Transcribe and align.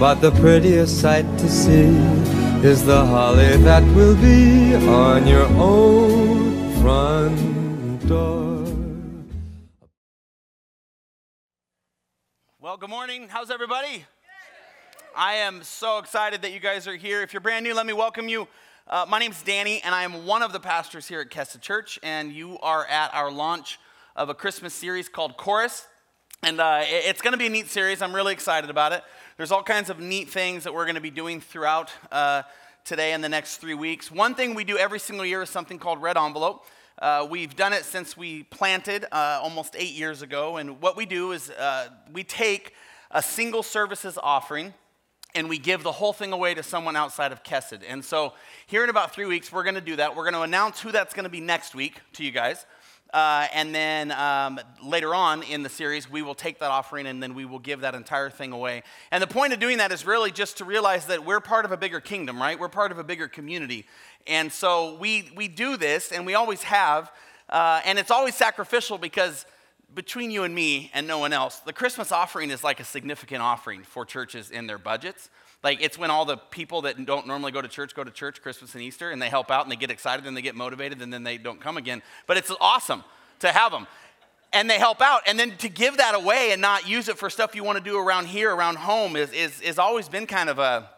But 0.00 0.22
the 0.22 0.30
prettiest 0.30 0.98
sight 0.98 1.26
to 1.26 1.46
see 1.46 1.84
is 2.66 2.86
the 2.86 3.04
holly 3.04 3.58
that 3.58 3.82
will 3.94 4.16
be 4.16 4.74
on 4.74 5.26
your 5.26 5.44
own 5.58 6.72
front 6.80 8.08
door. 8.08 8.64
Well, 12.58 12.78
good 12.78 12.88
morning. 12.88 13.28
How's 13.28 13.50
everybody? 13.50 14.06
I 15.14 15.34
am 15.34 15.62
so 15.62 15.98
excited 15.98 16.40
that 16.40 16.52
you 16.52 16.60
guys 16.60 16.88
are 16.88 16.96
here. 16.96 17.20
If 17.20 17.34
you're 17.34 17.42
brand 17.42 17.64
new, 17.64 17.74
let 17.74 17.84
me 17.84 17.92
welcome 17.92 18.26
you. 18.26 18.48
Uh, 18.88 19.04
my 19.06 19.18
name's 19.18 19.42
Danny, 19.42 19.82
and 19.82 19.94
I 19.94 20.04
am 20.04 20.24
one 20.24 20.42
of 20.42 20.54
the 20.54 20.60
pastors 20.60 21.08
here 21.08 21.20
at 21.20 21.28
Kesed 21.28 21.60
Church, 21.60 21.98
and 22.02 22.32
you 22.32 22.58
are 22.60 22.86
at 22.86 23.12
our 23.12 23.30
launch 23.30 23.78
of 24.16 24.30
a 24.30 24.34
Christmas 24.34 24.72
series 24.72 25.10
called 25.10 25.36
Chorus. 25.36 25.86
And 26.42 26.58
uh, 26.58 26.80
it's 26.86 27.20
going 27.20 27.32
to 27.32 27.38
be 27.38 27.48
a 27.48 27.50
neat 27.50 27.68
series. 27.68 28.00
I'm 28.00 28.14
really 28.14 28.32
excited 28.32 28.70
about 28.70 28.92
it. 28.92 29.04
There's 29.40 29.52
all 29.52 29.62
kinds 29.62 29.88
of 29.88 29.98
neat 29.98 30.28
things 30.28 30.64
that 30.64 30.74
we're 30.74 30.84
going 30.84 30.96
to 30.96 31.00
be 31.00 31.10
doing 31.10 31.40
throughout 31.40 31.90
uh, 32.12 32.42
today 32.84 33.14
and 33.14 33.24
the 33.24 33.28
next 33.30 33.56
three 33.56 33.72
weeks. 33.72 34.10
One 34.10 34.34
thing 34.34 34.54
we 34.54 34.64
do 34.64 34.76
every 34.76 34.98
single 34.98 35.24
year 35.24 35.40
is 35.40 35.48
something 35.48 35.78
called 35.78 36.02
Red 36.02 36.18
Envelope. 36.18 36.66
Uh, 36.98 37.26
we've 37.30 37.56
done 37.56 37.72
it 37.72 37.86
since 37.86 38.18
we 38.18 38.42
planted 38.42 39.06
uh, 39.10 39.40
almost 39.42 39.76
eight 39.78 39.94
years 39.94 40.20
ago. 40.20 40.58
And 40.58 40.82
what 40.82 40.94
we 40.94 41.06
do 41.06 41.32
is 41.32 41.48
uh, 41.48 41.88
we 42.12 42.22
take 42.22 42.74
a 43.10 43.22
single 43.22 43.62
services 43.62 44.18
offering 44.22 44.74
and 45.34 45.48
we 45.48 45.56
give 45.56 45.84
the 45.84 45.92
whole 45.92 46.12
thing 46.12 46.34
away 46.34 46.52
to 46.52 46.62
someone 46.62 46.94
outside 46.94 47.32
of 47.32 47.42
Kesed. 47.42 47.80
And 47.88 48.04
so, 48.04 48.34
here 48.66 48.84
in 48.84 48.90
about 48.90 49.14
three 49.14 49.24
weeks, 49.24 49.50
we're 49.50 49.62
going 49.62 49.74
to 49.74 49.80
do 49.80 49.96
that. 49.96 50.16
We're 50.16 50.24
going 50.24 50.34
to 50.34 50.42
announce 50.42 50.82
who 50.82 50.92
that's 50.92 51.14
going 51.14 51.24
to 51.24 51.30
be 51.30 51.40
next 51.40 51.74
week 51.74 52.02
to 52.12 52.24
you 52.24 52.30
guys. 52.30 52.66
Uh, 53.12 53.48
and 53.52 53.74
then 53.74 54.12
um, 54.12 54.60
later 54.82 55.14
on 55.14 55.42
in 55.42 55.62
the 55.62 55.68
series, 55.68 56.08
we 56.08 56.22
will 56.22 56.34
take 56.34 56.60
that 56.60 56.70
offering 56.70 57.06
and 57.06 57.22
then 57.22 57.34
we 57.34 57.44
will 57.44 57.58
give 57.58 57.80
that 57.80 57.94
entire 57.94 58.30
thing 58.30 58.52
away. 58.52 58.82
And 59.10 59.22
the 59.22 59.26
point 59.26 59.52
of 59.52 59.58
doing 59.58 59.78
that 59.78 59.90
is 59.90 60.06
really 60.06 60.30
just 60.30 60.58
to 60.58 60.64
realize 60.64 61.06
that 61.06 61.24
we're 61.24 61.40
part 61.40 61.64
of 61.64 61.72
a 61.72 61.76
bigger 61.76 62.00
kingdom, 62.00 62.40
right? 62.40 62.58
We're 62.58 62.68
part 62.68 62.92
of 62.92 62.98
a 62.98 63.04
bigger 63.04 63.26
community. 63.26 63.86
And 64.26 64.52
so 64.52 64.96
we, 64.96 65.30
we 65.34 65.48
do 65.48 65.76
this, 65.76 66.12
and 66.12 66.24
we 66.24 66.34
always 66.34 66.62
have. 66.62 67.10
Uh, 67.48 67.80
and 67.84 67.98
it's 67.98 68.10
always 68.10 68.34
sacrificial 68.36 68.96
because 68.96 69.44
between 69.94 70.30
you 70.30 70.44
and 70.44 70.54
me 70.54 70.90
and 70.94 71.06
no 71.06 71.18
one 71.18 71.32
else, 71.32 71.58
the 71.60 71.72
Christmas 71.72 72.12
offering 72.12 72.50
is 72.50 72.62
like 72.62 72.78
a 72.78 72.84
significant 72.84 73.42
offering 73.42 73.82
for 73.82 74.04
churches 74.04 74.50
in 74.50 74.66
their 74.66 74.78
budgets. 74.78 75.30
Like 75.62 75.82
it's 75.82 75.98
when 75.98 76.10
all 76.10 76.24
the 76.24 76.36
people 76.36 76.82
that 76.82 77.04
don't 77.04 77.26
normally 77.26 77.52
go 77.52 77.60
to 77.60 77.68
church 77.68 77.94
go 77.94 78.02
to 78.02 78.10
church 78.10 78.40
Christmas 78.40 78.74
and 78.74 78.82
Easter 78.82 79.10
and 79.10 79.20
they 79.20 79.28
help 79.28 79.50
out 79.50 79.64
and 79.64 79.72
they 79.72 79.76
get 79.76 79.90
excited 79.90 80.26
and 80.26 80.36
they 80.36 80.42
get 80.42 80.54
motivated 80.54 81.02
and 81.02 81.12
then 81.12 81.22
they 81.22 81.36
don't 81.36 81.60
come 81.60 81.76
again. 81.76 82.02
But 82.26 82.38
it's 82.38 82.50
awesome 82.60 83.04
to 83.40 83.48
have 83.48 83.72
them. 83.72 83.86
And 84.52 84.68
they 84.68 84.78
help 84.78 85.00
out. 85.00 85.22
And 85.26 85.38
then 85.38 85.56
to 85.58 85.68
give 85.68 85.98
that 85.98 86.14
away 86.14 86.50
and 86.52 86.60
not 86.60 86.88
use 86.88 87.08
it 87.08 87.18
for 87.18 87.30
stuff 87.30 87.54
you 87.54 87.62
want 87.62 87.78
to 87.78 87.84
do 87.84 87.98
around 87.98 88.26
here, 88.26 88.52
around 88.52 88.76
home, 88.78 89.14
is, 89.16 89.32
is, 89.32 89.60
is 89.60 89.78
always 89.78 90.08
been 90.08 90.26
kind 90.26 90.48
of 90.48 90.58
a 90.58 90.90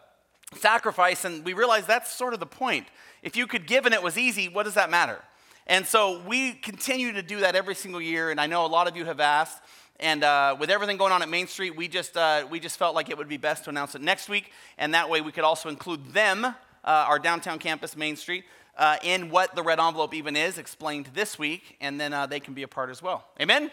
sacrifice. 0.55 1.23
And 1.23 1.45
we 1.45 1.53
realize 1.53 1.85
that's 1.85 2.11
sort 2.11 2.33
of 2.33 2.39
the 2.39 2.47
point. 2.47 2.87
If 3.21 3.35
you 3.35 3.45
could 3.45 3.67
give 3.67 3.85
and 3.85 3.93
it 3.93 4.01
was 4.01 4.17
easy, 4.17 4.49
what 4.49 4.63
does 4.63 4.73
that 4.73 4.89
matter? 4.89 5.19
And 5.67 5.85
so 5.85 6.21
we 6.25 6.53
continue 6.53 7.13
to 7.13 7.21
do 7.21 7.41
that 7.41 7.55
every 7.55 7.75
single 7.75 8.01
year. 8.01 8.31
And 8.31 8.41
I 8.41 8.47
know 8.47 8.65
a 8.65 8.67
lot 8.67 8.87
of 8.87 8.97
you 8.97 9.05
have 9.05 9.19
asked. 9.19 9.61
And 10.03 10.21
uh, 10.25 10.57
with 10.59 10.69
everything 10.69 10.97
going 10.97 11.13
on 11.13 11.21
at 11.21 11.29
Main 11.29 11.47
Street, 11.47 11.77
we 11.77 11.87
just, 11.87 12.17
uh, 12.17 12.45
we 12.51 12.59
just 12.59 12.77
felt 12.77 12.93
like 12.93 13.09
it 13.09 13.17
would 13.17 13.29
be 13.29 13.37
best 13.37 13.63
to 13.63 13.69
announce 13.69 13.95
it 13.95 14.01
next 14.01 14.27
week. 14.27 14.51
And 14.77 14.93
that 14.93 15.09
way 15.09 15.21
we 15.21 15.31
could 15.31 15.45
also 15.45 15.69
include 15.69 16.11
them, 16.11 16.43
uh, 16.43 16.53
our 16.83 17.17
downtown 17.19 17.57
campus, 17.57 17.95
Main 17.95 18.17
Street, 18.17 18.43
uh, 18.77 18.97
in 19.01 19.29
what 19.29 19.55
the 19.55 19.63
red 19.63 19.79
envelope 19.79 20.13
even 20.13 20.35
is, 20.35 20.57
explained 20.57 21.07
this 21.13 21.39
week. 21.39 21.77
And 21.79 22.01
then 22.01 22.11
uh, 22.11 22.25
they 22.25 22.41
can 22.41 22.53
be 22.53 22.63
a 22.63 22.67
part 22.67 22.89
as 22.89 23.01
well. 23.01 23.23
Amen? 23.39 23.71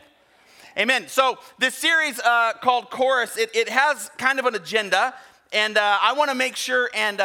Amen. 0.78 1.08
So 1.08 1.36
this 1.58 1.74
series 1.74 2.20
uh, 2.20 2.52
called 2.62 2.90
Chorus, 2.90 3.36
it, 3.36 3.50
it 3.52 3.69
has 3.69 4.08
kind 4.16 4.38
of 4.38 4.46
an 4.46 4.54
agenda. 4.54 5.14
And 5.52 5.76
I 5.78 6.12
want 6.12 6.30
to 6.30 6.36
make 6.36 6.54
sure 6.54 6.90
and, 6.94 7.20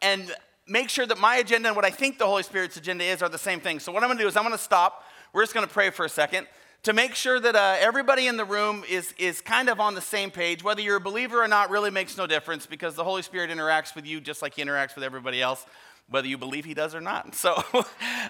and 0.00 0.32
make 0.68 0.90
sure 0.90 1.06
that 1.06 1.18
my 1.18 1.38
agenda 1.38 1.70
and 1.70 1.74
what 1.74 1.84
I 1.84 1.90
think 1.90 2.18
the 2.18 2.26
Holy 2.26 2.44
Spirit's 2.44 2.76
agenda 2.76 3.02
is 3.02 3.20
are 3.20 3.28
the 3.28 3.36
same 3.36 3.58
thing. 3.58 3.80
So 3.80 3.90
what 3.90 4.04
I'm 4.04 4.08
going 4.08 4.18
to 4.18 4.22
do 4.22 4.28
is 4.28 4.36
I'm 4.36 4.44
going 4.44 4.56
to 4.56 4.62
stop. 4.62 5.02
We're 5.32 5.42
just 5.42 5.54
going 5.54 5.66
to 5.66 5.72
pray 5.72 5.90
for 5.90 6.04
a 6.04 6.08
second 6.08 6.46
to 6.84 6.92
make 6.92 7.14
sure 7.14 7.40
that 7.40 7.56
uh, 7.56 7.76
everybody 7.80 8.26
in 8.26 8.36
the 8.36 8.44
room 8.44 8.84
is, 8.88 9.12
is 9.18 9.40
kind 9.40 9.68
of 9.68 9.80
on 9.80 9.94
the 9.94 10.00
same 10.00 10.30
page. 10.30 10.62
Whether 10.62 10.80
you're 10.80 10.96
a 10.96 11.00
believer 11.00 11.42
or 11.42 11.48
not 11.48 11.70
really 11.70 11.90
makes 11.90 12.16
no 12.16 12.26
difference 12.26 12.66
because 12.66 12.94
the 12.94 13.04
Holy 13.04 13.22
Spirit 13.22 13.50
interacts 13.50 13.94
with 13.94 14.06
you 14.06 14.20
just 14.20 14.42
like 14.42 14.54
he 14.54 14.62
interacts 14.62 14.94
with 14.94 15.04
everybody 15.04 15.42
else, 15.42 15.66
whether 16.08 16.28
you 16.28 16.38
believe 16.38 16.64
he 16.64 16.74
does 16.74 16.94
or 16.94 17.00
not. 17.00 17.34
So 17.34 17.62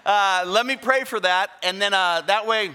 uh, 0.07 0.45
let 0.47 0.67
me 0.67 0.77
pray 0.77 1.05
for 1.05 1.21
that. 1.21 1.51
And 1.63 1.81
then 1.81 1.93
uh, 1.93 2.23
that 2.23 2.47
way, 2.47 2.71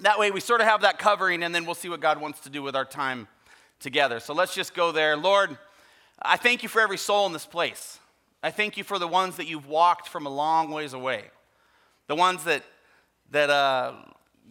that 0.00 0.18
way 0.18 0.30
we 0.30 0.40
sort 0.40 0.60
of 0.60 0.66
have 0.66 0.80
that 0.82 0.98
covering 0.98 1.42
and 1.42 1.54
then 1.54 1.66
we'll 1.66 1.74
see 1.74 1.88
what 1.88 2.00
God 2.00 2.20
wants 2.20 2.40
to 2.40 2.50
do 2.50 2.62
with 2.62 2.74
our 2.74 2.84
time 2.84 3.28
together. 3.80 4.18
So 4.18 4.32
let's 4.32 4.54
just 4.54 4.74
go 4.74 4.92
there. 4.92 5.16
Lord, 5.16 5.58
I 6.20 6.36
thank 6.36 6.62
you 6.62 6.68
for 6.68 6.80
every 6.80 6.98
soul 6.98 7.26
in 7.26 7.32
this 7.32 7.46
place. 7.46 7.98
I 8.42 8.50
thank 8.50 8.76
you 8.76 8.84
for 8.84 8.98
the 8.98 9.06
ones 9.06 9.36
that 9.36 9.46
you've 9.46 9.68
walked 9.68 10.08
from 10.08 10.26
a 10.26 10.30
long 10.30 10.70
ways 10.70 10.94
away. 10.94 11.24
The 12.08 12.16
ones 12.16 12.44
that, 12.44 12.64
that 13.30 13.50
uh, 13.50 13.92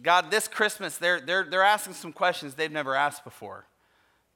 God, 0.00 0.30
this 0.30 0.48
Christmas, 0.48 0.96
they're, 0.96 1.20
they're, 1.20 1.44
they're 1.44 1.62
asking 1.62 1.94
some 1.94 2.12
questions 2.12 2.54
they've 2.54 2.72
never 2.72 2.94
asked 2.94 3.24
before. 3.24 3.66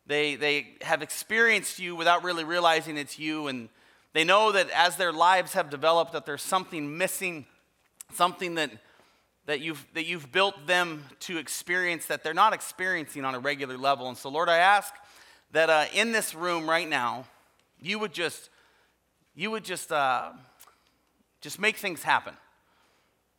They, 0.06 0.36
they 0.36 0.76
have 0.82 1.02
experienced 1.02 1.78
you 1.78 1.96
without 1.96 2.22
really 2.22 2.44
realizing 2.44 2.96
it's 2.96 3.18
you, 3.18 3.48
and 3.48 3.68
they 4.12 4.22
know 4.22 4.52
that 4.52 4.70
as 4.70 4.96
their 4.96 5.12
lives 5.12 5.54
have 5.54 5.68
developed, 5.70 6.12
that 6.12 6.26
there's 6.26 6.42
something 6.42 6.96
missing, 6.96 7.46
something 8.12 8.54
that, 8.54 8.70
that, 9.46 9.60
you've, 9.60 9.84
that 9.94 10.06
you've 10.06 10.30
built 10.30 10.66
them 10.66 11.04
to 11.20 11.38
experience 11.38 12.06
that 12.06 12.22
they're 12.22 12.34
not 12.34 12.52
experiencing 12.52 13.24
on 13.24 13.34
a 13.34 13.40
regular 13.40 13.76
level. 13.76 14.08
And 14.08 14.16
so, 14.16 14.28
Lord, 14.28 14.48
I 14.48 14.58
ask 14.58 14.94
that 15.52 15.70
uh, 15.70 15.86
in 15.92 16.12
this 16.12 16.34
room 16.34 16.68
right 16.68 16.88
now, 16.88 17.24
you 17.80 17.98
would 17.98 18.12
just, 18.12 18.50
you 19.34 19.50
would 19.50 19.64
just, 19.64 19.90
uh, 19.90 20.30
just 21.40 21.58
make 21.58 21.76
things 21.76 22.02
happen. 22.02 22.34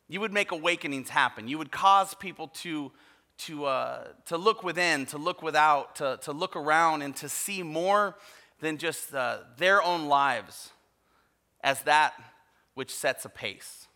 You 0.08 0.20
would 0.20 0.32
make 0.32 0.52
awakenings 0.52 1.10
happen. 1.10 1.48
You 1.48 1.58
would 1.58 1.70
cause 1.70 2.14
people 2.14 2.48
to, 2.48 2.90
to, 3.38 3.66
uh, 3.66 4.04
to 4.26 4.38
look 4.38 4.64
within, 4.64 5.06
to 5.06 5.18
look 5.18 5.42
without, 5.42 5.96
to, 5.96 6.18
to 6.22 6.32
look 6.32 6.56
around, 6.56 7.02
and 7.02 7.14
to 7.16 7.28
see 7.28 7.62
more 7.62 8.16
than 8.60 8.78
just 8.78 9.14
uh, 9.14 9.38
their 9.58 9.82
own 9.82 10.08
lives 10.08 10.70
as 11.62 11.82
that 11.82 12.14
which 12.74 12.94
sets 12.94 13.24
a 13.24 13.28
pace. 13.28 13.86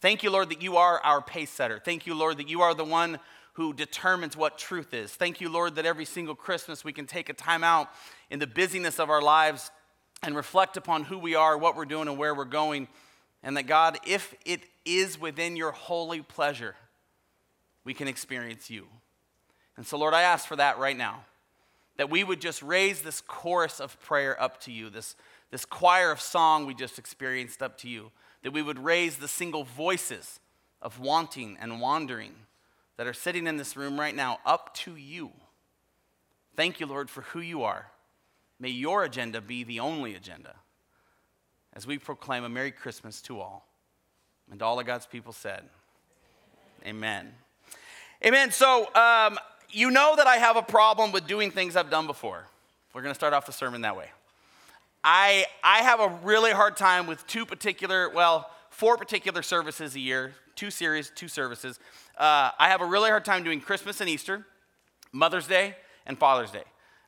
Thank 0.00 0.22
you, 0.22 0.30
Lord, 0.30 0.50
that 0.50 0.62
you 0.62 0.76
are 0.76 1.00
our 1.00 1.20
pace 1.22 1.50
setter. 1.50 1.80
Thank 1.82 2.06
you, 2.06 2.14
Lord, 2.14 2.36
that 2.36 2.48
you 2.48 2.60
are 2.60 2.74
the 2.74 2.84
one 2.84 3.18
who 3.54 3.72
determines 3.72 4.36
what 4.36 4.58
truth 4.58 4.92
is. 4.92 5.12
Thank 5.12 5.40
you, 5.40 5.48
Lord, 5.48 5.76
that 5.76 5.86
every 5.86 6.04
single 6.04 6.34
Christmas 6.34 6.84
we 6.84 6.92
can 6.92 7.06
take 7.06 7.28
a 7.28 7.32
time 7.32 7.64
out 7.64 7.88
in 8.30 8.38
the 8.38 8.46
busyness 8.46 8.98
of 8.98 9.10
our 9.10 9.22
lives 9.22 9.70
and 10.22 10.36
reflect 10.36 10.76
upon 10.76 11.04
who 11.04 11.18
we 11.18 11.34
are, 11.34 11.56
what 11.56 11.76
we're 11.76 11.84
doing, 11.84 12.08
and 12.08 12.18
where 12.18 12.34
we're 12.34 12.44
going. 12.44 12.88
And 13.44 13.58
that, 13.58 13.64
God, 13.64 13.98
if 14.06 14.34
it 14.46 14.62
is 14.86 15.20
within 15.20 15.54
your 15.54 15.70
holy 15.70 16.22
pleasure, 16.22 16.74
we 17.84 17.92
can 17.92 18.08
experience 18.08 18.70
you. 18.70 18.86
And 19.76 19.86
so, 19.86 19.98
Lord, 19.98 20.14
I 20.14 20.22
ask 20.22 20.48
for 20.48 20.56
that 20.56 20.78
right 20.78 20.96
now. 20.96 21.24
That 21.98 22.10
we 22.10 22.24
would 22.24 22.40
just 22.40 22.62
raise 22.62 23.02
this 23.02 23.20
chorus 23.20 23.80
of 23.80 24.00
prayer 24.00 24.40
up 24.42 24.60
to 24.62 24.72
you, 24.72 24.88
this, 24.90 25.14
this 25.50 25.64
choir 25.64 26.10
of 26.10 26.20
song 26.20 26.66
we 26.66 26.74
just 26.74 26.98
experienced 26.98 27.62
up 27.62 27.76
to 27.78 27.88
you. 27.88 28.10
That 28.42 28.52
we 28.52 28.62
would 28.62 28.78
raise 28.78 29.18
the 29.18 29.28
single 29.28 29.64
voices 29.64 30.40
of 30.80 30.98
wanting 30.98 31.58
and 31.60 31.80
wandering 31.80 32.34
that 32.96 33.06
are 33.06 33.12
sitting 33.12 33.46
in 33.46 33.58
this 33.58 33.76
room 33.76 34.00
right 34.00 34.14
now 34.14 34.38
up 34.46 34.74
to 34.74 34.96
you. 34.96 35.30
Thank 36.56 36.80
you, 36.80 36.86
Lord, 36.86 37.10
for 37.10 37.22
who 37.22 37.40
you 37.40 37.62
are. 37.62 37.90
May 38.58 38.70
your 38.70 39.04
agenda 39.04 39.40
be 39.40 39.64
the 39.64 39.80
only 39.80 40.14
agenda 40.14 40.54
as 41.74 41.86
we 41.86 41.98
proclaim 41.98 42.44
a 42.44 42.48
Merry 42.48 42.70
Christmas 42.70 43.20
to 43.22 43.40
all. 43.40 43.66
And 44.50 44.62
all 44.62 44.78
of 44.78 44.86
God's 44.86 45.06
people 45.06 45.32
said, 45.32 45.62
Amen. 46.86 47.32
Amen. 48.24 48.50
So, 48.50 48.94
um, 48.94 49.38
you 49.70 49.90
know 49.90 50.14
that 50.16 50.26
I 50.26 50.36
have 50.36 50.56
a 50.56 50.62
problem 50.62 51.12
with 51.12 51.26
doing 51.26 51.50
things 51.50 51.76
I've 51.76 51.90
done 51.90 52.06
before. 52.06 52.44
We're 52.92 53.02
going 53.02 53.10
to 53.10 53.18
start 53.18 53.32
off 53.32 53.46
the 53.46 53.52
sermon 53.52 53.80
that 53.80 53.96
way. 53.96 54.08
I, 55.02 55.46
I 55.62 55.78
have 55.78 56.00
a 56.00 56.08
really 56.22 56.52
hard 56.52 56.76
time 56.76 57.06
with 57.06 57.26
two 57.26 57.44
particular, 57.44 58.08
well, 58.10 58.50
four 58.70 58.96
particular 58.96 59.42
services 59.42 59.96
a 59.96 60.00
year, 60.00 60.32
two 60.54 60.70
series, 60.70 61.10
two 61.14 61.28
services. 61.28 61.78
Uh, 62.16 62.50
I 62.58 62.68
have 62.68 62.80
a 62.80 62.86
really 62.86 63.10
hard 63.10 63.24
time 63.24 63.42
doing 63.42 63.60
Christmas 63.60 64.00
and 64.00 64.08
Easter, 64.08 64.46
Mother's 65.12 65.46
Day, 65.46 65.74
and 66.06 66.16
Father's 66.16 66.50
Day. 66.50 66.64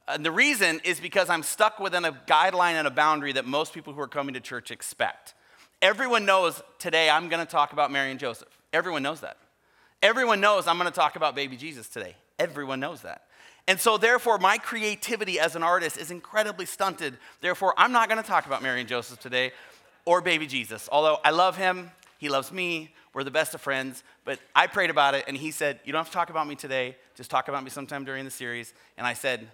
And 0.09 0.25
the 0.25 0.31
reason 0.31 0.81
is 0.85 1.01
because 1.01 1.29
I'm 1.29 1.43
stuck 1.43 1.81
within 1.81 2.05
a 2.05 2.13
guideline 2.13 2.75
and 2.75 2.87
a 2.87 2.91
boundary 2.91 3.33
that 3.33 3.45
most 3.45 3.73
people 3.73 3.93
who 3.93 4.01
are 4.01 4.09
coming 4.09 4.35
to 4.35 4.41
church 4.41 4.71
expect. 4.71 5.35
Everyone 5.83 6.25
knows 6.25 6.63
today 6.79 7.11
I'm 7.11 7.29
going 7.29 7.45
to 7.45 7.51
talk 7.51 7.73
about 7.73 7.91
Mary 7.91 8.11
and 8.11 8.21
Joseph. 8.21 8.49
Everyone 8.73 9.03
knows 9.03 9.21
that. 9.21 9.37
Everyone 10.03 10.41
knows 10.41 10.67
I'm 10.67 10.79
going 10.79 10.91
to 10.91 10.95
talk 10.95 11.17
about 11.17 11.35
baby 11.35 11.57
Jesus 11.57 11.89
today. 11.89 12.15
Everyone 12.39 12.81
knows 12.81 13.03
that. 13.03 13.23
And 13.69 13.81
so, 13.81 13.99
therefore, 13.99 14.39
my 14.39 14.59
creativity 14.59 15.41
as 15.41 15.57
an 15.57 15.65
artist 15.65 15.99
is 15.99 16.13
incredibly 16.13 16.67
stunted. 16.67 17.17
Therefore, 17.41 17.75
I'm 17.77 17.91
not 17.91 18.09
going 18.09 18.23
to 18.23 18.27
talk 18.27 18.47
about 18.47 18.63
Mary 18.63 18.79
and 18.79 18.89
Joseph 18.89 19.19
today 19.19 19.51
or 20.05 20.21
baby 20.21 20.47
Jesus. 20.47 20.89
Although 20.93 21.19
I 21.25 21.31
love 21.31 21.57
him, 21.57 21.91
he 22.19 22.29
loves 22.29 22.53
me, 22.53 22.95
we're 23.13 23.25
the 23.25 23.33
best 23.33 23.55
of 23.55 23.61
friends. 23.61 24.05
But 24.25 24.39
I 24.55 24.69
prayed 24.69 24.91
about 24.91 25.15
it, 25.15 25.25
and 25.27 25.37
he 25.37 25.51
said, 25.51 25.81
You 25.85 25.93
don't 25.93 26.01
have 26.01 26.11
to 26.11 26.13
talk 26.13 26.31
about 26.31 26.47
me 26.47 26.55
today, 26.55 26.97
just 27.17 27.29
talk 27.31 27.49
about 27.49 27.65
me 27.65 27.71
sometime 27.71 28.05
during 28.05 28.25
the 28.25 28.31
series. 28.31 28.73
And 28.97 29.05
I 29.05 29.15
said, 29.15 29.49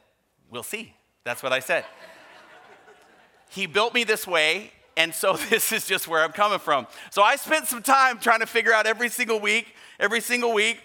We'll 0.53 0.63
see. 0.63 0.93
That's 1.25 1.43
what 1.43 1.53
I 1.55 1.61
said. 1.61 1.87
he 3.49 3.67
built 3.67 3.95
me 3.95 4.05
this 4.05 4.27
way, 4.27 4.71
and 4.99 5.15
so 5.15 5.37
this 5.51 5.73
is 5.73 5.87
just 5.87 6.07
where 6.07 6.23
I'm 6.23 6.33
coming 6.33 6.59
from. 6.59 6.87
So 7.11 7.23
I 7.23 7.37
spent 7.37 7.67
some 7.67 7.83
time 7.83 8.19
trying 8.19 8.41
to 8.41 8.47
figure 8.47 8.73
out 8.73 8.87
every 8.87 9.09
single 9.09 9.41
week, 9.41 9.75
every 9.99 10.21
single 10.21 10.53
week, 10.53 10.83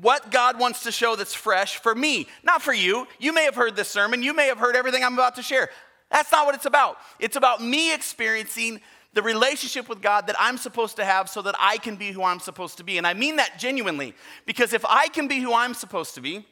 what 0.00 0.32
God 0.32 0.58
wants 0.58 0.82
to 0.82 0.90
show 0.90 1.14
that's 1.14 1.32
fresh 1.32 1.76
for 1.76 1.94
me, 1.94 2.26
not 2.42 2.60
for 2.60 2.72
you. 2.72 3.06
You 3.20 3.32
may 3.32 3.44
have 3.44 3.54
heard 3.54 3.76
this 3.76 3.88
sermon, 3.88 4.22
you 4.22 4.34
may 4.34 4.48
have 4.48 4.58
heard 4.58 4.74
everything 4.74 5.04
I'm 5.04 5.14
about 5.14 5.36
to 5.36 5.42
share. 5.42 5.70
That's 6.10 6.32
not 6.32 6.44
what 6.44 6.56
it's 6.56 6.66
about. 6.66 6.96
It's 7.20 7.36
about 7.36 7.62
me 7.62 7.94
experiencing 7.94 8.80
the 9.14 9.22
relationship 9.22 9.88
with 9.88 10.02
God 10.02 10.26
that 10.26 10.36
I'm 10.40 10.56
supposed 10.56 10.96
to 10.96 11.04
have 11.04 11.28
so 11.28 11.40
that 11.42 11.54
I 11.60 11.76
can 11.78 11.96
be 11.96 12.10
who 12.10 12.24
I'm 12.24 12.40
supposed 12.40 12.78
to 12.78 12.84
be. 12.84 12.98
And 12.98 13.06
I 13.06 13.14
mean 13.14 13.36
that 13.36 13.58
genuinely, 13.58 14.14
because 14.44 14.72
if 14.72 14.84
I 14.86 15.06
can 15.08 15.28
be 15.28 15.38
who 15.38 15.54
I'm 15.54 15.74
supposed 15.74 16.14
to 16.16 16.20
be, 16.20 16.46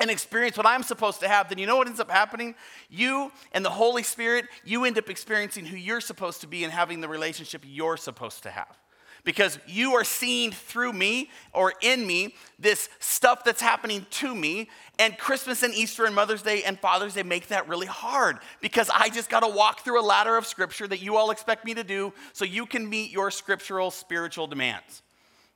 and 0.00 0.10
experience 0.10 0.56
what 0.56 0.66
I'm 0.66 0.82
supposed 0.82 1.20
to 1.20 1.28
have, 1.28 1.48
then 1.48 1.58
you 1.58 1.66
know 1.66 1.76
what 1.76 1.86
ends 1.86 2.00
up 2.00 2.10
happening? 2.10 2.54
You 2.88 3.32
and 3.52 3.64
the 3.64 3.70
Holy 3.70 4.02
Spirit, 4.02 4.46
you 4.64 4.84
end 4.84 4.98
up 4.98 5.10
experiencing 5.10 5.64
who 5.66 5.76
you're 5.76 6.00
supposed 6.00 6.40
to 6.42 6.46
be 6.46 6.64
and 6.64 6.72
having 6.72 7.00
the 7.00 7.08
relationship 7.08 7.64
you're 7.66 7.96
supposed 7.96 8.42
to 8.44 8.50
have 8.50 8.76
because 9.24 9.58
you 9.66 9.94
are 9.94 10.04
seeing 10.04 10.52
through 10.52 10.92
me 10.92 11.30
or 11.52 11.74
in 11.82 12.06
me 12.06 12.34
this 12.58 12.88
stuff 12.98 13.44
that's 13.44 13.60
happening 13.60 14.06
to 14.10 14.34
me. 14.34 14.70
And 14.98 15.18
Christmas 15.18 15.62
and 15.62 15.74
Easter 15.74 16.06
and 16.06 16.14
Mother's 16.14 16.42
Day 16.42 16.62
and 16.62 16.78
Father's 16.78 17.14
Day 17.14 17.22
make 17.22 17.48
that 17.48 17.68
really 17.68 17.86
hard 17.86 18.38
because 18.60 18.90
I 18.94 19.10
just 19.10 19.28
got 19.28 19.40
to 19.40 19.48
walk 19.48 19.80
through 19.80 20.00
a 20.00 20.06
ladder 20.06 20.36
of 20.36 20.46
scripture 20.46 20.86
that 20.86 21.02
you 21.02 21.16
all 21.16 21.30
expect 21.30 21.64
me 21.64 21.74
to 21.74 21.84
do 21.84 22.12
so 22.32 22.44
you 22.44 22.64
can 22.64 22.88
meet 22.88 23.10
your 23.10 23.30
scriptural 23.30 23.90
spiritual 23.90 24.46
demands 24.46 25.02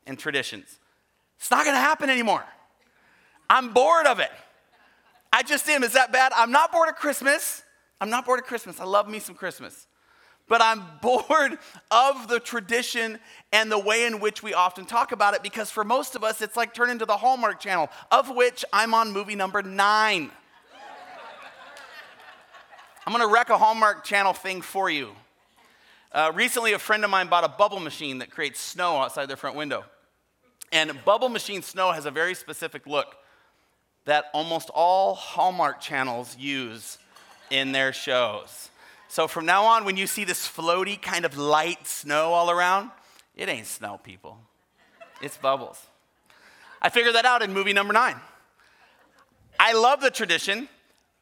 and 0.07 0.19
traditions. 0.19 0.79
It's 1.39 1.51
not 1.51 1.65
going 1.65 1.75
to 1.75 1.81
happen 1.81 2.11
anymore. 2.11 2.45
I'm 3.53 3.75
bored 3.75 4.07
of 4.07 4.19
it. 4.19 4.31
I 5.31 5.43
just 5.43 5.69
am. 5.69 5.85
Is 5.85 5.93
that 5.93 6.11
bad? 6.11 6.33
I'm 6.35 6.51
not 6.51 6.73
bored 6.73 6.89
of 6.89 6.97
Christmas. 6.97 7.63
I'm 8.01 8.09
not 8.09 8.25
bored 8.25 8.41
of 8.41 8.47
Christmas. 8.47 8.81
I 8.81 8.85
love 8.85 9.09
me 9.09 9.19
some 9.19 9.35
Christmas 9.35 9.87
but 10.49 10.61
I'm 10.61 10.83
bored 11.01 11.59
of 11.91 12.29
the 12.29 12.39
tradition 12.39 13.19
and 13.53 13.73
the 13.73 13.79
way 13.79 14.05
in 14.05 14.21
which 14.21 14.43
we 14.43 14.53
often 14.53 14.85
talk 14.85 15.13
about 15.13 15.33
it 15.33 15.43
because 15.43 15.71
for 15.71 15.83
most 15.83 16.15
of 16.15 16.23
us, 16.23 16.43
it's 16.43 16.59
like 16.59 16.75
turning 16.75 16.99
to 16.99 17.07
the 17.07 17.17
Hallmark 17.17 17.59
channel, 17.59 17.89
of 18.11 18.29
which 18.29 18.63
I'm 18.71 18.93
on 18.93 19.13
movie 19.13 19.35
number 19.35 19.63
nine. 19.63 20.31
I'm 23.07 23.13
gonna 23.13 23.33
wreck 23.33 23.49
a 23.49 23.57
Hallmark 23.57 24.05
channel 24.05 24.35
thing 24.35 24.61
for 24.61 24.91
you. 24.91 25.13
Uh, 26.13 26.31
recently, 26.35 26.75
a 26.75 26.79
friend 26.79 27.03
of 27.03 27.11
mine 27.11 27.29
bought 27.29 27.45
a 27.45 27.49
bubble 27.49 27.81
machine 27.81 28.19
that 28.19 28.31
creates 28.31 28.61
snow 28.61 28.99
outside 28.99 29.27
their 29.27 29.37
front 29.39 29.57
window. 29.57 29.85
And 30.71 31.03
bubble 31.05 31.31
machine 31.31 31.63
snow 31.63 31.93
has 31.93 32.05
a 32.05 32.11
very 32.11 32.35
specific 32.35 32.87
look 32.87 33.17
that 34.05 34.27
almost 34.33 34.71
all 34.75 35.15
Hallmark 35.15 35.81
channels 35.81 36.37
use 36.39 36.99
in 37.51 37.73
their 37.73 37.93
shows. 37.93 38.71
So 39.09 39.29
from 39.29 39.45
now 39.45 39.65
on, 39.65 39.85
when 39.85 39.97
you 39.97 40.07
see 40.07 40.25
this 40.25 40.49
floaty 40.49 41.01
kind 41.01 41.25
of 41.25 41.37
light 41.37 41.87
snow 41.87 42.33
all 42.33 42.51
around, 42.51 42.91
it 43.37 43.49
ain't 43.49 43.67
snow, 43.67 44.01
people. 44.03 44.39
It's 45.21 45.37
bubbles. 45.37 45.87
I 46.81 46.89
figured 46.89 47.15
that 47.15 47.25
out 47.25 47.43
in 47.43 47.53
movie 47.53 47.73
number 47.73 47.93
nine. 47.93 48.17
I 49.61 49.75
love 49.75 50.01
the 50.01 50.11
tradition, 50.11 50.69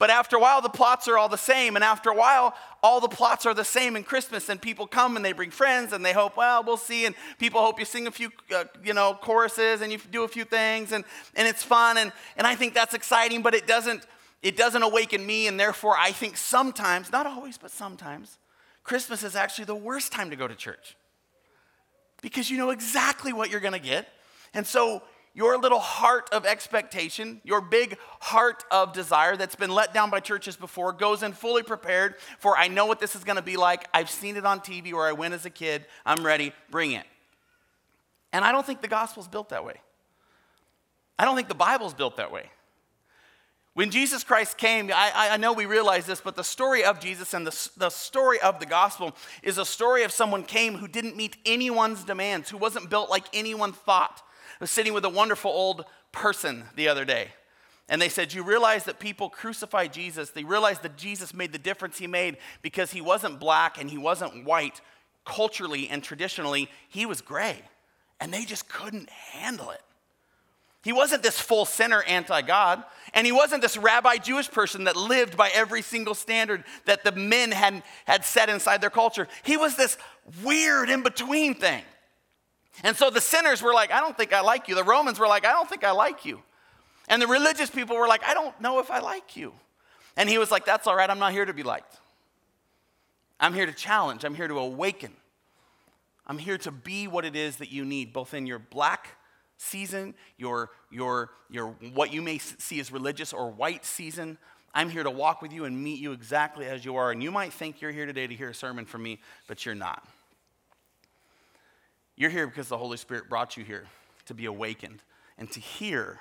but 0.00 0.11
after 0.11 0.37
a 0.37 0.41
while, 0.41 0.61
the 0.61 0.69
plots 0.69 1.06
are 1.06 1.17
all 1.17 1.29
the 1.29 1.38
same. 1.38 1.76
And 1.76 1.85
after 1.85 2.11
a 2.11 2.14
while, 2.14 2.55
all 2.82 3.00
the 3.00 3.08
plots 3.08 3.47
are 3.47 3.55
the 3.55 3.64
same 3.64 3.94
in 3.94 4.02
Christmas. 4.02 4.49
And 4.49 4.61
people 4.61 4.88
come 4.88 5.14
and 5.14 5.25
they 5.25 5.32
bring 5.32 5.50
friends 5.50 5.93
and 5.93 6.05
they 6.05 6.14
hope, 6.14 6.37
well, 6.37 6.64
we'll 6.64 6.79
see. 6.79 7.05
And 7.05 7.14
people 7.38 7.61
hope 7.61 7.79
you 7.79 7.85
sing 7.85 8.08
a 8.08 8.11
few, 8.11 8.32
uh, 8.52 8.64
you 8.82 8.94
know, 8.94 9.14
choruses 9.14 9.82
and 9.82 9.93
you 9.93 9.99
do 10.11 10.25
a 10.25 10.29
few 10.29 10.44
things 10.44 10.91
and, 10.91 11.05
and 11.37 11.47
it's 11.47 11.62
fun. 11.62 11.99
And, 11.99 12.12
and 12.37 12.47
I 12.47 12.56
think 12.56 12.75
that's 12.75 12.94
exciting, 12.94 13.43
but 13.43 13.55
it 13.55 13.69
doesn't 13.69 14.05
it 14.43 14.56
doesn't 14.56 14.82
awaken 14.82 15.26
me, 15.26 15.49
and 15.49 15.61
therefore 15.61 15.97
I 15.99 16.12
think 16.12 16.37
sometimes, 16.37 17.12
not 17.12 17.26
always, 17.26 17.58
but 17.58 17.70
sometimes, 17.70 18.38
Christmas 18.85 19.23
is 19.23 19.37
actually 19.37 19.67
the 19.67 19.75
worst 19.75 20.12
time 20.12 20.31
to 20.31 20.37
go 20.37 20.49
to 20.49 20.55
church 20.55 20.97
because 22.23 22.50
you 22.50 22.56
know 22.56 22.70
exactly 22.70 23.32
what 23.32 23.50
you're 23.50 23.61
going 23.61 23.75
to 23.75 23.79
get. 23.79 24.08
And 24.55 24.67
so 24.67 25.02
your 25.32 25.59
little 25.59 25.79
heart 25.79 26.29
of 26.32 26.44
expectation, 26.44 27.41
your 27.44 27.61
big 27.61 27.97
heart 28.21 28.65
of 28.71 28.93
desire 28.93 29.37
that's 29.37 29.55
been 29.55 29.71
let 29.71 29.94
down 29.94 30.11
by 30.11 30.21
churches 30.21 30.56
before, 30.56 30.93
goes 30.93 31.23
in 31.23 31.32
fully 31.32 31.62
prepared 31.62 32.17
for 32.38 32.56
I 32.56 32.69
know 32.69 32.87
what 32.87 33.00
this 33.00 33.15
is 33.15 33.23
going 33.23 33.37
to 33.37 33.43
be 33.43 33.56
like. 33.56 33.88
I've 33.94 34.11
seen 34.11 34.37
it 34.37 34.44
on 34.44 34.61
TV 34.61 34.93
or 34.93 35.06
I 35.06 35.12
went 35.12 35.35
as 35.35 35.47
a 35.47 35.50
kid. 35.50 35.87
I'm 36.05 36.25
ready. 36.25 36.53
Bring 36.71 36.93
it. 36.93 37.06
And 38.32 38.44
I 38.44 38.53
don't 38.53 38.67
think 38.67 38.81
the 38.81 38.88
gospel's 38.88 39.29
built 39.29 39.50
that 39.50 39.65
way. 39.65 39.81
I 41.19 41.25
don't 41.25 41.37
think 41.37 41.49
the 41.49 41.55
Bible's 41.55 41.94
built 41.94 42.17
that 42.17 42.33
way. 42.33 42.50
When 43.75 43.91
Jesus 43.91 44.25
Christ 44.25 44.59
came, 44.59 44.91
I, 44.93 45.29
I 45.33 45.37
know 45.37 45.53
we 45.53 45.65
realize 45.65 46.05
this, 46.05 46.21
but 46.21 46.35
the 46.35 46.43
story 46.43 46.83
of 46.83 46.99
Jesus 46.99 47.35
and 47.35 47.47
the, 47.47 47.71
the 47.76 47.91
story 47.91 48.41
of 48.41 48.59
the 48.59 48.67
gospel 48.67 49.15
is 49.44 49.59
a 49.59 49.65
story 49.65 50.03
of 50.03 50.11
someone 50.11 50.43
came 50.43 50.75
who 50.75 50.88
didn't 50.88 51.17
meet 51.17 51.37
anyone's 51.47 52.03
demands, 52.03 52.50
who 52.50 52.56
wasn't 52.56 52.91
built 52.91 53.11
like 53.11 53.25
anyone 53.33 53.73
thought. 53.73 54.23
Was 54.61 54.71
sitting 54.71 54.93
with 54.93 55.05
a 55.05 55.11
wonderful 55.11 55.51
old 55.51 55.85
person 56.12 56.65
the 56.77 56.89
other 56.89 57.05
day, 57.05 57.29
and 57.89 58.01
they 58.01 58.09
said, 58.09 58.33
You 58.33 58.45
realize 58.45 58.85
that 58.85 59.01
people 59.01 59.29
crucified 59.29 59.93
Jesus. 59.93 60.31
They 60.31 60.45
realized 60.45 60.83
that 60.83 60.97
Jesus 60.97 61.35
made 61.35 61.53
the 61.53 61.59
difference 61.59 61.99
he 61.99 62.07
made 62.07 62.37
because 62.62 62.93
he 62.93 63.01
wasn't 63.01 63.41
black 63.41 63.81
and 63.81 63.91
he 63.91 63.99
wasn't 63.99 64.45
white. 64.45 64.81
Culturally 65.27 65.89
and 65.89 66.03
traditionally, 66.03 66.71
he 66.89 67.05
was 67.05 67.21
gray, 67.21 67.62
and 68.21 68.33
they 68.33 68.45
just 68.45 68.69
couldn't 68.69 69.11
handle 69.11 69.71
it. 69.71 69.83
He 70.83 70.93
wasn't 70.93 71.23
this 71.23 71.39
full 71.39 71.67
sinner 71.67 72.03
anti 72.05 72.41
God, 72.43 72.83
and 73.12 73.27
he 73.27 73.33
wasn't 73.33 73.61
this 73.61 73.77
rabbi 73.77 74.17
Jewish 74.17 74.51
person 74.51 74.85
that 74.85 74.97
lived 74.97 75.37
by 75.37 75.50
every 75.52 75.83
single 75.83 76.14
standard 76.14 76.64
that 76.87 77.05
the 77.05 77.12
men 77.12 77.50
had, 77.50 77.83
had 78.07 78.25
set 78.25 78.49
inside 78.49 78.81
their 78.81 78.88
culture. 78.88 79.29
He 79.43 79.59
was 79.59 79.76
this 79.76 79.99
weird 80.43 80.88
in 80.88 81.02
between 81.02 81.55
thing. 81.55 81.83
And 82.83 82.97
so 82.97 83.11
the 83.11 83.21
sinners 83.21 83.62
were 83.62 83.75
like, 83.75 83.91
I 83.91 84.00
don't 84.00 84.17
think 84.17 84.33
I 84.33 84.41
like 84.41 84.69
you. 84.69 84.75
The 84.75 84.85
Romans 84.85 85.19
were 85.19 85.27
like, 85.27 85.45
I 85.45 85.53
don't 85.53 85.69
think 85.69 85.85
I 85.85 85.91
like 85.91 86.25
you. 86.25 86.43
And 87.09 87.21
the 87.21 87.27
religious 87.27 87.71
people 87.71 87.97
were 87.97 88.09
like, 88.09 88.25
I 88.25 88.35
don't 88.35 88.59
know 88.61 88.79
if 88.79 88.91
I 88.91 89.00
like 89.00 89.37
you. 89.37 89.53
And 90.17 90.29
he 90.29 90.39
was 90.39 90.50
like, 90.50 90.65
That's 90.65 90.87
all 90.87 90.97
right. 90.97 91.09
I'm 91.09 91.19
not 91.19 91.33
here 91.33 91.45
to 91.45 91.53
be 91.53 91.62
liked. 91.62 91.97
I'm 93.41 93.55
here 93.55 93.67
to 93.67 93.73
challenge, 93.73 94.25
I'm 94.25 94.35
here 94.35 94.49
to 94.49 94.59
awaken. 94.59 95.12
I'm 96.27 96.39
here 96.39 96.59
to 96.59 96.71
be 96.71 97.09
what 97.09 97.25
it 97.25 97.35
is 97.35 97.57
that 97.57 97.73
you 97.73 97.85
need, 97.85 98.12
both 98.12 98.35
in 98.35 98.47
your 98.47 98.61
black 98.61 99.17
season, 99.57 100.15
your, 100.37 100.71
your, 100.89 101.31
your 101.50 101.75
what 101.93 102.12
you 102.12 102.23
may 102.23 102.39
see 102.39 102.79
as 102.79 102.93
religious 102.93 103.33
or 103.33 103.50
white 103.50 103.85
season. 103.85 104.39
I'm 104.73 104.91
here 104.91 105.03
to 105.03 105.11
walk 105.11 105.43
with 105.43 105.53
you 105.53 105.65
and 105.65 105.83
meet 105.83 105.99
you 105.99 106.12
exactly 106.12 106.67
as 106.67 106.85
you 106.85 106.95
are. 106.97 107.11
And 107.11 107.21
you 107.21 107.33
might 107.33 107.53
think 107.53 107.81
you're 107.81 107.91
here 107.91 108.07
today 108.07 108.29
to 108.29 108.35
hear 108.35 108.50
a 108.50 108.55
sermon 108.55 108.85
from 108.85 109.03
me, 109.03 109.19
but 109.49 109.67
you're 109.67 109.75
not. 109.75 110.07
You're 112.21 112.29
here 112.29 112.47
because 112.47 112.69
the 112.69 112.77
Holy 112.77 112.99
Spirit 112.99 113.31
brought 113.31 113.57
you 113.57 113.65
here 113.65 113.87
to 114.27 114.35
be 114.35 114.45
awakened 114.45 115.03
and 115.39 115.50
to 115.53 115.59
hear 115.59 116.21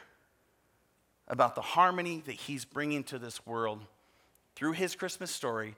about 1.27 1.56
the 1.56 1.62
harmony 1.62 2.24
that 2.25 2.36
He's 2.36 2.63
bringing 2.63 3.03
to 3.03 3.20
this 3.20 3.46
world 3.46 3.82
through 4.56 4.72
His 4.72 4.96
Christmas 4.96 5.29
story 5.29 5.75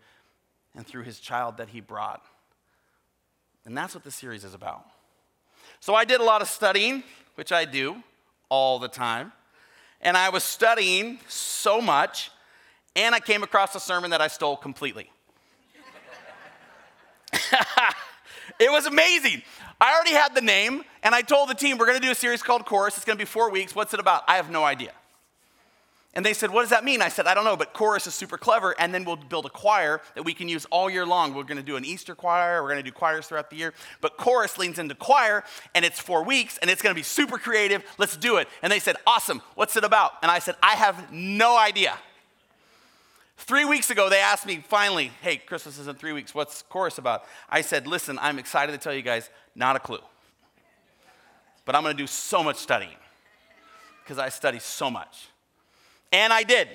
and 0.76 0.86
through 0.86 1.06
His 1.06 1.20
child 1.20 1.58
that 1.58 1.70
He 1.70 1.82
brought. 1.82 2.24
And 3.66 3.76
that's 3.76 3.96
what 3.96 4.04
the 4.04 4.12
series 4.12 4.44
is 4.44 4.54
about. 4.54 4.86
So 5.80 5.96
I 5.96 6.06
did 6.06 6.22
a 6.22 6.24
lot 6.24 6.44
of 6.44 6.48
studying 6.48 7.02
which 7.34 7.52
I 7.52 7.66
do 7.66 8.04
all 8.48 8.78
the 8.78 8.90
time. 8.90 9.32
And 10.02 10.16
I 10.16 10.30
was 10.30 10.44
studying 10.44 11.18
so 11.30 11.82
much, 11.82 12.30
and 12.96 13.16
I 13.16 13.20
came 13.22 13.42
across 13.42 13.74
a 13.74 13.80
sermon 13.80 14.12
that 14.12 14.22
I 14.22 14.28
stole 14.28 14.56
completely. 14.56 15.10
it 18.60 18.72
was 18.72 18.86
amazing. 18.86 19.42
I 19.82 19.94
already 19.96 20.14
had 20.14 20.36
the 20.36 20.42
name, 20.42 20.84
and 21.02 21.14
I 21.16 21.22
told 21.22 21.50
the 21.50 21.56
team, 21.56 21.78
we're 21.78 21.88
gonna 21.88 22.00
do 22.00 22.12
a 22.12 22.16
series 22.16 22.44
called 22.44 22.66
Chorus. 22.66 22.96
It's 22.96 23.06
gonna 23.06 23.18
be 23.18 23.26
four 23.26 23.50
weeks. 23.50 23.76
What's 23.76 23.94
it 23.94 24.00
about? 24.00 24.24
I 24.28 24.36
have 24.36 24.52
no 24.52 24.64
idea. 24.64 24.92
And 26.14 26.26
they 26.26 26.34
said, 26.34 26.52
What 26.52 26.62
does 26.62 26.72
that 26.72 26.84
mean? 26.84 27.02
I 27.02 27.08
said, 27.08 27.26
I 27.26 27.34
don't 27.34 27.46
know, 27.46 27.56
but 27.56 27.74
chorus 27.74 28.06
is 28.06 28.14
super 28.14 28.38
clever. 28.38 28.76
And 28.78 28.94
then 28.94 29.06
we'll 29.06 29.16
build 29.16 29.46
a 29.46 29.50
choir 29.50 30.02
that 30.16 30.24
we 30.24 30.34
can 30.34 30.50
use 30.50 30.66
all 30.66 30.90
year 30.90 31.06
long. 31.06 31.34
We're 31.34 31.44
going 31.44 31.58
to 31.58 31.64
do 31.64 31.78
an 31.78 31.86
Easter 31.86 32.16
choir. 32.16 32.62
We're 32.62 32.70
going 32.70 32.84
to 32.84 32.90
do 32.90 32.92
choirs 32.92 33.28
throughout 33.28 33.50
the 33.50 33.56
year. 33.56 33.74
But 34.02 34.18
chorus 34.18 34.58
leans 34.58 34.78
into 34.78 34.94
choir, 34.94 35.46
and 35.74 35.86
it's 35.86 36.02
four 36.02 36.24
weeks, 36.24 36.58
and 36.58 36.70
it's 36.70 36.82
going 36.82 36.94
to 36.94 37.00
be 37.00 37.04
super 37.04 37.38
creative. 37.38 37.84
Let's 37.98 38.18
do 38.18 38.38
it. 38.38 38.50
And 38.62 38.72
they 38.72 38.80
said, 38.80 38.98
Awesome. 39.08 39.42
What's 39.56 39.78
it 39.78 39.86
about? 39.86 40.12
And 40.22 40.30
I 40.30 40.40
said, 40.40 40.56
I 40.62 40.72
have 40.72 41.14
no 41.14 41.58
idea. 41.58 41.98
Three 43.44 43.66
weeks 43.66 43.90
ago, 43.90 44.08
they 44.08 44.20
asked 44.20 44.46
me 44.46 44.64
finally, 44.68 45.12
hey, 45.22 45.38
Christmas 45.38 45.80
is 45.80 45.88
in 45.88 45.96
three 45.96 46.14
weeks. 46.14 46.36
What's 46.36 46.62
chorus 46.62 47.00
about? 47.00 47.26
I 47.50 47.62
said, 47.62 47.88
listen, 47.88 48.20
I'm 48.22 48.38
excited 48.38 48.72
to 48.72 48.78
tell 48.78 48.94
you 48.94 49.02
guys, 49.02 49.32
not 49.56 49.76
a 49.76 49.80
clue. 49.80 50.00
But 51.66 51.76
I'm 51.76 51.82
going 51.82 51.98
to 51.98 52.02
do 52.02 52.08
so 52.08 52.44
much 52.44 52.58
studying 52.58 52.96
because 54.04 54.20
I 54.20 54.30
study 54.30 54.60
so 54.60 54.92
much. 54.92 55.28
And 56.12 56.32
I 56.32 56.44
did. 56.44 56.68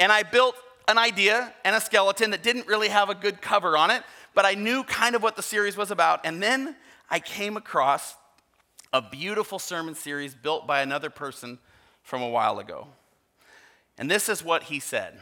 And 0.00 0.10
I 0.10 0.24
built 0.24 0.56
an 0.88 0.98
idea 0.98 1.54
and 1.64 1.76
a 1.76 1.80
skeleton 1.80 2.32
that 2.32 2.42
didn't 2.42 2.66
really 2.66 2.88
have 2.88 3.10
a 3.10 3.14
good 3.14 3.40
cover 3.40 3.76
on 3.76 3.92
it, 3.92 4.02
but 4.34 4.44
I 4.44 4.54
knew 4.54 4.82
kind 4.82 5.14
of 5.14 5.22
what 5.22 5.36
the 5.36 5.42
series 5.42 5.76
was 5.76 5.92
about. 5.92 6.26
And 6.26 6.42
then 6.42 6.74
I 7.08 7.20
came 7.20 7.56
across 7.56 8.16
a 8.92 9.00
beautiful 9.00 9.60
sermon 9.60 9.94
series 9.94 10.34
built 10.34 10.66
by 10.66 10.80
another 10.80 11.10
person 11.10 11.60
from 12.02 12.22
a 12.22 12.28
while 12.28 12.58
ago. 12.58 12.88
And 13.96 14.10
this 14.10 14.28
is 14.28 14.42
what 14.42 14.64
he 14.64 14.80
said. 14.80 15.20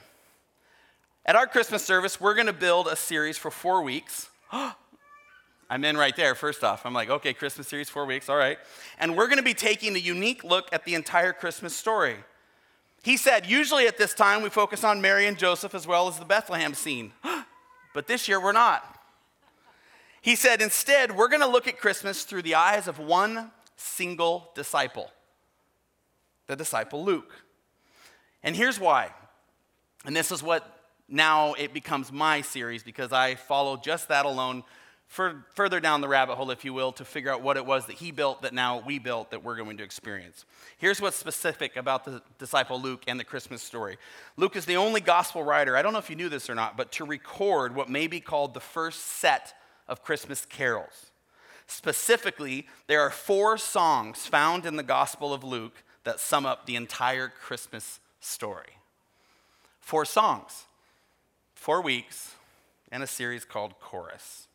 At 1.27 1.35
our 1.35 1.49
Christmas 1.49 1.85
service, 1.85 2.21
we're 2.21 2.35
going 2.35 2.47
to 2.47 2.53
build 2.53 2.87
a 2.87 2.95
series 2.95 3.37
for 3.37 3.51
four 3.51 3.83
weeks. 3.83 4.31
I'm 4.53 5.85
in 5.85 5.97
right 5.97 6.15
there, 6.15 6.37
first 6.37 6.63
off. 6.63 6.87
I'm 6.87 6.95
like, 6.95 7.11
okay, 7.11 7.35
Christmas 7.35 7.67
series, 7.67 7.91
four 7.91 8.07
weeks, 8.07 8.29
all 8.29 8.37
right. 8.37 8.59
And 9.01 9.17
we're 9.17 9.27
going 9.27 9.39
to 9.39 9.43
be 9.43 9.53
taking 9.53 9.97
a 9.97 9.99
unique 9.99 10.45
look 10.45 10.69
at 10.73 10.85
the 10.85 10.95
entire 10.95 11.33
Christmas 11.33 11.75
story. 11.75 12.15
He 13.03 13.17
said, 13.17 13.45
usually 13.45 13.89
at 13.89 13.99
this 13.99 14.15
time, 14.15 14.41
we 14.41 14.51
focus 14.51 14.85
on 14.85 15.01
Mary 15.01 15.27
and 15.27 15.37
Joseph 15.37 15.75
as 15.75 15.85
well 15.85 16.07
as 16.07 16.17
the 16.21 16.25
Bethlehem 16.25 16.75
scene. 16.75 17.13
but 17.93 18.07
this 18.07 18.29
year, 18.29 18.41
we're 18.41 18.53
not. 18.53 18.97
He 20.23 20.37
said, 20.37 20.63
instead, 20.63 21.17
we're 21.17 21.29
going 21.29 21.41
to 21.41 21.49
look 21.49 21.67
at 21.67 21.81
Christmas 21.81 22.23
through 22.23 22.43
the 22.43 22.55
eyes 22.55 22.87
of 22.87 23.01
one 23.01 23.51
single 23.75 24.53
disciple, 24.55 25.11
the 26.47 26.55
disciple 26.55 27.05
Luke. 27.05 27.33
And 28.45 28.55
here's 28.55 28.79
why. 28.79 29.11
And 30.05 30.15
this 30.15 30.31
is 30.31 30.41
what 30.41 30.76
now 31.09 31.55
it 31.55 31.73
becomes 31.73 32.13
my 32.13 32.41
series 32.41 32.83
because 32.83 33.13
I 33.13 33.37
follow 33.37 33.77
just 33.77 34.09
that 34.09 34.27
alone 34.27 34.65
for, 35.09 35.45
further 35.55 35.79
down 35.79 36.01
the 36.01 36.09
rabbit 36.09 36.35
hole, 36.35 36.51
if 36.51 36.65
you 36.65 36.73
will, 36.73 36.93
to 36.93 37.05
figure 37.05 37.31
out 37.31 37.41
what 37.41 37.57
it 37.57 37.65
was 37.65 37.87
that 37.87 37.95
he 37.95 38.11
built 38.11 38.43
that 38.43 38.53
now 38.53 38.83
we 38.85 38.99
built 38.99 39.31
that 39.31 39.45
we're 39.45 39.57
going 39.57 39.77
to 39.77 39.85
experience. 39.85 40.45
Here's 40.79 41.01
what's 41.01 41.17
specific 41.17 41.77
about 41.77 42.05
the 42.05 42.23
disciple 42.39 42.81
Luke 42.81 43.05
and 43.07 43.19
the 43.19 43.25
Christmas 43.25 43.63
story 43.63 43.99
Luke 44.37 44.57
is 44.57 44.67
the 44.67 44.77
only 44.77 45.01
gospel 45.01 45.45
writer, 45.45 45.77
I 45.77 45.83
don't 45.83 45.93
know 45.93 46.01
if 46.01 46.11
you 46.11 46.17
knew 46.17 46.29
this 46.29 46.51
or 46.51 46.55
not, 46.55 46.77
but 46.77 46.93
to 46.93 47.05
record 47.05 47.75
what 47.75 47.89
may 47.89 48.07
be 48.07 48.21
called 48.21 48.53
the 48.53 48.61
first 48.61 49.01
set 49.01 49.55
of 49.89 50.03
Christmas 50.03 50.45
carols. 50.45 51.07
Specifically, 51.69 52.67
there 52.87 53.01
are 53.01 53.11
four 53.11 53.59
songs 53.59 54.27
found 54.27 54.67
in 54.67 54.77
the 54.77 54.83
Gospel 54.83 55.33
of 55.33 55.43
Luke 55.43 55.83
that 56.05 56.21
sum 56.21 56.47
up 56.47 56.67
the 56.67 56.77
entire 56.77 57.29
Christmas 57.29 57.99
story. 58.21 58.79
Four 59.81 60.05
songs 60.05 60.66
four 61.57 61.83
weeks 61.83 62.35
and 62.93 63.03
a 63.03 63.07
series 63.07 63.45
called 63.45 63.81
Chorus. 63.81 64.47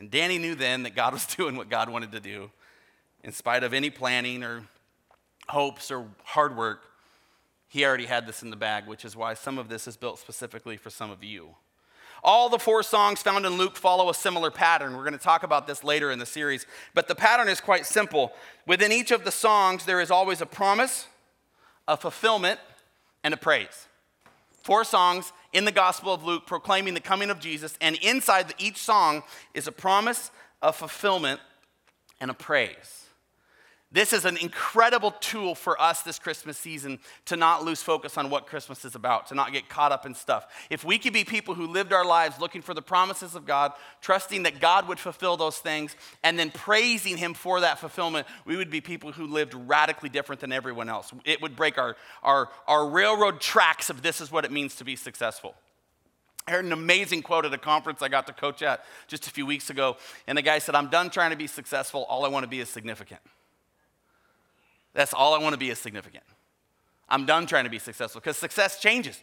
And 0.00 0.10
Danny 0.10 0.38
knew 0.38 0.56
then 0.56 0.82
that 0.82 0.96
God 0.96 1.12
was 1.12 1.26
doing 1.26 1.56
what 1.56 1.68
God 1.68 1.88
wanted 1.88 2.10
to 2.12 2.20
do. 2.20 2.50
In 3.22 3.32
spite 3.32 3.62
of 3.62 3.72
any 3.72 3.90
planning 3.90 4.42
or 4.42 4.64
hopes 5.48 5.90
or 5.90 6.08
hard 6.24 6.56
work, 6.56 6.82
he 7.68 7.84
already 7.84 8.06
had 8.06 8.26
this 8.26 8.42
in 8.42 8.50
the 8.50 8.56
bag, 8.56 8.86
which 8.86 9.04
is 9.04 9.14
why 9.14 9.34
some 9.34 9.58
of 9.58 9.68
this 9.68 9.86
is 9.86 9.96
built 9.96 10.18
specifically 10.18 10.76
for 10.76 10.90
some 10.90 11.10
of 11.10 11.22
you. 11.22 11.54
All 12.24 12.48
the 12.48 12.58
four 12.58 12.82
songs 12.82 13.22
found 13.22 13.46
in 13.46 13.56
Luke 13.56 13.76
follow 13.76 14.10
a 14.10 14.14
similar 14.14 14.50
pattern. 14.50 14.96
We're 14.96 15.04
going 15.04 15.12
to 15.12 15.18
talk 15.18 15.42
about 15.42 15.66
this 15.66 15.84
later 15.84 16.10
in 16.10 16.18
the 16.18 16.26
series, 16.26 16.66
but 16.94 17.08
the 17.08 17.14
pattern 17.14 17.48
is 17.48 17.60
quite 17.60 17.86
simple. 17.86 18.32
Within 18.66 18.90
each 18.92 19.10
of 19.10 19.24
the 19.24 19.30
songs, 19.30 19.84
there 19.84 20.00
is 20.00 20.10
always 20.10 20.40
a 20.40 20.46
promise, 20.46 21.06
a 21.86 21.96
fulfillment, 21.96 22.58
and 23.22 23.32
a 23.32 23.36
praise. 23.36 23.86
Four 24.62 24.84
songs 24.84 25.32
in 25.52 25.64
the 25.64 25.72
Gospel 25.72 26.14
of 26.14 26.24
Luke 26.24 26.46
proclaiming 26.46 26.94
the 26.94 27.00
coming 27.00 27.30
of 27.30 27.40
Jesus, 27.40 27.76
and 27.80 27.96
inside 27.96 28.54
each 28.58 28.78
song 28.78 29.22
is 29.54 29.66
a 29.66 29.72
promise, 29.72 30.30
a 30.62 30.72
fulfillment, 30.72 31.40
and 32.20 32.30
a 32.30 32.34
praise. 32.34 33.09
This 33.92 34.12
is 34.12 34.24
an 34.24 34.36
incredible 34.36 35.10
tool 35.10 35.56
for 35.56 35.80
us 35.80 36.02
this 36.02 36.20
Christmas 36.20 36.56
season 36.56 37.00
to 37.24 37.34
not 37.34 37.64
lose 37.64 37.82
focus 37.82 38.16
on 38.16 38.30
what 38.30 38.46
Christmas 38.46 38.84
is 38.84 38.94
about, 38.94 39.26
to 39.28 39.34
not 39.34 39.52
get 39.52 39.68
caught 39.68 39.90
up 39.90 40.06
in 40.06 40.14
stuff. 40.14 40.46
If 40.70 40.84
we 40.84 40.96
could 40.96 41.12
be 41.12 41.24
people 41.24 41.54
who 41.54 41.66
lived 41.66 41.92
our 41.92 42.04
lives 42.04 42.38
looking 42.38 42.62
for 42.62 42.72
the 42.72 42.82
promises 42.82 43.34
of 43.34 43.46
God, 43.46 43.72
trusting 44.00 44.44
that 44.44 44.60
God 44.60 44.86
would 44.86 45.00
fulfill 45.00 45.36
those 45.36 45.58
things, 45.58 45.96
and 46.22 46.38
then 46.38 46.52
praising 46.52 47.16
Him 47.16 47.34
for 47.34 47.62
that 47.62 47.80
fulfillment, 47.80 48.28
we 48.44 48.56
would 48.56 48.70
be 48.70 48.80
people 48.80 49.10
who 49.10 49.26
lived 49.26 49.54
radically 49.54 50.08
different 50.08 50.40
than 50.40 50.52
everyone 50.52 50.88
else. 50.88 51.12
It 51.24 51.42
would 51.42 51.56
break 51.56 51.76
our, 51.76 51.96
our, 52.22 52.48
our 52.68 52.88
railroad 52.88 53.40
tracks 53.40 53.90
of 53.90 54.02
this 54.02 54.20
is 54.20 54.30
what 54.30 54.44
it 54.44 54.52
means 54.52 54.76
to 54.76 54.84
be 54.84 54.94
successful. 54.94 55.56
I 56.46 56.52
heard 56.52 56.64
an 56.64 56.72
amazing 56.72 57.22
quote 57.22 57.44
at 57.44 57.52
a 57.52 57.58
conference 57.58 58.02
I 58.02 58.08
got 58.08 58.28
to 58.28 58.32
coach 58.32 58.62
at 58.62 58.84
just 59.08 59.26
a 59.26 59.30
few 59.30 59.46
weeks 59.46 59.68
ago, 59.68 59.96
and 60.28 60.38
the 60.38 60.42
guy 60.42 60.60
said, 60.60 60.76
I'm 60.76 60.90
done 60.90 61.10
trying 61.10 61.30
to 61.30 61.36
be 61.36 61.48
successful. 61.48 62.04
All 62.08 62.24
I 62.24 62.28
want 62.28 62.44
to 62.44 62.48
be 62.48 62.60
is 62.60 62.68
significant. 62.68 63.20
That's 64.92 65.14
all 65.14 65.34
I 65.34 65.38
want 65.38 65.52
to 65.52 65.58
be 65.58 65.70
is 65.70 65.78
significant. 65.78 66.24
I'm 67.08 67.26
done 67.26 67.46
trying 67.46 67.64
to 67.64 67.70
be 67.70 67.78
successful 67.78 68.20
because 68.20 68.36
success 68.36 68.80
changes 68.80 69.20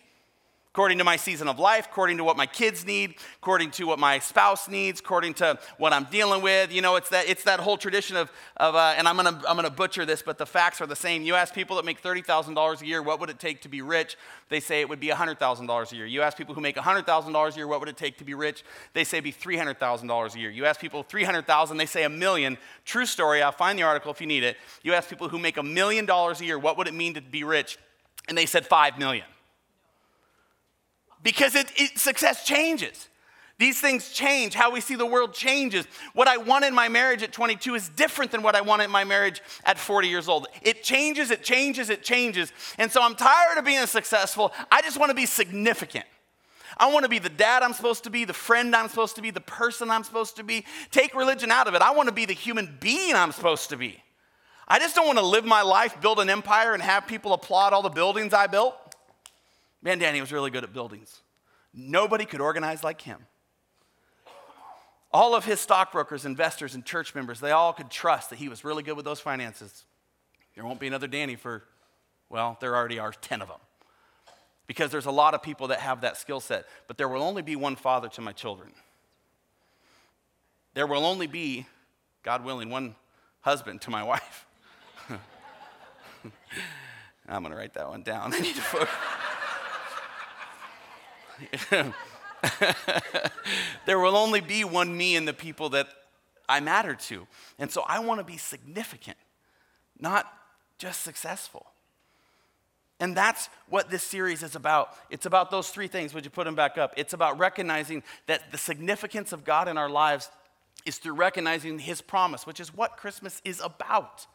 according 0.77 1.00
to 1.00 1.03
my 1.03 1.15
season 1.15 1.48
of 1.48 1.57
life, 1.57 1.88
according 1.89 2.17
to 2.17 2.24
what 2.24 2.38
my 2.38 2.46
kids 2.46 2.86
need, 2.86 3.15
according 3.41 3.72
to 3.72 3.86
what 3.86 3.98
my 3.98 4.19
spouse 4.19 4.69
needs, 4.69 5.00
according 5.00 5.34
to 5.34 5.57
what 5.79 5.91
I'm 5.91 6.03
dealing 6.03 6.43
with. 6.43 6.72
You 6.72 6.84
know, 6.84 6.98
it's 6.98 7.10
that, 7.10 7.27
it's 7.27 7.46
that 7.46 7.60
whole 7.60 7.77
tradition 7.77 8.15
of, 8.15 8.31
of 8.57 8.75
uh, 8.75 8.93
and 8.96 9.07
I'm 9.07 9.15
gonna, 9.15 9.41
I'm 9.48 9.55
gonna 9.55 9.72
butcher 9.72 10.05
this, 10.05 10.22
but 10.22 10.38
the 10.38 10.46
facts 10.46 10.79
are 10.79 10.86
the 10.86 10.96
same. 10.96 11.24
You 11.24 11.34
ask 11.34 11.51
people 11.51 11.77
that 11.77 11.86
make 11.86 12.03
$30,000 12.03 12.79
a 12.79 12.86
year, 12.86 13.01
what 13.01 13.19
would 13.19 13.31
it 13.31 13.39
take 13.39 13.63
to 13.63 13.69
be 13.69 13.81
rich? 13.81 14.17
They 14.50 14.60
say 14.60 14.81
it 14.81 14.88
would 14.88 15.00
be 15.00 15.07
$100,000 15.07 15.91
a 15.91 15.96
year. 15.96 16.05
You 16.05 16.22
ask 16.22 16.38
people 16.38 16.53
who 16.53 16.62
make 16.62 16.75
$100,000 16.75 17.51
a 17.51 17.55
year, 17.55 17.67
what 17.67 17.79
would 17.79 17.89
it 17.89 17.98
take 17.98 18.19
to 18.19 18.24
be 18.24 18.36
rich? 18.36 18.63
They 18.93 19.03
say 19.03 19.19
be 19.19 19.34
$300,000 19.34 20.36
a 20.36 20.39
year. 20.39 20.51
You 20.51 20.65
ask 20.65 20.79
people 20.79 21.01
300,000, 21.01 21.77
they 21.77 21.88
say 21.88 22.03
a 22.03 22.10
million. 22.10 22.55
True 22.86 23.07
story, 23.07 23.41
I'll 23.41 23.51
find 23.51 23.79
the 23.79 23.84
article 23.84 24.12
if 24.12 24.22
you 24.22 24.27
need 24.27 24.43
it. 24.43 24.57
You 24.84 24.93
ask 24.93 25.10
people 25.10 25.27
who 25.27 25.39
make 25.39 25.57
a 25.57 25.63
million 25.63 26.05
dollars 26.05 26.39
a 26.39 26.46
year, 26.46 26.60
what 26.60 26.77
would 26.77 26.88
it 26.88 26.93
mean 26.93 27.15
to 27.15 27.22
be 27.22 27.43
rich? 27.43 27.79
And 28.29 28.38
they 28.38 28.46
said 28.46 28.67
5 28.67 29.00
million 29.00 29.25
because 31.27 31.55
it, 31.55 31.69
it, 31.75 32.00
success 32.00 32.46
changes. 32.46 33.10
These 33.57 33.81
things 33.81 34.13
change. 34.13 34.53
How 34.53 34.72
we 34.72 34.79
see 34.79 34.96
the 34.96 35.05
world 35.05 35.34
changes. 35.34 35.86
What 36.13 36.29
I 36.29 36.38
want 36.38 36.63
in 36.63 36.74
my 36.74 36.88
marriage 36.88 37.22
at 37.22 37.34
22 37.34 37.75
is 37.75 37.89
different 37.89 38.31
than 38.31 38.43
what 38.43 38.55
I 38.55 38.62
want 38.62 38.81
in 38.81 38.89
my 38.89 39.03
marriage 39.03 39.41
at 39.65 39.77
40 39.77 40.07
years 40.07 40.29
old. 40.29 40.48
It 40.62 40.84
changes, 40.84 41.29
it 41.29 41.43
changes, 41.43 41.89
it 41.89 42.01
changes. 42.01 42.53
And 42.77 42.89
so 42.89 43.01
I'm 43.03 43.13
tired 43.13 43.57
of 43.57 43.65
being 43.65 43.86
successful. 43.88 44.53
I 44.72 44.81
just 44.81 44.98
want 44.98 45.10
to 45.10 45.15
be 45.15 45.25
significant. 45.25 46.05
I 46.77 46.93
want 46.93 47.03
to 47.03 47.10
be 47.10 47.19
the 47.19 47.27
dad 47.27 47.62
I'm 47.62 47.74
supposed 47.74 48.05
to 48.05 48.10
be, 48.10 48.24
the 48.24 48.34
friend 48.34 48.74
I'm 48.74 48.88
supposed 48.88 49.17
to 49.17 49.22
be, 49.22 49.29
the 49.29 49.41
person 49.41 49.91
I'm 49.91 50.05
supposed 50.05 50.38
to 50.38 50.43
be. 50.43 50.63
Take 50.91 51.13
religion 51.13 51.51
out 51.51 51.67
of 51.67 51.75
it. 51.75 51.81
I 51.81 51.91
want 51.91 52.07
to 52.07 52.15
be 52.15 52.24
the 52.24 52.31
human 52.31 52.77
being 52.79 53.15
I'm 53.15 53.34
supposed 53.34 53.72
to 53.72 53.75
be. 53.75 54.01
I 54.65 54.79
just 54.79 54.96
don't 54.96 55.07
want 55.07 55.19
to 55.19 55.25
live 55.25 55.43
my 55.43 55.62
life, 55.62 56.00
build 56.00 56.19
an 56.19 56.29
empire, 56.29 56.74
and 56.74 56.81
have 56.81 57.05
people 57.05 57.34
applaud 57.34 57.74
all 57.74 57.81
the 57.81 57.89
buildings 57.89 58.34
I 58.34 58.48
built. 58.48 58.77
Man, 59.81 60.00
Danny 60.00 60.22
was 60.22 60.31
really 60.31 60.51
good 60.51 60.63
at 60.63 60.74
buildings. 60.74 61.22
Nobody 61.74 62.25
could 62.25 62.41
organize 62.41 62.84
like 62.84 63.01
him. 63.01 63.19
All 65.12 65.36
of 65.36 65.46
his 65.46 65.60
stockbrokers, 65.60 66.25
investors, 66.25 66.75
and 66.75 66.84
church 66.84 67.15
members, 67.15 67.39
they 67.39 67.51
all 67.51 67.74
could 67.74 67.89
trust 67.89 68.29
that 68.29 68.39
he 68.39 68.50
was 68.50 68.63
really 68.63 68.84
good 68.84 68.96
with 68.96 69.05
those 69.05 69.19
finances. 69.19 69.86
There 70.55 70.65
won't 70.65 70.79
be 70.79 70.88
another 70.88 71.07
Danny 71.07 71.36
for, 71.36 71.63
well, 72.29 72.57
there 72.60 72.75
already 72.75 73.00
are 73.00 73.12
10 73.12 73.41
of 73.41 73.48
them. 73.48 73.60
Because 74.65 74.91
there's 74.91 75.05
a 75.05 75.12
lot 75.12 75.34
of 75.34 75.41
people 75.41 75.67
that 75.67 75.79
have 75.79 76.01
that 76.01 76.17
skill 76.17 76.39
set, 76.39 76.65
but 76.88 76.98
there 76.98 77.07
will 77.07 77.24
only 77.24 77.41
be 77.41 77.55
one 77.55 77.75
father 77.77 78.10
to 78.10 78.22
my 78.22 78.34
children. 78.34 78.74
There 80.74 80.86
will 80.88 81.05
only 81.05 81.27
be, 81.27 81.65
God 82.22 82.43
willing, 82.43 82.69
one 82.69 82.96
husband 83.41 83.81
to 83.81 83.89
my 83.89 84.03
wife. 84.12 84.46
I'm 87.29 87.43
going 87.43 87.51
to 87.51 87.57
write 87.57 87.74
that 87.75 87.88
one 87.88 88.03
down. 88.03 88.34
I 88.36 88.39
need 88.39 88.55
to 88.55 88.62
focus. 88.62 88.89
there 93.86 94.00
will 94.00 94.15
only 94.15 94.41
be 94.41 94.63
one 94.63 94.96
me 94.96 95.15
and 95.15 95.27
the 95.27 95.34
people 95.34 95.70
that 95.70 95.88
I 96.50 96.60
matter 96.60 96.96
to. 96.96 97.27
And 97.60 97.72
so 97.72 97.84
I 97.88 98.00
want 98.00 98.20
to 98.20 98.24
be 98.24 98.38
significant, 98.38 99.17
not 100.00 100.32
just 100.77 101.01
successful. 101.01 101.65
And 103.00 103.15
that's 103.15 103.50
what 103.70 103.89
this 103.89 104.03
series 104.03 104.41
is 104.41 104.56
about. 104.56 104.89
It's 105.10 105.25
about 105.25 105.51
those 105.51 105.70
three 105.70 105.88
things. 105.88 106.13
Would 106.13 106.25
you 106.25 106.32
put 106.32 106.46
them 106.46 106.56
back 106.56 106.77
up? 106.77 106.94
It's 106.98 107.13
about 107.13 107.38
recognizing 107.38 108.01
that 108.25 108.51
the 108.51 108.58
significance 108.58 109.32
of 109.32 109.44
God 109.44 109.67
in 109.67 109.77
our 109.77 109.89
lives 109.89 110.29
is 110.86 110.98
through 110.98 111.13
recognizing 111.13 111.77
His 111.79 112.01
promise, 112.01 112.48
which 112.48 112.60
is 112.60 112.74
what 112.74 112.98
Christmas 112.98 113.41
is 113.46 113.62
about. 113.62 114.25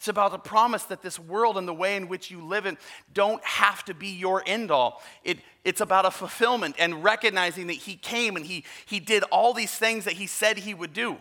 It's 0.00 0.08
about 0.08 0.32
the 0.32 0.38
promise 0.38 0.84
that 0.84 1.02
this 1.02 1.18
world 1.18 1.58
and 1.58 1.68
the 1.68 1.74
way 1.74 1.94
in 1.94 2.08
which 2.08 2.30
you 2.30 2.42
live 2.42 2.64
in 2.64 2.78
don't 3.12 3.44
have 3.44 3.84
to 3.84 3.92
be 3.92 4.06
your 4.08 4.42
end 4.46 4.70
all. 4.70 5.02
It, 5.24 5.40
it's 5.62 5.82
about 5.82 6.06
a 6.06 6.10
fulfillment 6.10 6.76
and 6.78 7.04
recognizing 7.04 7.66
that 7.66 7.74
He 7.74 7.96
came 7.96 8.34
and 8.34 8.46
he, 8.46 8.64
he 8.86 8.98
did 8.98 9.24
all 9.24 9.52
these 9.52 9.74
things 9.74 10.06
that 10.06 10.14
He 10.14 10.26
said 10.26 10.56
He 10.56 10.72
would 10.72 10.94
do. 10.94 11.18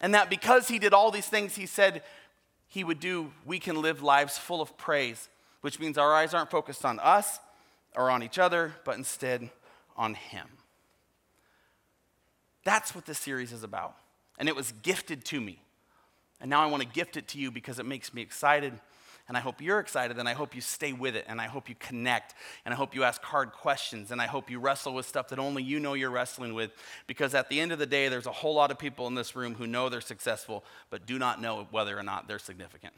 And 0.00 0.12
that 0.12 0.28
because 0.28 0.66
He 0.66 0.80
did 0.80 0.92
all 0.92 1.12
these 1.12 1.28
things 1.28 1.54
He 1.54 1.66
said 1.66 2.02
He 2.66 2.82
would 2.82 2.98
do, 2.98 3.30
we 3.44 3.60
can 3.60 3.80
live 3.80 4.02
lives 4.02 4.36
full 4.36 4.60
of 4.60 4.76
praise, 4.76 5.28
which 5.60 5.78
means 5.78 5.96
our 5.96 6.12
eyes 6.12 6.34
aren't 6.34 6.50
focused 6.50 6.84
on 6.84 6.98
us, 6.98 7.38
or 7.94 8.10
on 8.10 8.24
each 8.24 8.40
other, 8.40 8.74
but 8.84 8.96
instead 8.96 9.50
on 9.96 10.14
Him. 10.14 10.48
That's 12.64 12.92
what 12.92 13.06
this 13.06 13.20
series 13.20 13.52
is 13.52 13.62
about. 13.62 13.94
And 14.36 14.48
it 14.48 14.56
was 14.56 14.72
gifted 14.82 15.24
to 15.26 15.40
me. 15.40 15.60
And 16.40 16.50
now 16.50 16.62
I 16.62 16.66
want 16.66 16.82
to 16.82 16.88
gift 16.88 17.16
it 17.16 17.28
to 17.28 17.38
you 17.38 17.50
because 17.50 17.78
it 17.78 17.86
makes 17.86 18.12
me 18.12 18.22
excited. 18.22 18.72
And 19.28 19.36
I 19.36 19.40
hope 19.40 19.60
you're 19.60 19.80
excited, 19.80 20.18
and 20.18 20.28
I 20.28 20.34
hope 20.34 20.54
you 20.54 20.60
stay 20.60 20.92
with 20.92 21.16
it, 21.16 21.24
and 21.26 21.40
I 21.40 21.46
hope 21.46 21.68
you 21.68 21.74
connect, 21.80 22.34
and 22.64 22.72
I 22.72 22.76
hope 22.76 22.94
you 22.94 23.02
ask 23.02 23.20
hard 23.22 23.50
questions, 23.50 24.12
and 24.12 24.22
I 24.22 24.26
hope 24.26 24.50
you 24.50 24.60
wrestle 24.60 24.94
with 24.94 25.04
stuff 25.04 25.30
that 25.30 25.40
only 25.40 25.64
you 25.64 25.80
know 25.80 25.94
you're 25.94 26.10
wrestling 26.10 26.54
with. 26.54 26.70
Because 27.08 27.34
at 27.34 27.48
the 27.48 27.58
end 27.58 27.72
of 27.72 27.80
the 27.80 27.86
day, 27.86 28.08
there's 28.08 28.26
a 28.26 28.32
whole 28.32 28.54
lot 28.54 28.70
of 28.70 28.78
people 28.78 29.08
in 29.08 29.16
this 29.16 29.34
room 29.34 29.56
who 29.56 29.66
know 29.66 29.88
they're 29.88 30.00
successful, 30.00 30.64
but 30.90 31.06
do 31.06 31.18
not 31.18 31.40
know 31.40 31.66
whether 31.72 31.98
or 31.98 32.04
not 32.04 32.28
they're 32.28 32.38
significant. 32.38 32.94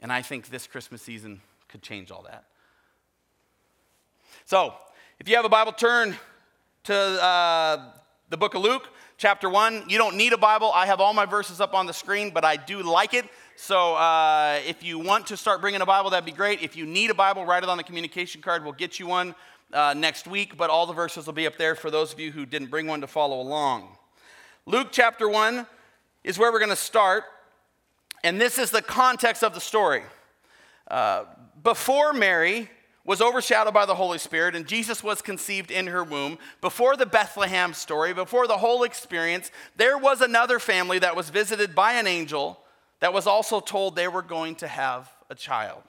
And 0.00 0.12
I 0.12 0.22
think 0.22 0.48
this 0.48 0.66
Christmas 0.66 1.00
season 1.00 1.40
could 1.68 1.82
change 1.82 2.10
all 2.10 2.22
that. 2.22 2.46
So, 4.44 4.74
if 5.20 5.28
you 5.28 5.36
have 5.36 5.44
a 5.44 5.48
Bible, 5.48 5.70
turn 5.70 6.16
to 6.84 6.94
uh, 6.94 7.92
the 8.28 8.36
book 8.36 8.54
of 8.54 8.62
Luke, 8.62 8.88
chapter 9.22 9.48
1. 9.48 9.84
You 9.86 9.98
don't 9.98 10.16
need 10.16 10.32
a 10.32 10.36
Bible. 10.36 10.72
I 10.74 10.86
have 10.86 11.00
all 11.00 11.14
my 11.14 11.26
verses 11.26 11.60
up 11.60 11.74
on 11.74 11.86
the 11.86 11.92
screen, 11.92 12.30
but 12.30 12.44
I 12.44 12.56
do 12.56 12.82
like 12.82 13.14
it. 13.14 13.24
So 13.54 13.94
uh, 13.94 14.58
if 14.66 14.82
you 14.82 14.98
want 14.98 15.28
to 15.28 15.36
start 15.36 15.60
bringing 15.60 15.80
a 15.80 15.86
Bible, 15.86 16.10
that'd 16.10 16.24
be 16.24 16.32
great. 16.32 16.60
If 16.60 16.76
you 16.76 16.86
need 16.86 17.08
a 17.08 17.14
Bible, 17.14 17.46
write 17.46 17.62
it 17.62 17.68
on 17.68 17.76
the 17.76 17.84
communication 17.84 18.42
card. 18.42 18.64
We'll 18.64 18.72
get 18.72 18.98
you 18.98 19.06
one 19.06 19.36
uh, 19.72 19.94
next 19.96 20.26
week, 20.26 20.56
but 20.56 20.70
all 20.70 20.86
the 20.86 20.92
verses 20.92 21.26
will 21.26 21.34
be 21.34 21.46
up 21.46 21.56
there 21.56 21.76
for 21.76 21.88
those 21.88 22.12
of 22.12 22.18
you 22.18 22.32
who 22.32 22.44
didn't 22.44 22.68
bring 22.68 22.88
one 22.88 23.00
to 23.00 23.06
follow 23.06 23.40
along. 23.40 23.96
Luke 24.66 24.88
chapter 24.90 25.28
1 25.28 25.68
is 26.24 26.36
where 26.36 26.50
we're 26.50 26.58
going 26.58 26.70
to 26.70 26.74
start, 26.74 27.22
and 28.24 28.40
this 28.40 28.58
is 28.58 28.72
the 28.72 28.82
context 28.82 29.44
of 29.44 29.54
the 29.54 29.60
story. 29.60 30.02
Uh, 30.90 31.26
before 31.62 32.12
Mary 32.12 32.68
was 33.04 33.20
overshadowed 33.20 33.74
by 33.74 33.84
the 33.84 33.94
Holy 33.94 34.18
Spirit, 34.18 34.54
and 34.54 34.66
Jesus 34.66 35.02
was 35.02 35.22
conceived 35.22 35.70
in 35.70 35.88
her 35.88 36.04
womb. 36.04 36.38
Before 36.60 36.96
the 36.96 37.06
Bethlehem 37.06 37.74
story, 37.74 38.14
before 38.14 38.46
the 38.46 38.58
whole 38.58 38.84
experience, 38.84 39.50
there 39.76 39.98
was 39.98 40.20
another 40.20 40.58
family 40.58 40.98
that 41.00 41.16
was 41.16 41.30
visited 41.30 41.74
by 41.74 41.94
an 41.94 42.06
angel 42.06 42.60
that 43.00 43.12
was 43.12 43.26
also 43.26 43.60
told 43.60 43.96
they 43.96 44.06
were 44.06 44.22
going 44.22 44.54
to 44.56 44.68
have 44.68 45.12
a 45.28 45.34
child. 45.34 45.82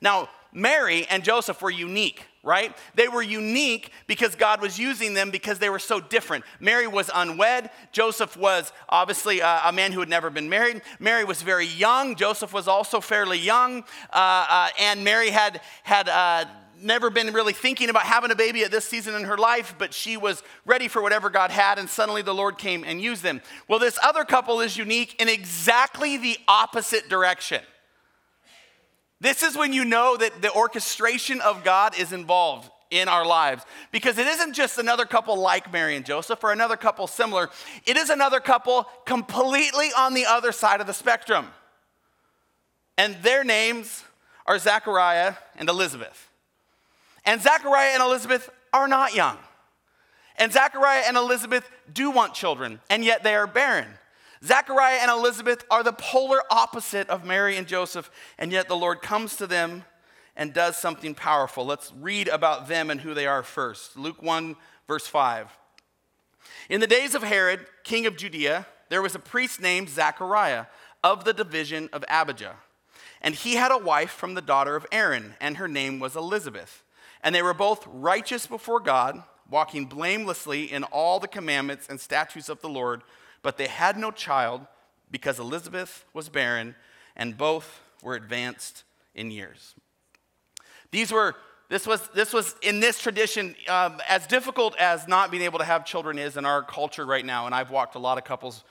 Now, 0.00 0.28
Mary 0.52 1.06
and 1.10 1.24
Joseph 1.24 1.60
were 1.60 1.70
unique, 1.70 2.24
right? 2.44 2.76
They 2.94 3.08
were 3.08 3.22
unique 3.22 3.90
because 4.06 4.36
God 4.36 4.60
was 4.60 4.78
using 4.78 5.14
them 5.14 5.30
because 5.30 5.58
they 5.58 5.70
were 5.70 5.78
so 5.78 5.98
different. 5.98 6.44
Mary 6.60 6.86
was 6.86 7.10
unwed. 7.12 7.70
Joseph 7.90 8.36
was 8.36 8.72
obviously 8.88 9.40
a, 9.40 9.62
a 9.64 9.72
man 9.72 9.92
who 9.92 10.00
had 10.00 10.08
never 10.08 10.30
been 10.30 10.48
married. 10.48 10.82
Mary 11.00 11.24
was 11.24 11.42
very 11.42 11.66
young. 11.66 12.14
Joseph 12.14 12.52
was 12.52 12.68
also 12.68 13.00
fairly 13.00 13.38
young. 13.38 13.82
Uh, 14.12 14.46
uh, 14.48 14.68
and 14.78 15.02
Mary 15.02 15.30
had, 15.30 15.62
had 15.82 16.08
uh, 16.08 16.44
never 16.80 17.08
been 17.08 17.32
really 17.32 17.54
thinking 17.54 17.88
about 17.88 18.02
having 18.02 18.30
a 18.30 18.36
baby 18.36 18.62
at 18.62 18.70
this 18.70 18.84
season 18.84 19.14
in 19.14 19.24
her 19.24 19.38
life, 19.38 19.74
but 19.78 19.94
she 19.94 20.16
was 20.16 20.42
ready 20.66 20.86
for 20.86 21.00
whatever 21.02 21.30
God 21.30 21.50
had, 21.50 21.78
and 21.78 21.88
suddenly 21.88 22.22
the 22.22 22.34
Lord 22.34 22.58
came 22.58 22.84
and 22.84 23.00
used 23.00 23.22
them. 23.22 23.40
Well, 23.68 23.78
this 23.78 23.98
other 24.02 24.24
couple 24.24 24.60
is 24.60 24.76
unique 24.76 25.20
in 25.20 25.28
exactly 25.28 26.18
the 26.18 26.36
opposite 26.46 27.08
direction. 27.08 27.62
This 29.24 29.42
is 29.42 29.56
when 29.56 29.72
you 29.72 29.86
know 29.86 30.18
that 30.18 30.42
the 30.42 30.52
orchestration 30.52 31.40
of 31.40 31.64
God 31.64 31.98
is 31.98 32.12
involved 32.12 32.70
in 32.90 33.08
our 33.08 33.24
lives 33.24 33.64
because 33.90 34.18
it 34.18 34.26
isn't 34.26 34.52
just 34.52 34.76
another 34.76 35.06
couple 35.06 35.34
like 35.38 35.72
Mary 35.72 35.96
and 35.96 36.04
Joseph 36.04 36.44
or 36.44 36.52
another 36.52 36.76
couple 36.76 37.06
similar, 37.06 37.48
it 37.86 37.96
is 37.96 38.10
another 38.10 38.38
couple 38.38 38.86
completely 39.06 39.88
on 39.96 40.12
the 40.12 40.26
other 40.26 40.52
side 40.52 40.82
of 40.82 40.86
the 40.86 40.92
spectrum. 40.92 41.46
And 42.98 43.16
their 43.22 43.44
names 43.44 44.04
are 44.44 44.58
Zachariah 44.58 45.36
and 45.56 45.70
Elizabeth. 45.70 46.28
And 47.24 47.40
Zachariah 47.40 47.92
and 47.94 48.02
Elizabeth 48.02 48.50
are 48.74 48.88
not 48.88 49.14
young. 49.14 49.38
And 50.36 50.52
Zachariah 50.52 51.04
and 51.06 51.16
Elizabeth 51.16 51.66
do 51.90 52.10
want 52.10 52.34
children, 52.34 52.78
and 52.90 53.02
yet 53.02 53.22
they 53.22 53.34
are 53.34 53.46
barren. 53.46 53.88
Zachariah 54.44 54.98
and 55.00 55.10
Elizabeth 55.10 55.64
are 55.70 55.82
the 55.82 55.92
polar 55.92 56.40
opposite 56.50 57.08
of 57.08 57.24
Mary 57.24 57.56
and 57.56 57.66
Joseph, 57.66 58.10
and 58.38 58.52
yet 58.52 58.68
the 58.68 58.76
Lord 58.76 59.00
comes 59.00 59.36
to 59.36 59.46
them 59.46 59.84
and 60.36 60.52
does 60.52 60.76
something 60.76 61.14
powerful. 61.14 61.64
Let's 61.64 61.92
read 61.98 62.28
about 62.28 62.68
them 62.68 62.90
and 62.90 63.00
who 63.00 63.14
they 63.14 63.26
are 63.26 63.42
first. 63.42 63.96
Luke 63.96 64.22
1, 64.22 64.56
verse 64.86 65.06
5. 65.06 65.50
In 66.68 66.80
the 66.80 66.86
days 66.86 67.14
of 67.14 67.22
Herod, 67.22 67.66
king 67.84 68.06
of 68.06 68.16
Judea, 68.16 68.66
there 68.90 69.00
was 69.00 69.14
a 69.14 69.20
priest 69.20 69.60
named 69.62 69.88
Zachariah 69.88 70.66
of 71.02 71.24
the 71.24 71.32
division 71.32 71.88
of 71.92 72.04
Abijah. 72.08 72.56
And 73.22 73.34
he 73.34 73.54
had 73.54 73.72
a 73.72 73.78
wife 73.78 74.10
from 74.10 74.34
the 74.34 74.42
daughter 74.42 74.76
of 74.76 74.86
Aaron, 74.92 75.34
and 75.40 75.56
her 75.56 75.68
name 75.68 76.00
was 76.00 76.16
Elizabeth. 76.16 76.82
And 77.22 77.34
they 77.34 77.42
were 77.42 77.54
both 77.54 77.86
righteous 77.86 78.46
before 78.46 78.80
God, 78.80 79.22
walking 79.48 79.86
blamelessly 79.86 80.64
in 80.64 80.84
all 80.84 81.18
the 81.18 81.28
commandments 81.28 81.86
and 81.88 81.98
statutes 81.98 82.50
of 82.50 82.60
the 82.60 82.68
Lord 82.68 83.02
but 83.44 83.58
they 83.58 83.68
had 83.68 83.96
no 83.96 84.10
child 84.10 84.66
because 85.10 85.38
Elizabeth 85.38 86.04
was 86.12 86.28
barren 86.28 86.74
and 87.14 87.38
both 87.38 87.82
were 88.02 88.16
advanced 88.16 88.82
in 89.14 89.30
years. 89.30 89.74
These 90.90 91.12
were, 91.12 91.36
this 91.68 91.86
was, 91.86 92.08
this 92.14 92.32
was 92.32 92.56
in 92.62 92.80
this 92.80 92.98
tradition, 93.00 93.54
um, 93.68 94.00
as 94.08 94.26
difficult 94.26 94.74
as 94.78 95.06
not 95.06 95.30
being 95.30 95.42
able 95.42 95.58
to 95.58 95.64
have 95.64 95.84
children 95.84 96.18
is 96.18 96.36
in 96.36 96.46
our 96.46 96.62
culture 96.62 97.04
right 97.04 97.24
now. 97.24 97.46
And 97.46 97.54
I've 97.54 97.70
walked 97.70 97.94
a 97.96 97.98
lot 97.98 98.16
of 98.16 98.24
couples 98.24 98.64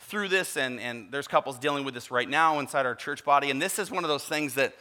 through 0.00 0.28
this, 0.28 0.56
and, 0.56 0.78
and 0.78 1.10
there's 1.10 1.26
couples 1.26 1.58
dealing 1.58 1.84
with 1.84 1.94
this 1.94 2.10
right 2.10 2.28
now 2.28 2.60
inside 2.60 2.84
our 2.84 2.94
church 2.94 3.24
body. 3.24 3.50
And 3.50 3.60
this 3.60 3.78
is 3.78 3.90
one 3.90 4.04
of 4.04 4.08
those 4.08 4.24
things 4.24 4.54
that, 4.54 4.74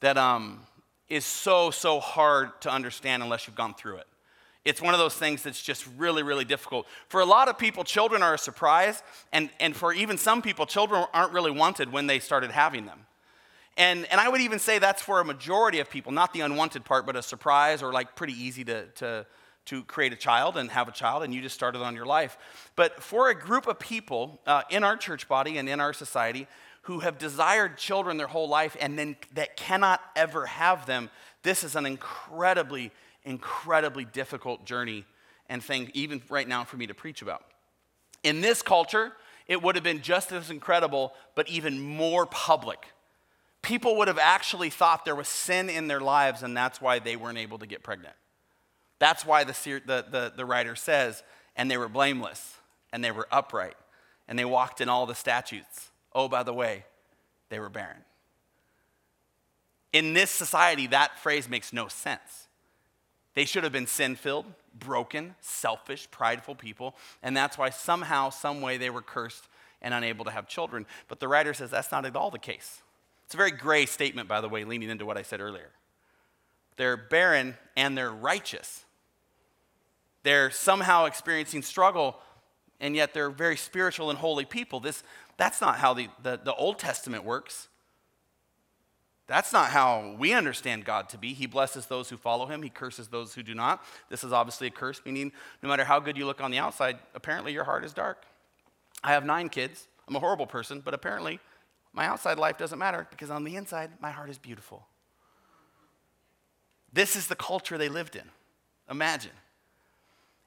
that 0.00 0.16
um, 0.16 0.60
is 1.08 1.24
so, 1.24 1.70
so 1.70 2.00
hard 2.00 2.60
to 2.62 2.72
understand 2.72 3.22
unless 3.22 3.46
you've 3.46 3.56
gone 3.56 3.74
through 3.74 3.98
it. 3.98 4.06
It's 4.66 4.82
one 4.82 4.94
of 4.94 4.98
those 4.98 5.14
things 5.14 5.44
that's 5.44 5.62
just 5.62 5.86
really, 5.96 6.24
really 6.24 6.44
difficult. 6.44 6.88
For 7.08 7.20
a 7.20 7.24
lot 7.24 7.48
of 7.48 7.56
people, 7.56 7.84
children 7.84 8.20
are 8.20 8.34
a 8.34 8.38
surprise, 8.38 9.00
and, 9.32 9.48
and 9.60 9.76
for 9.76 9.92
even 9.92 10.18
some 10.18 10.42
people, 10.42 10.66
children 10.66 11.06
aren't 11.14 11.32
really 11.32 11.52
wanted 11.52 11.92
when 11.92 12.08
they 12.08 12.18
started 12.18 12.50
having 12.50 12.84
them. 12.84 13.06
And, 13.76 14.06
and 14.10 14.20
I 14.20 14.28
would 14.28 14.40
even 14.40 14.58
say 14.58 14.80
that's 14.80 15.00
for 15.00 15.20
a 15.20 15.24
majority 15.24 15.78
of 15.78 15.88
people, 15.88 16.10
not 16.10 16.32
the 16.32 16.40
unwanted 16.40 16.84
part, 16.84 17.06
but 17.06 17.14
a 17.14 17.22
surprise 17.22 17.80
or 17.80 17.92
like 17.92 18.16
pretty 18.16 18.32
easy 18.32 18.64
to, 18.64 18.86
to, 18.96 19.26
to 19.66 19.84
create 19.84 20.12
a 20.12 20.16
child 20.16 20.56
and 20.56 20.68
have 20.72 20.88
a 20.88 20.92
child, 20.92 21.22
and 21.22 21.32
you 21.32 21.40
just 21.40 21.54
started 21.54 21.80
on 21.80 21.94
your 21.94 22.06
life. 22.06 22.36
But 22.74 23.00
for 23.00 23.30
a 23.30 23.34
group 23.36 23.68
of 23.68 23.78
people 23.78 24.40
uh, 24.48 24.62
in 24.68 24.82
our 24.82 24.96
church 24.96 25.28
body 25.28 25.58
and 25.58 25.68
in 25.68 25.78
our 25.78 25.92
society 25.92 26.48
who 26.82 27.00
have 27.00 27.18
desired 27.18 27.78
children 27.78 28.16
their 28.16 28.26
whole 28.26 28.48
life 28.48 28.76
and 28.80 28.98
then 28.98 29.14
that 29.34 29.56
cannot 29.56 30.00
ever 30.16 30.46
have 30.46 30.86
them, 30.86 31.08
this 31.44 31.62
is 31.62 31.76
an 31.76 31.86
incredibly 31.86 32.90
incredibly 33.26 34.06
difficult 34.06 34.64
journey 34.64 35.04
and 35.48 35.62
thing, 35.62 35.90
even 35.92 36.22
right 36.30 36.48
now, 36.48 36.64
for 36.64 36.78
me 36.78 36.86
to 36.86 36.94
preach 36.94 37.20
about. 37.20 37.44
In 38.22 38.40
this 38.40 38.62
culture, 38.62 39.12
it 39.46 39.62
would 39.62 39.74
have 39.74 39.84
been 39.84 40.00
just 40.00 40.32
as 40.32 40.50
incredible, 40.50 41.12
but 41.34 41.48
even 41.48 41.80
more 41.80 42.24
public. 42.26 42.86
People 43.62 43.96
would 43.96 44.08
have 44.08 44.18
actually 44.18 44.70
thought 44.70 45.04
there 45.04 45.14
was 45.14 45.28
sin 45.28 45.68
in 45.68 45.88
their 45.88 46.00
lives, 46.00 46.42
and 46.42 46.56
that's 46.56 46.80
why 46.80 46.98
they 46.98 47.16
weren't 47.16 47.38
able 47.38 47.58
to 47.58 47.66
get 47.66 47.82
pregnant. 47.82 48.14
That's 48.98 49.26
why 49.26 49.44
the, 49.44 49.52
the, 49.84 50.04
the, 50.10 50.32
the 50.34 50.44
writer 50.44 50.74
says, 50.74 51.22
and 51.54 51.70
they 51.70 51.76
were 51.76 51.88
blameless, 51.88 52.56
and 52.92 53.04
they 53.04 53.10
were 53.10 53.28
upright, 53.30 53.76
and 54.26 54.38
they 54.38 54.44
walked 54.44 54.80
in 54.80 54.88
all 54.88 55.06
the 55.06 55.14
statutes. 55.14 55.90
Oh, 56.12 56.28
by 56.28 56.42
the 56.42 56.54
way, 56.54 56.84
they 57.50 57.58
were 57.58 57.68
barren. 57.68 58.04
In 59.92 60.12
this 60.12 60.30
society, 60.30 60.86
that 60.88 61.18
phrase 61.18 61.48
makes 61.48 61.72
no 61.72 61.88
sense. 61.88 62.45
They 63.36 63.44
should 63.44 63.64
have 63.64 63.72
been 63.72 63.86
sin 63.86 64.16
filled, 64.16 64.46
broken, 64.78 65.34
selfish, 65.42 66.10
prideful 66.10 66.54
people. 66.54 66.96
And 67.22 67.36
that's 67.36 67.58
why 67.58 67.68
somehow, 67.68 68.30
some 68.30 68.62
way, 68.62 68.78
they 68.78 68.88
were 68.88 69.02
cursed 69.02 69.46
and 69.82 69.92
unable 69.92 70.24
to 70.24 70.30
have 70.30 70.48
children. 70.48 70.86
But 71.06 71.20
the 71.20 71.28
writer 71.28 71.52
says 71.52 71.70
that's 71.70 71.92
not 71.92 72.06
at 72.06 72.16
all 72.16 72.30
the 72.30 72.38
case. 72.38 72.80
It's 73.26 73.34
a 73.34 73.36
very 73.36 73.50
gray 73.50 73.84
statement, 73.84 74.26
by 74.26 74.40
the 74.40 74.48
way, 74.48 74.64
leaning 74.64 74.88
into 74.88 75.04
what 75.04 75.18
I 75.18 75.22
said 75.22 75.42
earlier. 75.42 75.68
They're 76.78 76.96
barren 76.96 77.58
and 77.76 77.96
they're 77.96 78.10
righteous. 78.10 78.86
They're 80.22 80.50
somehow 80.50 81.04
experiencing 81.04 81.60
struggle, 81.60 82.16
and 82.80 82.96
yet 82.96 83.12
they're 83.12 83.28
very 83.28 83.58
spiritual 83.58 84.08
and 84.08 84.18
holy 84.18 84.46
people. 84.46 84.80
This, 84.80 85.02
that's 85.36 85.60
not 85.60 85.76
how 85.76 85.92
the, 85.92 86.08
the, 86.22 86.40
the 86.42 86.54
Old 86.54 86.78
Testament 86.78 87.22
works. 87.22 87.68
That's 89.26 89.52
not 89.52 89.70
how 89.70 90.14
we 90.18 90.32
understand 90.32 90.84
God 90.84 91.08
to 91.08 91.18
be. 91.18 91.34
He 91.34 91.46
blesses 91.46 91.86
those 91.86 92.08
who 92.08 92.16
follow 92.16 92.46
him, 92.46 92.62
he 92.62 92.68
curses 92.68 93.08
those 93.08 93.34
who 93.34 93.42
do 93.42 93.54
not. 93.54 93.84
This 94.08 94.22
is 94.22 94.32
obviously 94.32 94.68
a 94.68 94.70
curse, 94.70 95.00
meaning 95.04 95.32
no 95.62 95.68
matter 95.68 95.84
how 95.84 95.98
good 95.98 96.16
you 96.16 96.26
look 96.26 96.40
on 96.40 96.50
the 96.50 96.58
outside, 96.58 96.98
apparently 97.14 97.52
your 97.52 97.64
heart 97.64 97.84
is 97.84 97.92
dark. 97.92 98.24
I 99.02 99.12
have 99.12 99.24
nine 99.24 99.48
kids. 99.48 99.88
I'm 100.08 100.14
a 100.14 100.20
horrible 100.20 100.46
person, 100.46 100.80
but 100.80 100.94
apparently 100.94 101.40
my 101.92 102.06
outside 102.06 102.38
life 102.38 102.58
doesn't 102.58 102.78
matter 102.78 103.06
because 103.10 103.30
on 103.30 103.42
the 103.42 103.56
inside, 103.56 103.90
my 104.00 104.10
heart 104.10 104.30
is 104.30 104.38
beautiful. 104.38 104.86
This 106.92 107.16
is 107.16 107.26
the 107.26 107.34
culture 107.34 107.76
they 107.76 107.88
lived 107.88 108.16
in. 108.16 108.30
Imagine. 108.88 109.32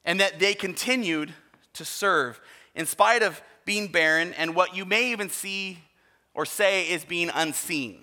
And 0.04 0.20
that 0.20 0.38
they 0.38 0.54
continued 0.54 1.34
to 1.74 1.84
serve 1.84 2.40
in 2.74 2.86
spite 2.86 3.22
of 3.22 3.42
being 3.64 3.88
barren 3.88 4.32
and 4.34 4.54
what 4.54 4.74
you 4.74 4.84
may 4.84 5.10
even 5.10 5.28
see 5.28 5.78
or 6.32 6.46
say 6.46 6.88
is 6.88 7.04
being 7.04 7.30
unseen. 7.34 8.02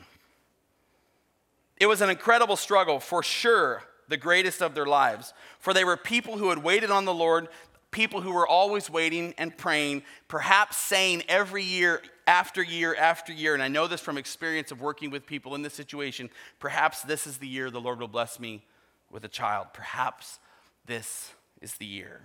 It 1.79 1.87
was 1.87 2.01
an 2.01 2.09
incredible 2.09 2.55
struggle, 2.55 2.99
for 2.99 3.21
sure, 3.21 3.83
the 4.07 4.17
greatest 4.17 4.61
of 4.61 4.73
their 4.73 4.85
lives. 4.85 5.33
For 5.59 5.73
they 5.73 5.83
were 5.83 5.97
people 5.97 6.37
who 6.37 6.49
had 6.49 6.59
waited 6.59 6.91
on 6.91 7.05
the 7.05 7.13
Lord, 7.13 7.49
people 7.91 8.21
who 8.21 8.31
were 8.31 8.47
always 8.47 8.89
waiting 8.89 9.33
and 9.37 9.55
praying, 9.55 10.03
perhaps 10.27 10.77
saying 10.77 11.23
every 11.27 11.63
year 11.63 12.01
after 12.25 12.61
year 12.61 12.95
after 12.95 13.31
year, 13.31 13.53
and 13.53 13.63
I 13.63 13.69
know 13.69 13.87
this 13.87 14.01
from 14.01 14.17
experience 14.17 14.71
of 14.71 14.81
working 14.81 15.11
with 15.11 15.25
people 15.25 15.55
in 15.55 15.61
this 15.61 15.73
situation, 15.73 16.29
perhaps 16.59 17.01
this 17.01 17.25
is 17.25 17.37
the 17.37 17.47
year 17.47 17.71
the 17.71 17.79
Lord 17.79 17.99
will 17.99 18.07
bless 18.07 18.39
me 18.39 18.65
with 19.09 19.23
a 19.23 19.29
child. 19.29 19.67
Perhaps 19.73 20.39
this 20.85 21.31
is 21.61 21.75
the 21.75 21.85
year. 21.85 22.21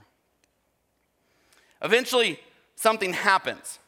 Eventually, 1.80 2.40
something 2.74 3.12
happens. 3.12 3.78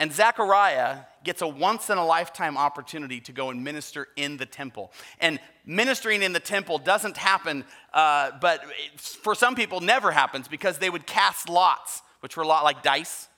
And 0.00 0.12
Zechariah 0.12 0.98
gets 1.24 1.42
a 1.42 1.48
once 1.48 1.90
in 1.90 1.98
a 1.98 2.06
lifetime 2.06 2.56
opportunity 2.56 3.20
to 3.20 3.32
go 3.32 3.50
and 3.50 3.64
minister 3.64 4.08
in 4.16 4.36
the 4.36 4.46
temple. 4.46 4.92
And 5.20 5.40
ministering 5.66 6.22
in 6.22 6.32
the 6.32 6.40
temple 6.40 6.78
doesn't 6.78 7.16
happen, 7.16 7.64
uh, 7.92 8.30
but 8.40 8.62
for 8.96 9.34
some 9.34 9.56
people, 9.56 9.80
never 9.80 10.12
happens 10.12 10.46
because 10.46 10.78
they 10.78 10.88
would 10.88 11.06
cast 11.06 11.48
lots, 11.48 12.02
which 12.20 12.36
were 12.36 12.44
a 12.44 12.46
lot 12.46 12.62
like 12.62 12.82
dice, 12.82 13.28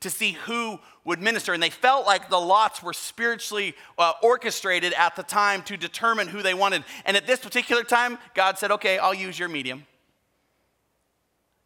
to 0.00 0.10
see 0.10 0.32
who 0.32 0.78
would 1.04 1.22
minister. 1.22 1.54
And 1.54 1.62
they 1.62 1.70
felt 1.70 2.06
like 2.06 2.28
the 2.28 2.40
lots 2.40 2.82
were 2.82 2.92
spiritually 2.92 3.74
uh, 3.98 4.12
orchestrated 4.22 4.92
at 4.92 5.16
the 5.16 5.22
time 5.22 5.62
to 5.64 5.76
determine 5.78 6.28
who 6.28 6.42
they 6.42 6.54
wanted. 6.54 6.84
And 7.06 7.16
at 7.16 7.26
this 7.26 7.40
particular 7.40 7.82
time, 7.82 8.18
God 8.34 8.58
said, 8.58 8.70
Okay, 8.70 8.98
I'll 8.98 9.14
use 9.14 9.38
your 9.38 9.48
medium. 9.48 9.86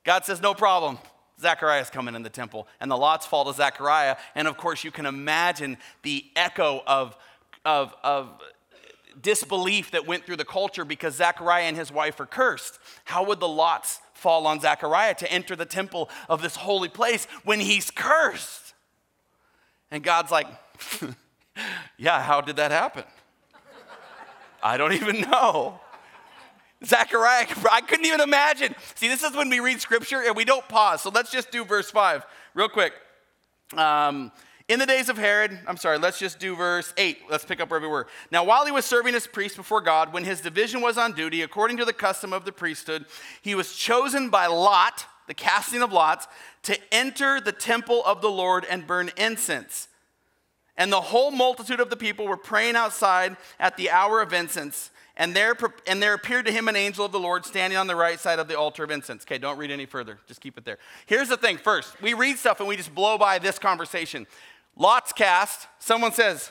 God 0.04 0.24
says, 0.24 0.40
No 0.40 0.54
problem. 0.54 0.98
Zechariah's 1.40 1.90
coming 1.90 2.14
in 2.14 2.22
the 2.22 2.30
temple, 2.30 2.68
and 2.80 2.90
the 2.90 2.96
lots 2.96 3.26
fall 3.26 3.44
to 3.44 3.52
Zechariah. 3.52 4.16
And 4.34 4.46
of 4.48 4.56
course, 4.56 4.84
you 4.84 4.90
can 4.90 5.06
imagine 5.06 5.78
the 6.02 6.24
echo 6.36 6.82
of, 6.86 7.16
of, 7.64 7.94
of 8.02 8.30
disbelief 9.20 9.90
that 9.92 10.06
went 10.06 10.24
through 10.24 10.36
the 10.36 10.44
culture 10.44 10.84
because 10.84 11.16
Zechariah 11.16 11.64
and 11.64 11.76
his 11.76 11.90
wife 11.90 12.20
are 12.20 12.26
cursed. 12.26 12.78
How 13.04 13.24
would 13.24 13.40
the 13.40 13.48
lots 13.48 14.00
fall 14.12 14.46
on 14.46 14.60
Zechariah 14.60 15.14
to 15.16 15.30
enter 15.32 15.56
the 15.56 15.66
temple 15.66 16.08
of 16.28 16.42
this 16.42 16.56
holy 16.56 16.88
place 16.88 17.26
when 17.44 17.60
he's 17.60 17.90
cursed? 17.90 18.74
And 19.90 20.02
God's 20.02 20.30
like, 20.30 20.46
Yeah, 21.96 22.22
how 22.22 22.40
did 22.40 22.56
that 22.56 22.70
happen? 22.70 23.04
I 24.62 24.76
don't 24.76 24.94
even 24.94 25.20
know. 25.22 25.80
Zechariah, 26.84 27.46
I 27.70 27.80
couldn't 27.80 28.06
even 28.06 28.20
imagine. 28.20 28.74
See, 28.94 29.08
this 29.08 29.22
is 29.22 29.36
when 29.36 29.48
we 29.48 29.60
read 29.60 29.80
scripture 29.80 30.22
and 30.22 30.34
we 30.34 30.44
don't 30.44 30.66
pause. 30.68 31.02
So 31.02 31.10
let's 31.10 31.30
just 31.30 31.50
do 31.50 31.64
verse 31.64 31.90
5 31.90 32.24
real 32.54 32.68
quick. 32.68 32.92
Um, 33.76 34.32
in 34.66 34.78
the 34.78 34.86
days 34.86 35.10
of 35.10 35.18
Herod, 35.18 35.58
I'm 35.66 35.76
sorry, 35.76 35.98
let's 35.98 36.18
just 36.18 36.38
do 36.38 36.56
verse 36.56 36.94
8. 36.96 37.18
Let's 37.30 37.44
pick 37.44 37.60
up 37.60 37.70
where 37.70 37.80
we 37.80 37.86
were. 37.86 38.06
Now, 38.30 38.44
while 38.44 38.64
he 38.64 38.72
was 38.72 38.86
serving 38.86 39.14
as 39.14 39.26
priest 39.26 39.56
before 39.56 39.82
God, 39.82 40.12
when 40.12 40.24
his 40.24 40.40
division 40.40 40.80
was 40.80 40.96
on 40.96 41.12
duty, 41.12 41.42
according 41.42 41.76
to 41.78 41.84
the 41.84 41.92
custom 41.92 42.32
of 42.32 42.46
the 42.46 42.52
priesthood, 42.52 43.04
he 43.42 43.54
was 43.54 43.74
chosen 43.74 44.30
by 44.30 44.46
Lot, 44.46 45.04
the 45.26 45.34
casting 45.34 45.82
of 45.82 45.92
lots, 45.92 46.26
to 46.62 46.78
enter 46.90 47.42
the 47.42 47.52
temple 47.52 48.02
of 48.06 48.22
the 48.22 48.30
Lord 48.30 48.64
and 48.64 48.86
burn 48.86 49.10
incense. 49.18 49.88
And 50.78 50.90
the 50.90 51.00
whole 51.00 51.30
multitude 51.30 51.78
of 51.78 51.90
the 51.90 51.96
people 51.96 52.26
were 52.26 52.36
praying 52.36 52.74
outside 52.74 53.36
at 53.60 53.76
the 53.76 53.90
hour 53.90 54.22
of 54.22 54.32
incense. 54.32 54.90
And 55.16 55.34
there, 55.34 55.56
and 55.86 56.02
there 56.02 56.14
appeared 56.14 56.46
to 56.46 56.52
him 56.52 56.68
an 56.68 56.74
angel 56.74 57.04
of 57.04 57.12
the 57.12 57.20
Lord 57.20 57.46
standing 57.46 57.76
on 57.76 57.86
the 57.86 57.94
right 57.94 58.18
side 58.18 58.40
of 58.40 58.48
the 58.48 58.58
altar 58.58 58.82
of 58.82 58.90
incense. 58.90 59.22
Okay, 59.22 59.38
don't 59.38 59.58
read 59.58 59.70
any 59.70 59.86
further. 59.86 60.18
Just 60.26 60.40
keep 60.40 60.58
it 60.58 60.64
there. 60.64 60.78
Here's 61.06 61.28
the 61.28 61.36
thing 61.36 61.56
first, 61.56 62.00
we 62.02 62.14
read 62.14 62.36
stuff 62.36 62.58
and 62.58 62.68
we 62.68 62.76
just 62.76 62.94
blow 62.94 63.16
by 63.16 63.38
this 63.38 63.58
conversation. 63.58 64.26
Lot's 64.76 65.12
cast. 65.12 65.68
Someone 65.78 66.12
says, 66.12 66.50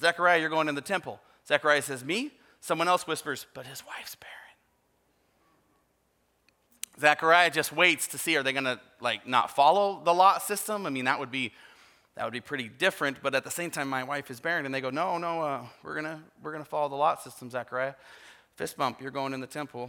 Zechariah, 0.00 0.40
you're 0.40 0.48
going 0.48 0.68
in 0.68 0.74
the 0.74 0.80
temple. 0.80 1.20
Zechariah 1.46 1.82
says, 1.82 2.02
Me? 2.02 2.32
Someone 2.60 2.88
else 2.88 3.06
whispers, 3.06 3.46
But 3.54 3.66
his 3.66 3.82
wife's 3.86 4.14
barren. 4.14 4.34
Zechariah 7.00 7.50
just 7.50 7.72
waits 7.72 8.08
to 8.08 8.18
see 8.18 8.36
are 8.36 8.42
they 8.42 8.52
going 8.52 8.64
to 8.64 8.80
like 9.00 9.26
not 9.26 9.54
follow 9.54 10.02
the 10.04 10.12
lot 10.12 10.42
system? 10.42 10.86
I 10.86 10.90
mean, 10.90 11.04
that 11.04 11.20
would 11.20 11.30
be 11.30 11.52
that 12.18 12.24
would 12.24 12.32
be 12.32 12.40
pretty 12.40 12.68
different. 12.68 13.22
But 13.22 13.36
at 13.36 13.44
the 13.44 13.50
same 13.50 13.70
time, 13.70 13.88
my 13.88 14.02
wife 14.02 14.28
is 14.28 14.40
barren, 14.40 14.66
and 14.66 14.74
they 14.74 14.80
go, 14.80 14.90
no, 14.90 15.18
no, 15.18 15.40
uh, 15.40 15.60
we're 15.84 15.94
gonna 15.94 16.20
we're 16.42 16.50
gonna 16.50 16.64
follow 16.64 16.88
the 16.88 16.96
lot 16.96 17.22
system, 17.22 17.48
Zechariah. 17.48 17.94
Fist 18.56 18.76
bump, 18.76 19.00
you're 19.00 19.12
going 19.12 19.32
in 19.32 19.40
the 19.40 19.46
temple. 19.46 19.88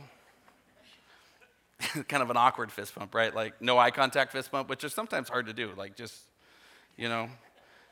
kind 2.08 2.22
of 2.22 2.30
an 2.30 2.38
awkward 2.38 2.72
fist 2.72 2.94
bump, 2.94 3.16
right? 3.16 3.34
Like 3.34 3.60
no 3.64 3.80
eye 3.80 3.90
contact 3.90 4.32
fist 4.32 4.52
bump, 4.52 4.70
which 4.70 4.84
is 4.84 4.94
sometimes 4.94 5.28
hard 5.28 5.48
to 5.48 5.54
do. 5.54 5.72
Like 5.76 5.96
just, 5.96 6.20
you 6.98 7.10
know, 7.10 7.30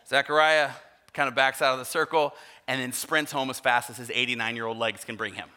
Zechariah 0.07 0.69
kind 1.13 1.27
of 1.27 1.33
backs 1.33 1.63
out 1.63 1.73
of 1.73 1.79
the 1.79 1.85
circle 1.85 2.35
and 2.67 2.79
then 2.79 2.91
sprints 2.91 3.31
home 3.31 3.49
as 3.49 3.59
fast 3.59 3.89
as 3.89 3.97
his 3.97 4.11
89 4.11 4.55
year 4.55 4.67
old 4.67 4.77
legs 4.77 5.03
can 5.03 5.15
bring 5.15 5.33
him, 5.33 5.49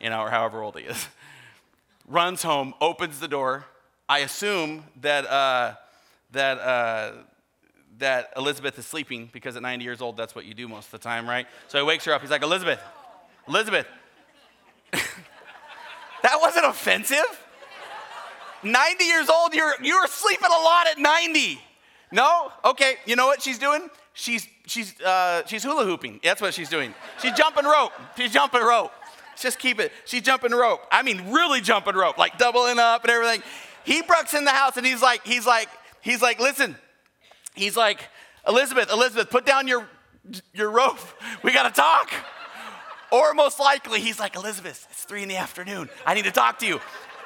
you 0.00 0.08
know, 0.08 0.22
or 0.22 0.30
however 0.30 0.62
old 0.62 0.78
he 0.78 0.86
is. 0.86 1.08
Runs 2.06 2.42
home, 2.42 2.72
opens 2.80 3.20
the 3.20 3.28
door. 3.28 3.66
I 4.08 4.20
assume 4.20 4.84
that 5.02 5.26
uh, 5.26 5.74
that. 6.30 6.58
Uh, 6.58 7.12
that 7.98 8.32
Elizabeth 8.36 8.78
is 8.78 8.86
sleeping 8.86 9.28
because 9.32 9.56
at 9.56 9.62
90 9.62 9.84
years 9.84 10.00
old, 10.00 10.16
that's 10.16 10.34
what 10.34 10.44
you 10.44 10.54
do 10.54 10.68
most 10.68 10.86
of 10.86 10.92
the 10.92 10.98
time, 10.98 11.28
right? 11.28 11.46
So 11.68 11.78
he 11.78 11.84
wakes 11.84 12.04
her 12.04 12.12
up. 12.12 12.20
He's 12.20 12.30
like, 12.30 12.42
Elizabeth, 12.42 12.80
Elizabeth. 13.46 13.86
that 14.92 16.38
wasn't 16.40 16.66
offensive. 16.66 17.44
90 18.62 19.04
years 19.04 19.28
old, 19.28 19.54
you're, 19.54 19.74
you're 19.82 20.06
sleeping 20.08 20.48
a 20.48 20.62
lot 20.62 20.86
at 20.88 20.98
90. 20.98 21.60
No? 22.10 22.50
Okay, 22.64 22.94
you 23.06 23.16
know 23.16 23.26
what 23.26 23.42
she's 23.42 23.58
doing? 23.58 23.88
She's, 24.14 24.48
she's, 24.66 25.00
uh, 25.00 25.46
she's 25.46 25.62
hula 25.62 25.84
hooping. 25.84 26.20
That's 26.24 26.40
what 26.40 26.54
she's 26.54 26.68
doing. 26.68 26.94
She's 27.22 27.32
jumping 27.32 27.64
rope. 27.64 27.92
She's 28.16 28.32
jumping 28.32 28.62
rope. 28.62 28.90
Just 29.36 29.58
keep 29.58 29.78
it. 29.78 29.92
She's 30.04 30.22
jumping 30.22 30.50
rope. 30.52 30.80
I 30.90 31.02
mean, 31.02 31.30
really 31.30 31.60
jumping 31.60 31.94
rope, 31.94 32.18
like 32.18 32.38
doubling 32.38 32.78
up 32.78 33.04
and 33.04 33.10
everything. 33.12 33.42
He 33.84 34.02
breaks 34.02 34.34
in 34.34 34.44
the 34.44 34.50
house 34.50 34.76
and 34.76 34.84
he's 34.84 35.00
like, 35.00 35.24
he's 35.24 35.46
like, 35.46 35.68
he's 36.00 36.20
like, 36.20 36.40
listen, 36.40 36.76
he's 37.58 37.76
like, 37.76 38.08
Elizabeth, 38.46 38.90
Elizabeth, 38.90 39.30
put 39.30 39.44
down 39.44 39.68
your, 39.68 39.86
your 40.54 40.70
rope. 40.70 40.98
We 41.42 41.52
got 41.52 41.72
to 41.72 41.80
talk. 41.80 42.10
Or 43.10 43.34
most 43.34 43.58
likely, 43.58 44.00
he's 44.00 44.18
like, 44.20 44.36
Elizabeth, 44.36 44.86
it's 44.90 45.04
three 45.04 45.22
in 45.22 45.28
the 45.28 45.36
afternoon. 45.36 45.88
I 46.06 46.14
need 46.14 46.24
to 46.24 46.30
talk 46.30 46.58
to 46.60 46.66
you. 46.66 46.80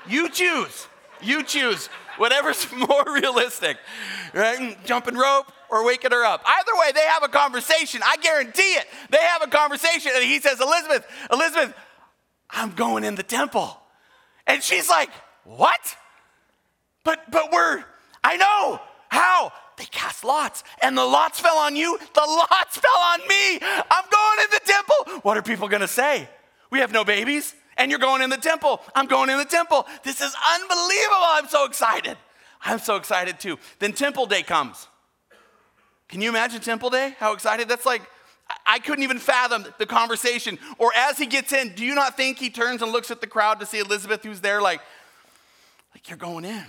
You 0.07 0.29
choose. 0.29 0.87
You 1.21 1.43
choose. 1.43 1.89
Whatever's 2.19 2.71
more 2.77 3.05
realistic, 3.07 3.79
right? 4.35 4.77
Jumping 4.85 5.17
rope 5.17 5.51
or 5.71 5.85
waking 5.85 6.11
her 6.11 6.25
up. 6.25 6.43
Either 6.45 6.73
way, 6.79 6.93
they 6.93 7.01
have 7.01 7.23
a 7.23 7.29
conversation. 7.29 8.01
I 8.05 8.17
guarantee 8.17 8.63
it. 8.63 8.87
They 9.11 9.19
have 9.19 9.43
a 9.43 9.47
conversation, 9.47 10.13
and 10.15 10.25
he 10.25 10.39
says, 10.39 10.61
Elizabeth, 10.61 11.07
Elizabeth, 11.33 11.75
I'm 12.51 12.73
going 12.73 13.05
in 13.05 13.15
the 13.15 13.23
temple. 13.23 13.79
And 14.47 14.63
she's 14.63 14.89
like, 14.89 15.11
What? 15.45 15.97
But 17.05 17.31
but 17.31 17.51
we're, 17.53 17.85
I 18.23 18.37
know. 18.37 18.81
How? 19.09 19.53
They 19.83 19.87
cast 19.87 20.23
lots, 20.23 20.63
and 20.81 20.97
the 20.97 21.05
lots 21.05 21.41
fell 21.41 21.57
on 21.57 21.75
you, 21.75 21.99
the 22.15 22.21
lots 22.21 22.77
fell 22.79 23.03
on 23.03 23.19
me. 23.27 23.59
I'm 23.61 24.05
going 24.13 24.39
in 24.45 24.51
the 24.53 24.61
temple. 24.65 25.21
What 25.23 25.37
are 25.37 25.43
people 25.43 25.67
gonna 25.67 25.89
say? 25.89 26.29
We 26.71 26.79
have 26.79 26.93
no 26.93 27.05
babies, 27.05 27.53
and 27.77 27.91
you're 27.91 27.99
going 27.99 28.23
in 28.23 28.31
the 28.31 28.37
temple. 28.37 28.81
I'm 28.95 29.09
going 29.09 29.29
in 29.29 29.39
the 29.39 29.45
temple. 29.45 29.85
This 30.05 30.21
is 30.21 30.33
unbelievable. 30.55 31.17
I'm 31.19 31.49
so 31.49 31.65
excited. 31.65 32.17
I'm 32.65 32.79
so 32.79 32.95
excited 32.95 33.41
too. 33.41 33.59
Then 33.81 33.93
Temple 33.93 34.27
Day 34.27 34.45
comes. 34.45 34.87
Can 36.07 36.21
you 36.21 36.29
imagine 36.29 36.61
Temple 36.61 36.91
Day? 36.91 37.17
How 37.19 37.33
excited? 37.33 37.69
That's 37.69 37.85
like, 37.85 38.03
I 38.65 38.79
couldn't 38.79 39.03
even 39.03 39.19
fathom 39.19 39.67
the 39.79 39.87
conversation. 39.87 40.61
Or 40.79 40.93
as 40.95 41.19
he 41.19 41.27
gets 41.27 41.53
in, 41.53 41.75
do 41.75 41.85
you 41.85 41.97
not 41.97 42.17
think 42.17 42.39
he 42.39 42.51
turns 42.51 42.83
and 42.83 42.93
looks 42.93 43.11
at 43.11 43.21
the 43.21 43.27
crowd 43.27 43.59
to 43.59 43.67
see 43.67 43.81
Elizabeth 43.81 44.23
who's 44.23 44.41
there, 44.41 44.63
like, 44.63 44.81
like 45.93 46.09
you're 46.09 46.19
going 46.19 46.45
in? 46.45 46.67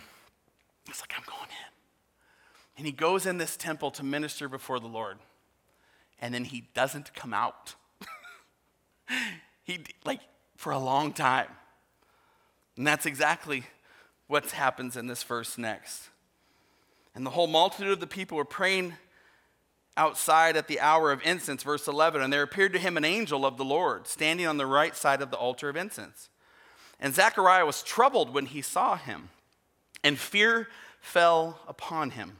It's 0.90 1.00
like, 1.00 1.14
I'm 1.16 1.24
going 1.28 1.42
in. 1.42 1.43
And 2.84 2.88
he 2.90 2.92
goes 2.92 3.26
in 3.26 3.38
this 3.38 3.56
temple 3.56 3.92
to 3.92 4.04
minister 4.04 4.50
before 4.50 4.78
the 4.78 4.88
Lord. 4.88 5.18
And 6.20 6.34
then 6.34 6.44
he 6.44 6.68
doesn't 6.74 7.14
come 7.14 7.34
out. 7.34 7.76
he, 9.64 9.86
like, 10.04 10.20
for 10.58 10.74
a 10.74 10.78
long 10.78 11.14
time. 11.14 11.48
And 12.76 12.86
that's 12.86 13.06
exactly 13.06 13.64
what 14.28 14.52
happens 14.52 14.98
in 14.98 15.08
this 15.08 15.24
verse 15.24 15.58
next. 15.58 16.10
And 17.16 17.26
the 17.26 17.30
whole 17.30 17.48
multitude 17.48 17.94
of 17.94 18.02
the 18.02 18.06
people 18.06 18.36
were 18.36 18.44
praying 18.44 18.96
outside 19.96 20.58
at 20.58 20.68
the 20.68 20.82
hour 20.82 21.14
of 21.14 21.22
incense, 21.24 21.64
verse 21.64 21.88
11. 21.88 22.22
And 22.22 22.34
there 22.34 22.44
appeared 22.44 22.74
to 22.74 22.80
him 22.80 22.98
an 22.98 23.06
angel 23.06 23.46
of 23.46 23.56
the 23.56 23.64
Lord 23.64 24.08
standing 24.08 24.46
on 24.46 24.58
the 24.58 24.66
right 24.66 24.94
side 24.94 25.22
of 25.22 25.32
the 25.32 25.38
altar 25.38 25.70
of 25.70 25.78
incense. 25.78 26.28
And 27.00 27.16
Zechariah 27.16 27.66
was 27.66 27.82
troubled 27.82 28.34
when 28.34 28.48
he 28.48 28.62
saw 28.62 28.98
him, 28.98 29.30
and 30.04 30.20
fear 30.20 30.68
fell 31.00 31.62
upon 31.66 32.10
him. 32.10 32.40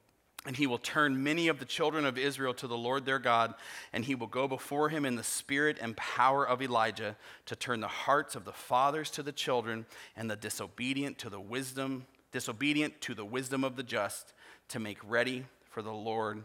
And 0.45 0.55
he 0.55 0.65
will 0.65 0.79
turn 0.79 1.23
many 1.23 1.47
of 1.49 1.59
the 1.59 1.65
children 1.65 2.03
of 2.03 2.17
Israel 2.17 2.53
to 2.55 2.67
the 2.67 2.77
Lord 2.77 3.05
their 3.05 3.19
God, 3.19 3.53
and 3.93 4.03
he 4.03 4.15
will 4.15 4.27
go 4.27 4.47
before 4.47 4.89
him 4.89 5.05
in 5.05 5.15
the 5.15 5.23
spirit 5.23 5.77
and 5.79 5.95
power 5.95 6.47
of 6.47 6.63
Elijah 6.63 7.15
to 7.45 7.55
turn 7.55 7.79
the 7.79 7.87
hearts 7.87 8.35
of 8.35 8.43
the 8.43 8.51
fathers 8.51 9.11
to 9.11 9.23
the 9.23 9.31
children 9.31 9.85
and 10.15 10.31
the 10.31 10.35
disobedient 10.35 11.19
to 11.19 11.29
the 11.29 11.39
wisdom, 11.39 12.07
disobedient 12.31 12.99
to 13.01 13.13
the 13.13 13.25
wisdom 13.25 13.63
of 13.63 13.75
the 13.75 13.83
just, 13.83 14.33
to 14.69 14.79
make 14.79 14.97
ready 15.07 15.45
for 15.69 15.83
the 15.83 15.93
Lord 15.93 16.43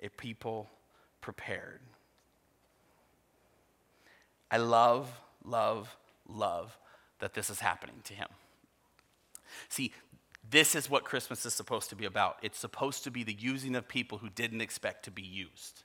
a 0.00 0.08
people 0.08 0.70
prepared. 1.20 1.80
I 4.50 4.58
love, 4.58 5.10
love, 5.44 5.96
love 6.28 6.78
that 7.18 7.34
this 7.34 7.50
is 7.50 7.60
happening 7.60 8.00
to 8.04 8.14
him. 8.14 8.28
See, 9.68 9.92
this 10.50 10.74
is 10.74 10.90
what 10.90 11.04
Christmas 11.04 11.46
is 11.46 11.54
supposed 11.54 11.90
to 11.90 11.96
be 11.96 12.04
about. 12.04 12.36
It's 12.42 12.58
supposed 12.58 13.04
to 13.04 13.10
be 13.10 13.24
the 13.24 13.32
using 13.32 13.74
of 13.74 13.88
people 13.88 14.18
who 14.18 14.28
didn't 14.28 14.60
expect 14.60 15.04
to 15.06 15.10
be 15.10 15.22
used. 15.22 15.84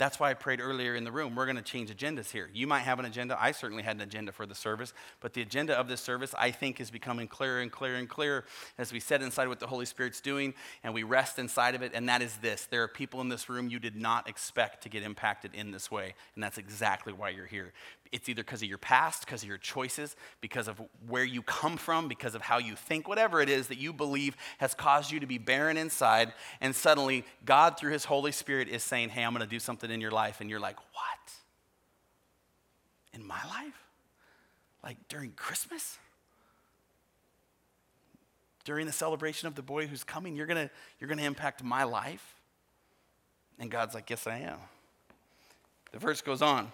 That's 0.00 0.18
why 0.18 0.30
I 0.30 0.34
prayed 0.34 0.62
earlier 0.62 0.94
in 0.94 1.04
the 1.04 1.12
room. 1.12 1.34
We're 1.34 1.44
going 1.44 1.56
to 1.56 1.62
change 1.62 1.94
agendas 1.94 2.30
here. 2.30 2.48
You 2.54 2.66
might 2.66 2.80
have 2.80 2.98
an 2.98 3.04
agenda. 3.04 3.36
I 3.38 3.52
certainly 3.52 3.82
had 3.82 3.96
an 3.96 4.00
agenda 4.00 4.32
for 4.32 4.46
the 4.46 4.54
service, 4.54 4.94
but 5.20 5.34
the 5.34 5.42
agenda 5.42 5.78
of 5.78 5.88
this 5.88 6.00
service, 6.00 6.34
I 6.38 6.52
think, 6.52 6.80
is 6.80 6.90
becoming 6.90 7.28
clearer 7.28 7.60
and 7.60 7.70
clearer 7.70 7.96
and 7.96 8.08
clearer 8.08 8.46
as 8.78 8.94
we 8.94 8.98
set 8.98 9.20
inside 9.20 9.48
what 9.48 9.60
the 9.60 9.66
Holy 9.66 9.84
Spirit's 9.84 10.22
doing 10.22 10.54
and 10.82 10.94
we 10.94 11.02
rest 11.02 11.38
inside 11.38 11.74
of 11.74 11.82
it. 11.82 11.92
And 11.94 12.08
that 12.08 12.22
is 12.22 12.34
this 12.36 12.64
there 12.70 12.82
are 12.82 12.88
people 12.88 13.20
in 13.20 13.28
this 13.28 13.50
room 13.50 13.68
you 13.68 13.78
did 13.78 13.94
not 13.94 14.26
expect 14.26 14.84
to 14.84 14.88
get 14.88 15.02
impacted 15.02 15.54
in 15.54 15.70
this 15.70 15.90
way. 15.90 16.14
And 16.34 16.42
that's 16.42 16.56
exactly 16.56 17.12
why 17.12 17.28
you're 17.28 17.44
here. 17.44 17.74
It's 18.12 18.28
either 18.28 18.42
because 18.42 18.60
of 18.60 18.68
your 18.68 18.78
past, 18.78 19.24
because 19.24 19.42
of 19.42 19.48
your 19.48 19.58
choices, 19.58 20.16
because 20.40 20.66
of 20.66 20.80
where 21.06 21.22
you 21.22 21.42
come 21.42 21.76
from, 21.76 22.08
because 22.08 22.34
of 22.34 22.42
how 22.42 22.58
you 22.58 22.74
think, 22.74 23.06
whatever 23.06 23.40
it 23.40 23.48
is 23.48 23.68
that 23.68 23.78
you 23.78 23.92
believe 23.92 24.36
has 24.58 24.74
caused 24.74 25.12
you 25.12 25.20
to 25.20 25.26
be 25.26 25.38
barren 25.38 25.76
inside. 25.76 26.32
And 26.60 26.74
suddenly, 26.74 27.24
God, 27.44 27.78
through 27.78 27.92
His 27.92 28.04
Holy 28.04 28.32
Spirit, 28.32 28.68
is 28.68 28.82
saying, 28.82 29.10
Hey, 29.10 29.22
I'm 29.22 29.32
going 29.32 29.44
to 29.44 29.48
do 29.48 29.60
something 29.60 29.90
in 29.90 30.00
your 30.00 30.10
life. 30.10 30.40
And 30.40 30.50
you're 30.50 30.60
like, 30.60 30.76
What? 30.76 31.32
In 33.12 33.24
my 33.24 33.42
life? 33.48 33.84
Like 34.82 34.96
during 35.08 35.30
Christmas? 35.32 35.98
During 38.64 38.86
the 38.86 38.92
celebration 38.92 39.46
of 39.46 39.54
the 39.54 39.62
boy 39.62 39.86
who's 39.86 40.02
coming, 40.02 40.34
you're 40.34 40.46
going 40.46 40.68
to 40.68 40.70
you're 40.98 41.08
going 41.08 41.18
to 41.18 41.24
impact 41.24 41.62
my 41.62 41.84
life? 41.84 42.34
And 43.60 43.70
God's 43.70 43.94
like, 43.94 44.10
Yes, 44.10 44.26
I 44.26 44.38
am. 44.38 44.58
The 45.92 45.98
verse 46.00 46.22
goes 46.22 46.42
on. 46.42 46.72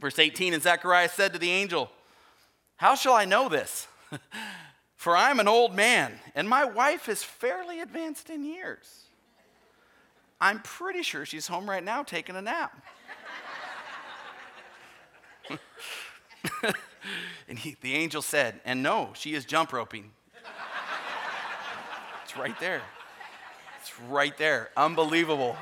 Verse 0.00 0.18
18 0.18 0.54
And 0.54 0.62
Zechariah 0.62 1.08
said 1.08 1.32
to 1.32 1.38
the 1.38 1.50
angel, 1.50 1.90
How 2.76 2.94
shall 2.94 3.14
I 3.14 3.24
know 3.24 3.48
this? 3.48 3.88
For 4.96 5.16
I'm 5.16 5.40
an 5.40 5.48
old 5.48 5.74
man, 5.74 6.12
and 6.34 6.48
my 6.48 6.64
wife 6.64 7.08
is 7.08 7.22
fairly 7.22 7.80
advanced 7.80 8.30
in 8.30 8.44
years. 8.44 9.04
I'm 10.40 10.60
pretty 10.60 11.02
sure 11.02 11.24
she's 11.24 11.46
home 11.46 11.68
right 11.68 11.84
now 11.84 12.02
taking 12.02 12.36
a 12.36 12.42
nap. 12.42 12.82
and 17.48 17.58
he, 17.58 17.76
the 17.80 17.94
angel 17.94 18.22
said, 18.22 18.60
And 18.64 18.82
no, 18.82 19.10
she 19.14 19.34
is 19.34 19.44
jump 19.44 19.72
roping. 19.72 20.10
it's 22.24 22.36
right 22.36 22.58
there. 22.58 22.82
It's 23.80 23.98
right 24.08 24.36
there. 24.36 24.70
Unbelievable. 24.76 25.56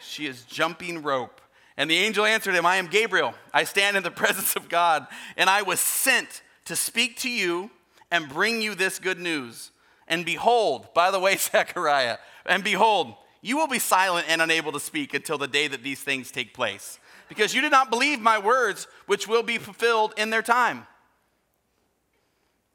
She 0.00 0.26
is 0.26 0.42
jumping 0.44 1.02
rope. 1.02 1.40
And 1.76 1.90
the 1.90 1.96
angel 1.96 2.24
answered 2.24 2.54
him, 2.54 2.66
I 2.66 2.76
am 2.76 2.86
Gabriel. 2.86 3.34
I 3.52 3.64
stand 3.64 3.96
in 3.96 4.02
the 4.02 4.10
presence 4.22 4.54
of 4.56 4.68
God, 4.68 5.06
and 5.36 5.50
I 5.50 5.62
was 5.62 5.80
sent 5.80 6.42
to 6.66 6.76
speak 6.76 7.18
to 7.18 7.30
you 7.30 7.70
and 8.10 8.28
bring 8.28 8.62
you 8.62 8.74
this 8.74 8.98
good 8.98 9.18
news. 9.18 9.70
And 10.06 10.24
behold, 10.24 10.88
by 10.94 11.10
the 11.10 11.20
way, 11.20 11.36
Zechariah, 11.36 12.18
and 12.46 12.62
behold, 12.62 13.14
you 13.40 13.56
will 13.56 13.68
be 13.68 13.78
silent 13.78 14.26
and 14.28 14.40
unable 14.40 14.72
to 14.72 14.80
speak 14.80 15.12
until 15.12 15.36
the 15.36 15.48
day 15.48 15.68
that 15.68 15.82
these 15.82 16.00
things 16.00 16.30
take 16.30 16.54
place, 16.54 16.98
because 17.28 17.54
you 17.54 17.60
did 17.60 17.72
not 17.72 17.90
believe 17.90 18.20
my 18.20 18.38
words, 18.38 18.86
which 19.06 19.28
will 19.28 19.42
be 19.42 19.58
fulfilled 19.58 20.14
in 20.16 20.30
their 20.30 20.42
time. 20.42 20.86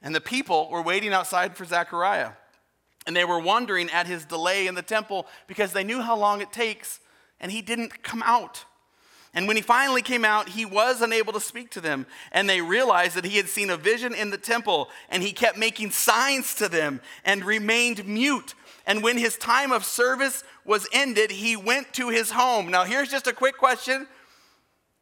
And 0.02 0.14
the 0.14 0.22
people 0.22 0.70
were 0.70 0.82
waiting 0.82 1.12
outside 1.12 1.58
for 1.58 1.66
Zechariah, 1.66 2.32
and 3.08 3.16
they 3.16 3.26
were 3.26 3.40
wondering 3.40 3.90
at 3.90 4.08
his 4.08 4.26
delay 4.26 4.68
in 4.68 4.76
the 4.76 4.82
temple 4.82 5.26
because 5.48 5.74
they 5.74 5.84
knew 5.84 6.02
how 6.02 6.16
long 6.16 6.42
it 6.42 6.52
takes, 6.52 7.00
and 7.40 7.52
he 7.52 7.62
didn't 7.62 8.04
come 8.04 8.22
out. 8.24 8.66
And 9.34 9.48
when 9.48 9.56
he 9.56 9.62
finally 9.62 10.02
came 10.02 10.26
out, 10.26 10.50
he 10.50 10.66
was 10.66 11.02
unable 11.02 11.34
to 11.34 11.40
speak 11.40 11.70
to 11.72 11.82
them. 11.82 12.08
And 12.32 12.50
they 12.50 12.62
realized 12.62 13.16
that 13.16 13.26
he 13.26 13.38
had 13.38 13.48
seen 13.48 13.70
a 13.70 13.78
vision 13.78 14.16
in 14.16 14.32
the 14.32 14.38
temple, 14.38 14.90
and 15.10 15.22
he 15.22 15.32
kept 15.32 15.58
making 15.58 15.92
signs 15.92 16.56
to 16.56 16.68
them 16.68 17.02
and 17.24 17.46
remained 17.46 18.08
mute. 18.08 18.56
And 18.88 19.04
when 19.04 19.18
his 19.18 19.38
time 19.38 19.72
of 19.72 19.86
service 19.86 20.44
was 20.66 20.88
ended, 20.92 21.30
he 21.30 21.56
went 21.56 21.94
to 21.94 22.10
his 22.10 22.32
home. 22.32 22.72
Now, 22.72 22.86
here's 22.86 23.10
just 23.10 23.28
a 23.28 23.34
quick 23.34 23.58
question. 23.58 24.08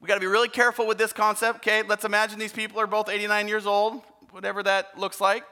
We 0.02 0.08
got 0.08 0.16
to 0.16 0.20
be 0.20 0.28
really 0.28 0.50
careful 0.50 0.86
with 0.86 0.98
this 0.98 1.14
concept, 1.14 1.60
okay? 1.60 1.84
Let's 1.84 2.04
imagine 2.06 2.38
these 2.38 2.52
people 2.52 2.80
are 2.80 2.88
both 2.88 3.10
89 3.10 3.48
years 3.48 3.66
old, 3.66 4.02
whatever 4.32 4.62
that 4.62 5.00
looks 5.00 5.22
like, 5.22 5.44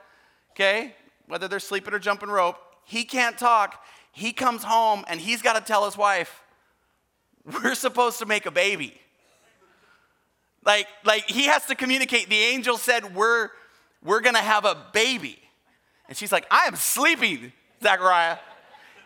okay? 0.51 0.95
Whether 1.27 1.47
they're 1.47 1.59
sleeping 1.59 1.93
or 1.93 1.99
jumping 1.99 2.29
rope. 2.29 2.57
He 2.83 3.05
can't 3.05 3.37
talk. 3.37 3.83
He 4.11 4.31
comes 4.33 4.63
home 4.63 5.03
and 5.07 5.19
he's 5.19 5.41
got 5.41 5.53
to 5.53 5.61
tell 5.61 5.85
his 5.85 5.97
wife, 5.97 6.43
we're 7.45 7.75
supposed 7.75 8.19
to 8.19 8.25
make 8.25 8.45
a 8.45 8.51
baby. 8.51 8.93
Like, 10.65 10.87
like 11.03 11.29
he 11.29 11.45
has 11.45 11.65
to 11.67 11.75
communicate. 11.75 12.29
The 12.29 12.35
angel 12.35 12.77
said, 12.77 13.15
We're, 13.15 13.49
we're 14.03 14.21
gonna 14.21 14.39
have 14.39 14.65
a 14.65 14.75
baby. 14.93 15.39
And 16.07 16.17
she's 16.17 16.31
like, 16.31 16.45
I 16.51 16.65
am 16.65 16.75
sleeping, 16.75 17.51
Zachariah. 17.81 18.37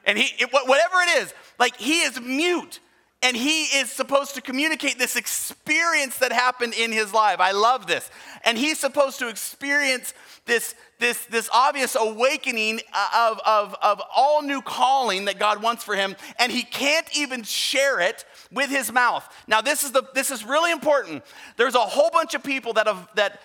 And 0.05 0.17
he, 0.17 0.43
it, 0.43 0.49
whatever 0.51 0.95
it 1.01 1.21
is, 1.21 1.33
like 1.57 1.77
he 1.77 2.01
is 2.01 2.19
mute 2.19 2.79
and 3.21 3.35
he 3.35 3.63
is 3.63 3.91
supposed 3.91 4.35
to 4.35 4.41
communicate 4.41 4.97
this 4.97 5.15
experience 5.15 6.17
that 6.19 6.31
happened 6.31 6.73
in 6.73 6.91
his 6.91 7.13
life. 7.13 7.39
I 7.39 7.51
love 7.51 7.85
this. 7.85 8.09
And 8.45 8.57
he's 8.57 8.79
supposed 8.79 9.19
to 9.19 9.27
experience 9.27 10.13
this, 10.45 10.73
this, 10.99 11.25
this 11.25 11.49
obvious 11.53 11.95
awakening 11.95 12.81
of, 13.15 13.39
of, 13.45 13.75
of 13.81 14.01
all 14.15 14.41
new 14.41 14.61
calling 14.61 15.25
that 15.25 15.39
God 15.39 15.61
wants 15.61 15.83
for 15.83 15.95
him, 15.95 16.15
and 16.37 16.51
he 16.51 16.61
can't 16.61 17.07
even 17.17 17.43
share 17.43 17.99
it 17.99 18.25
with 18.51 18.69
his 18.69 18.91
mouth. 18.91 19.27
Now, 19.47 19.61
this 19.61 19.83
is, 19.83 19.91
the, 19.91 20.03
this 20.13 20.29
is 20.29 20.43
really 20.45 20.71
important. 20.71 21.23
There's 21.57 21.75
a 21.75 21.79
whole 21.79 22.09
bunch 22.11 22.33
of 22.35 22.43
people 22.43 22.73
that, 22.73 22.87
have, 22.87 23.09
that, 23.15 23.41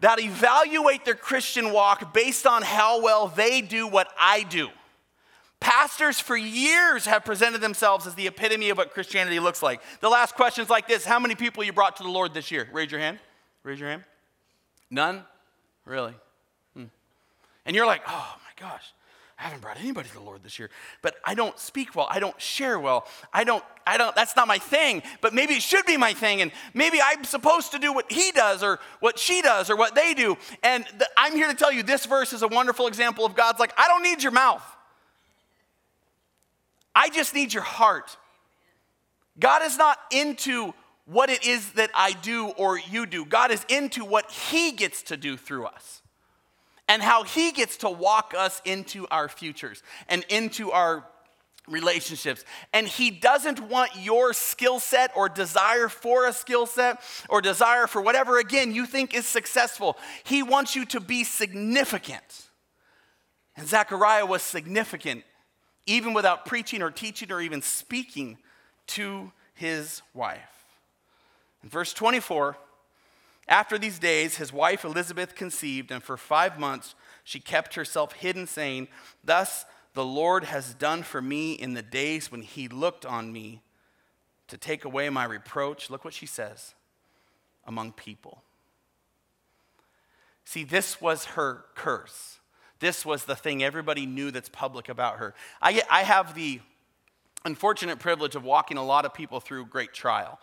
that 0.00 0.20
evaluate 0.20 1.04
their 1.04 1.14
Christian 1.14 1.72
walk 1.72 2.12
based 2.12 2.46
on 2.46 2.62
how 2.62 3.02
well 3.02 3.28
they 3.28 3.62
do 3.62 3.88
what 3.88 4.08
I 4.18 4.42
do. 4.42 4.68
Pastors 5.58 6.20
for 6.20 6.36
years 6.36 7.06
have 7.06 7.24
presented 7.24 7.62
themselves 7.62 8.06
as 8.06 8.14
the 8.14 8.26
epitome 8.26 8.68
of 8.68 8.76
what 8.76 8.92
Christianity 8.92 9.40
looks 9.40 9.62
like. 9.62 9.80
The 10.00 10.10
last 10.10 10.34
question 10.34 10.62
is 10.62 10.68
like 10.68 10.86
this 10.86 11.04
How 11.04 11.18
many 11.18 11.34
people 11.34 11.64
you 11.64 11.72
brought 11.72 11.96
to 11.96 12.02
the 12.02 12.10
Lord 12.10 12.34
this 12.34 12.50
year? 12.50 12.68
Raise 12.72 12.90
your 12.90 13.00
hand. 13.00 13.18
Raise 13.62 13.80
your 13.80 13.88
hand. 13.88 14.04
None? 14.90 15.24
Really? 15.86 16.14
And 17.66 17.74
you're 17.74 17.86
like, 17.86 18.02
oh 18.06 18.36
my 18.38 18.68
gosh, 18.68 18.84
I 19.38 19.42
haven't 19.42 19.60
brought 19.60 19.78
anybody 19.78 20.08
to 20.08 20.14
the 20.14 20.22
Lord 20.22 20.42
this 20.42 20.58
year. 20.58 20.70
But 21.02 21.16
I 21.22 21.34
don't 21.34 21.58
speak 21.58 21.94
well. 21.94 22.06
I 22.08 22.20
don't 22.20 22.40
share 22.40 22.78
well. 22.78 23.06
I 23.34 23.44
don't, 23.44 23.62
I 23.86 23.98
don't, 23.98 24.16
that's 24.16 24.34
not 24.34 24.48
my 24.48 24.58
thing. 24.58 25.02
But 25.20 25.34
maybe 25.34 25.54
it 25.54 25.62
should 25.62 25.84
be 25.84 25.98
my 25.98 26.14
thing. 26.14 26.40
And 26.40 26.52
maybe 26.72 27.00
I'm 27.04 27.22
supposed 27.24 27.72
to 27.72 27.78
do 27.78 27.92
what 27.92 28.10
he 28.10 28.32
does 28.32 28.62
or 28.62 28.78
what 29.00 29.18
she 29.18 29.42
does 29.42 29.68
or 29.68 29.76
what 29.76 29.94
they 29.94 30.14
do. 30.14 30.38
And 30.62 30.86
the, 30.96 31.06
I'm 31.18 31.34
here 31.34 31.48
to 31.48 31.54
tell 31.54 31.70
you 31.70 31.82
this 31.82 32.06
verse 32.06 32.32
is 32.32 32.42
a 32.42 32.48
wonderful 32.48 32.86
example 32.86 33.26
of 33.26 33.34
God's 33.34 33.58
like, 33.58 33.74
I 33.76 33.88
don't 33.88 34.02
need 34.02 34.22
your 34.22 34.32
mouth. 34.32 34.64
I 36.94 37.10
just 37.10 37.34
need 37.34 37.52
your 37.52 37.62
heart. 37.62 38.16
God 39.38 39.60
is 39.62 39.76
not 39.76 39.98
into 40.10 40.72
what 41.04 41.28
it 41.28 41.46
is 41.46 41.72
that 41.72 41.90
I 41.94 42.12
do 42.12 42.48
or 42.56 42.78
you 42.78 43.04
do. 43.04 43.26
God 43.26 43.50
is 43.50 43.66
into 43.68 44.02
what 44.02 44.30
He 44.30 44.72
gets 44.72 45.02
to 45.04 45.18
do 45.18 45.36
through 45.36 45.66
us 45.66 46.00
and 46.88 47.02
how 47.02 47.24
He 47.24 47.52
gets 47.52 47.78
to 47.78 47.90
walk 47.90 48.34
us 48.36 48.60
into 48.64 49.06
our 49.10 49.28
futures 49.28 49.82
and 50.08 50.24
into 50.28 50.72
our 50.72 51.04
relationships. 51.68 52.44
And 52.72 52.86
He 52.86 53.10
doesn't 53.10 53.60
want 53.60 53.90
your 53.96 54.32
skill 54.32 54.78
set 54.78 55.10
or 55.16 55.28
desire 55.28 55.88
for 55.88 56.26
a 56.26 56.32
skill 56.32 56.66
set 56.66 57.00
or 57.28 57.40
desire 57.40 57.86
for 57.86 58.00
whatever, 58.00 58.38
again, 58.38 58.74
you 58.74 58.86
think 58.86 59.14
is 59.14 59.26
successful. 59.26 59.96
He 60.24 60.42
wants 60.42 60.76
you 60.76 60.84
to 60.86 61.00
be 61.00 61.24
significant. 61.24 62.48
And 63.56 63.66
Zechariah 63.66 64.26
was 64.26 64.42
significant 64.42 65.24
even 65.86 66.12
without 66.12 66.44
preaching 66.44 66.82
or 66.82 66.90
teaching 66.90 67.30
or 67.32 67.40
even 67.40 67.62
speaking 67.62 68.38
to 68.88 69.32
his 69.54 70.02
wife. 70.12 70.40
In 71.62 71.68
verse 71.68 71.92
24, 71.94 72.56
after 73.48 73.78
these 73.78 73.98
days, 73.98 74.36
his 74.36 74.52
wife 74.52 74.84
Elizabeth 74.84 75.34
conceived, 75.34 75.90
and 75.90 76.02
for 76.02 76.16
five 76.16 76.58
months 76.58 76.94
she 77.22 77.38
kept 77.38 77.74
herself 77.74 78.12
hidden, 78.12 78.46
saying, 78.46 78.88
Thus 79.22 79.64
the 79.94 80.04
Lord 80.04 80.44
has 80.44 80.74
done 80.74 81.02
for 81.02 81.22
me 81.22 81.52
in 81.52 81.74
the 81.74 81.82
days 81.82 82.30
when 82.30 82.42
he 82.42 82.68
looked 82.68 83.06
on 83.06 83.32
me 83.32 83.62
to 84.48 84.56
take 84.56 84.84
away 84.84 85.08
my 85.10 85.24
reproach. 85.24 85.90
Look 85.90 86.04
what 86.04 86.14
she 86.14 86.26
says 86.26 86.74
among 87.66 87.92
people. 87.92 88.42
See, 90.44 90.64
this 90.64 91.00
was 91.00 91.24
her 91.24 91.64
curse. 91.74 92.38
This 92.78 93.06
was 93.06 93.24
the 93.24 93.34
thing 93.34 93.64
everybody 93.64 94.06
knew 94.06 94.30
that's 94.30 94.48
public 94.48 94.88
about 94.88 95.18
her. 95.18 95.34
I, 95.62 95.82
I 95.90 96.02
have 96.02 96.34
the 96.34 96.60
unfortunate 97.44 97.98
privilege 97.98 98.34
of 98.34 98.44
walking 98.44 98.76
a 98.76 98.84
lot 98.84 99.04
of 99.04 99.14
people 99.14 99.40
through 99.40 99.66
great 99.66 99.92
trial. 99.92 100.38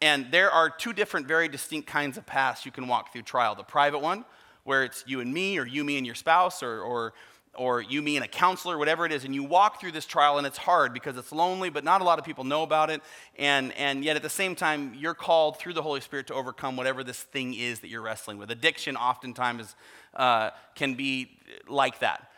And 0.00 0.30
there 0.30 0.50
are 0.50 0.68
two 0.68 0.92
different, 0.92 1.26
very 1.26 1.48
distinct 1.48 1.88
kinds 1.88 2.18
of 2.18 2.26
paths 2.26 2.66
you 2.66 2.72
can 2.72 2.88
walk 2.88 3.12
through 3.12 3.22
trial 3.22 3.54
the 3.54 3.62
private 3.62 4.00
one, 4.00 4.24
where 4.64 4.84
it's 4.84 5.04
you 5.06 5.20
and 5.20 5.32
me, 5.32 5.58
or 5.58 5.66
you, 5.66 5.84
me, 5.84 5.96
and 5.96 6.06
your 6.06 6.14
spouse, 6.14 6.62
or, 6.62 6.80
or 6.80 7.14
or 7.56 7.80
you, 7.80 8.02
me, 8.02 8.16
and 8.16 8.24
a 8.24 8.28
counselor, 8.28 8.78
whatever 8.78 9.06
it 9.06 9.12
is, 9.12 9.24
and 9.24 9.34
you 9.34 9.44
walk 9.44 9.80
through 9.80 9.92
this 9.92 10.06
trial 10.06 10.38
and 10.38 10.46
it's 10.46 10.58
hard 10.58 10.92
because 10.92 11.16
it's 11.16 11.32
lonely, 11.32 11.70
but 11.70 11.84
not 11.84 12.00
a 12.00 12.04
lot 12.04 12.18
of 12.18 12.24
people 12.24 12.44
know 12.44 12.62
about 12.62 12.90
it. 12.90 13.00
And, 13.38 13.72
and 13.72 14.04
yet 14.04 14.16
at 14.16 14.22
the 14.22 14.30
same 14.30 14.54
time, 14.54 14.94
you're 14.96 15.14
called 15.14 15.58
through 15.58 15.74
the 15.74 15.82
Holy 15.82 16.00
Spirit 16.00 16.26
to 16.28 16.34
overcome 16.34 16.76
whatever 16.76 17.04
this 17.04 17.22
thing 17.22 17.54
is 17.54 17.80
that 17.80 17.88
you're 17.88 18.02
wrestling 18.02 18.38
with. 18.38 18.50
Addiction 18.50 18.96
oftentimes 18.96 19.74
uh, 20.14 20.50
can 20.74 20.94
be 20.94 21.38
like 21.68 22.00
that. 22.00 22.30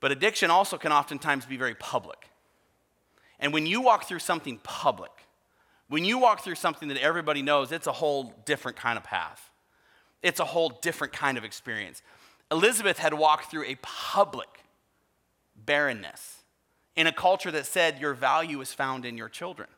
But 0.00 0.10
addiction 0.10 0.50
also 0.50 0.78
can 0.78 0.92
oftentimes 0.92 1.46
be 1.46 1.56
very 1.56 1.74
public. 1.74 2.28
And 3.38 3.52
when 3.52 3.66
you 3.66 3.80
walk 3.80 4.08
through 4.08 4.20
something 4.20 4.58
public, 4.62 5.10
when 5.92 6.06
you 6.06 6.16
walk 6.16 6.40
through 6.40 6.54
something 6.54 6.88
that 6.88 6.96
everybody 6.96 7.42
knows, 7.42 7.70
it's 7.70 7.86
a 7.86 7.92
whole 7.92 8.32
different 8.46 8.78
kind 8.78 8.96
of 8.96 9.04
path. 9.04 9.50
It's 10.22 10.40
a 10.40 10.44
whole 10.46 10.70
different 10.70 11.12
kind 11.12 11.36
of 11.36 11.44
experience. 11.44 12.00
Elizabeth 12.50 12.96
had 12.96 13.12
walked 13.12 13.50
through 13.50 13.64
a 13.64 13.74
public 13.82 14.48
barrenness 15.54 16.38
in 16.96 17.06
a 17.06 17.12
culture 17.12 17.50
that 17.50 17.66
said 17.66 18.00
your 18.00 18.14
value 18.14 18.58
is 18.62 18.72
found 18.72 19.04
in 19.04 19.18
your 19.18 19.28
children. 19.28 19.68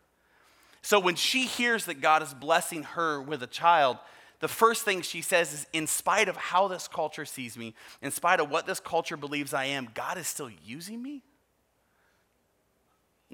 So 0.83 1.01
when 1.01 1.17
she 1.17 1.47
hears 1.47 1.87
that 1.87 2.01
God 2.01 2.23
is 2.23 2.33
blessing 2.33 2.85
her 2.85 3.21
with 3.21 3.43
a 3.43 3.49
child, 3.49 3.99
the 4.39 4.47
first 4.47 4.85
thing 4.85 5.03
she 5.03 5.21
says 5.21 5.53
is, 5.53 5.67
in 5.73 5.89
spite 5.89 6.29
of 6.29 6.37
how 6.37 6.69
this 6.69 6.87
culture 6.87 7.25
sees 7.25 7.59
me, 7.59 7.75
in 8.01 8.13
spite 8.13 8.39
of 8.39 8.49
what 8.49 8.67
this 8.67 8.79
culture 8.79 9.17
believes 9.17 9.53
I 9.53 9.65
am, 9.65 9.89
God 9.95 10.17
is 10.17 10.29
still 10.29 10.51
using 10.65 11.03
me? 11.03 11.25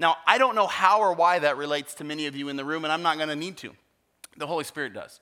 Now, 0.01 0.17
I 0.25 0.39
don't 0.39 0.55
know 0.55 0.65
how 0.65 0.99
or 0.99 1.13
why 1.13 1.37
that 1.37 1.57
relates 1.57 1.93
to 1.95 2.03
many 2.03 2.25
of 2.25 2.35
you 2.35 2.49
in 2.49 2.55
the 2.55 2.65
room, 2.65 2.85
and 2.85 2.91
I'm 2.91 3.03
not 3.03 3.17
going 3.17 3.29
to 3.29 3.35
need 3.35 3.55
to. 3.57 3.71
The 4.35 4.47
Holy 4.47 4.63
Spirit 4.63 4.95
does. 4.95 5.19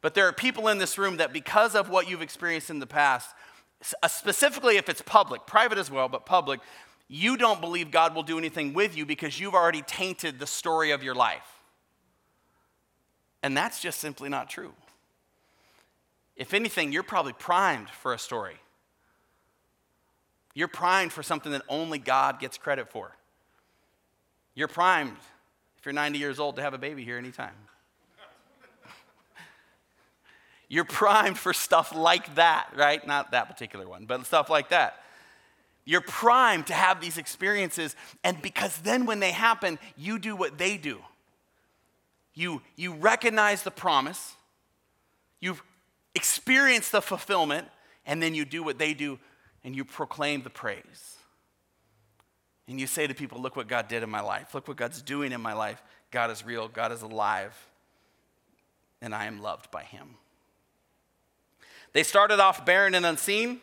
But 0.00 0.14
there 0.14 0.26
are 0.26 0.32
people 0.32 0.68
in 0.68 0.78
this 0.78 0.96
room 0.96 1.18
that, 1.18 1.34
because 1.34 1.74
of 1.74 1.90
what 1.90 2.08
you've 2.08 2.22
experienced 2.22 2.70
in 2.70 2.78
the 2.78 2.86
past, 2.86 3.28
uh, 4.02 4.08
specifically 4.08 4.78
if 4.78 4.88
it's 4.88 5.02
public, 5.02 5.46
private 5.46 5.76
as 5.76 5.90
well, 5.90 6.08
but 6.08 6.24
public, 6.24 6.60
you 7.08 7.36
don't 7.36 7.60
believe 7.60 7.90
God 7.90 8.14
will 8.14 8.22
do 8.22 8.38
anything 8.38 8.72
with 8.72 8.96
you 8.96 9.04
because 9.04 9.38
you've 9.38 9.52
already 9.52 9.82
tainted 9.82 10.38
the 10.38 10.46
story 10.46 10.92
of 10.92 11.02
your 11.02 11.14
life. 11.14 11.60
And 13.42 13.54
that's 13.54 13.82
just 13.82 14.00
simply 14.00 14.30
not 14.30 14.48
true. 14.48 14.72
If 16.36 16.54
anything, 16.54 16.90
you're 16.90 17.02
probably 17.02 17.34
primed 17.34 17.90
for 17.90 18.14
a 18.14 18.18
story. 18.18 18.56
You're 20.54 20.68
primed 20.68 21.12
for 21.12 21.22
something 21.22 21.52
that 21.52 21.62
only 21.68 21.98
God 21.98 22.40
gets 22.40 22.56
credit 22.56 22.90
for. 22.90 23.14
You're 24.54 24.68
primed, 24.68 25.16
if 25.78 25.86
you're 25.86 25.92
90 25.92 26.18
years 26.18 26.38
old, 26.38 26.56
to 26.56 26.62
have 26.62 26.74
a 26.74 26.78
baby 26.78 27.04
here 27.04 27.18
anytime. 27.18 27.54
You're 30.68 30.84
primed 30.84 31.38
for 31.38 31.52
stuff 31.52 31.94
like 31.94 32.34
that, 32.34 32.68
right? 32.76 33.06
Not 33.06 33.30
that 33.30 33.48
particular 33.48 33.88
one, 33.88 34.04
but 34.04 34.24
stuff 34.26 34.50
like 34.50 34.68
that. 34.68 35.02
You're 35.84 36.02
primed 36.02 36.68
to 36.68 36.74
have 36.74 37.00
these 37.00 37.18
experiences, 37.18 37.96
and 38.22 38.40
because 38.40 38.76
then 38.78 39.06
when 39.06 39.20
they 39.20 39.32
happen, 39.32 39.78
you 39.96 40.18
do 40.18 40.36
what 40.36 40.58
they 40.58 40.76
do. 40.76 41.00
You, 42.34 42.62
you 42.76 42.94
recognize 42.94 43.62
the 43.62 43.70
promise, 43.70 44.34
you've 45.40 45.62
experienced 46.14 46.92
the 46.92 47.02
fulfillment, 47.02 47.68
and 48.06 48.22
then 48.22 48.34
you 48.34 48.44
do 48.44 48.62
what 48.62 48.78
they 48.78 48.94
do 48.94 49.18
and 49.64 49.76
you 49.76 49.84
proclaim 49.84 50.42
the 50.42 50.50
praise. 50.50 51.16
And 52.68 52.80
you 52.80 52.86
say 52.86 53.06
to 53.06 53.14
people, 53.14 53.40
Look 53.40 53.56
what 53.56 53.68
God 53.68 53.88
did 53.88 54.02
in 54.02 54.10
my 54.10 54.20
life. 54.20 54.54
Look 54.54 54.68
what 54.68 54.76
God's 54.76 55.02
doing 55.02 55.32
in 55.32 55.40
my 55.40 55.52
life. 55.52 55.82
God 56.10 56.30
is 56.30 56.44
real, 56.44 56.68
God 56.68 56.92
is 56.92 57.02
alive, 57.02 57.54
and 59.00 59.14
I 59.14 59.24
am 59.24 59.40
loved 59.40 59.70
by 59.70 59.82
Him. 59.82 60.16
They 61.92 62.02
started 62.02 62.40
off 62.40 62.64
barren 62.64 62.94
and 62.94 63.04
unseen, 63.04 63.60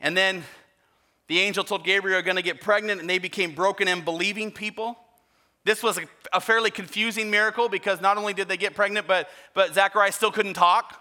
and 0.00 0.16
then 0.16 0.44
the 1.28 1.40
angel 1.40 1.62
told 1.62 1.84
Gabriel 1.84 2.16
they're 2.16 2.22
going 2.22 2.36
to 2.36 2.42
get 2.42 2.60
pregnant, 2.60 3.00
and 3.00 3.08
they 3.08 3.18
became 3.18 3.54
broken 3.54 3.86
and 3.88 4.04
believing 4.04 4.50
people. 4.50 4.98
This 5.64 5.82
was 5.82 5.98
a, 5.98 6.02
a, 6.32 6.40
fairly 6.40 6.70
confusing 6.70 7.30
miracle 7.30 7.68
because 7.68 8.00
not 8.00 8.16
only 8.16 8.32
did 8.32 8.48
they 8.48 8.56
get 8.56 8.74
pregnant, 8.74 9.06
but, 9.06 9.28
but 9.52 9.74
Zechariah 9.74 10.12
still 10.12 10.30
couldn't 10.30 10.54
talk. 10.54 10.98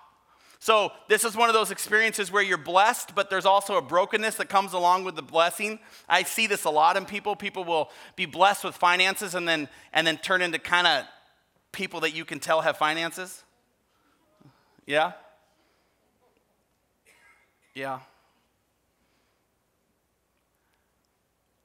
So, 0.59 0.91
this 1.07 1.23
is 1.23 1.35
one 1.35 1.49
of 1.49 1.53
those 1.53 1.69
experiences 1.69 2.31
where 2.31 2.41
you're 2.41 2.57
blessed, 2.57 3.13
but 3.13 3.29
there's 3.29 3.45
also 3.45 3.77
a 3.77 3.81
brokenness 3.81 4.35
that 4.35 4.49
comes 4.49 4.73
along 4.73 5.03
with 5.03 5.15
the 5.15 5.21
blessing. 5.21 5.79
I 6.09 6.23
see 6.23 6.47
this 6.47 6.63
a 6.63 6.69
lot 6.69 6.97
in 6.97 7.05
people. 7.05 7.35
People 7.35 7.63
will 7.63 7.91
be 8.15 8.25
blessed 8.25 8.63
with 8.63 8.75
finances 8.75 9.35
and 9.35 9.47
then, 9.47 9.69
and 9.93 10.07
then 10.07 10.17
turn 10.17 10.41
into 10.41 10.57
kind 10.57 10.87
of 10.87 11.05
people 11.71 11.99
that 11.99 12.15
you 12.15 12.25
can 12.25 12.39
tell 12.39 12.61
have 12.61 12.77
finances. 12.77 13.43
Yeah? 14.87 15.11
Yeah. 17.75 17.99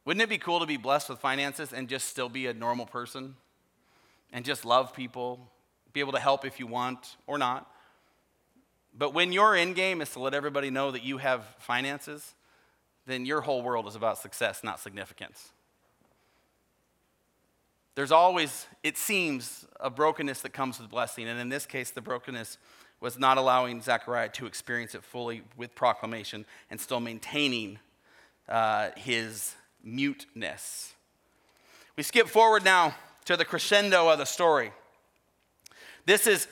Wouldn't 0.04 0.22
it 0.22 0.28
be 0.28 0.38
cool 0.38 0.60
to 0.60 0.66
be 0.66 0.76
blessed 0.76 1.08
with 1.08 1.18
finances 1.18 1.72
and 1.72 1.88
just 1.88 2.08
still 2.08 2.28
be 2.28 2.46
a 2.46 2.52
normal 2.52 2.84
person 2.84 3.36
and 4.32 4.44
just 4.44 4.66
love 4.66 4.92
people, 4.92 5.50
be 5.94 6.00
able 6.00 6.12
to 6.12 6.18
help 6.18 6.44
if 6.44 6.60
you 6.60 6.66
want 6.66 7.16
or 7.26 7.38
not? 7.38 7.70
But 8.96 9.14
when 9.14 9.32
your 9.32 9.56
end 9.56 9.74
game 9.74 10.00
is 10.00 10.10
to 10.10 10.20
let 10.20 10.34
everybody 10.34 10.70
know 10.70 10.90
that 10.90 11.02
you 11.02 11.18
have 11.18 11.44
finances, 11.58 12.34
then 13.06 13.26
your 13.26 13.40
whole 13.40 13.62
world 13.62 13.86
is 13.88 13.94
about 13.94 14.18
success, 14.18 14.62
not 14.62 14.80
significance. 14.80 15.50
There's 17.94 18.12
always, 18.12 18.66
it 18.82 18.96
seems, 18.96 19.66
a 19.80 19.90
brokenness 19.90 20.42
that 20.42 20.50
comes 20.50 20.78
with 20.78 20.90
blessing. 20.90 21.28
And 21.28 21.38
in 21.38 21.48
this 21.48 21.66
case, 21.66 21.90
the 21.90 22.00
brokenness 22.00 22.58
was 23.00 23.18
not 23.18 23.36
allowing 23.36 23.80
Zechariah 23.82 24.30
to 24.30 24.46
experience 24.46 24.94
it 24.94 25.02
fully 25.02 25.42
with 25.56 25.74
proclamation 25.74 26.46
and 26.70 26.80
still 26.80 27.00
maintaining 27.00 27.78
uh, 28.48 28.90
his 28.96 29.54
muteness. 29.82 30.94
We 31.96 32.02
skip 32.02 32.28
forward 32.28 32.64
now 32.64 32.94
to 33.26 33.36
the 33.36 33.44
crescendo 33.44 34.08
of 34.08 34.18
the 34.18 34.24
story. 34.24 34.72
This 36.06 36.26
is 36.26 36.48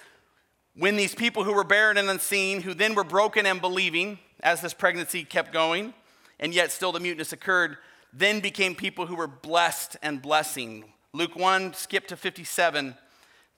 when 0.77 0.97
these 0.97 1.15
people 1.15 1.45
who 1.45 1.53
were 1.53 1.65
barren 1.65 1.97
and 1.97 2.09
unseen, 2.09 2.63
who 2.63 2.75
then 2.75 2.95
were 2.95 3.05
broken 3.05 3.47
and 3.47 3.61
believing, 3.61 4.19
as 4.43 4.61
this 4.61 4.75
pregnancy 4.75 5.25
kept 5.25 5.53
going, 5.53 5.95
and 6.39 6.55
yet 6.55 6.73
still 6.73 6.93
the 6.93 7.01
muteness 7.01 7.33
occurred, 7.33 7.77
then 8.13 8.41
became 8.41 8.75
people 8.75 9.07
who 9.07 9.17
were 9.17 9.27
blessed 9.27 9.97
and 10.03 10.23
blessing. 10.23 10.85
Luke 11.13 11.37
1, 11.37 11.75
skip 11.75 12.07
to 12.09 12.17
57 12.17 12.95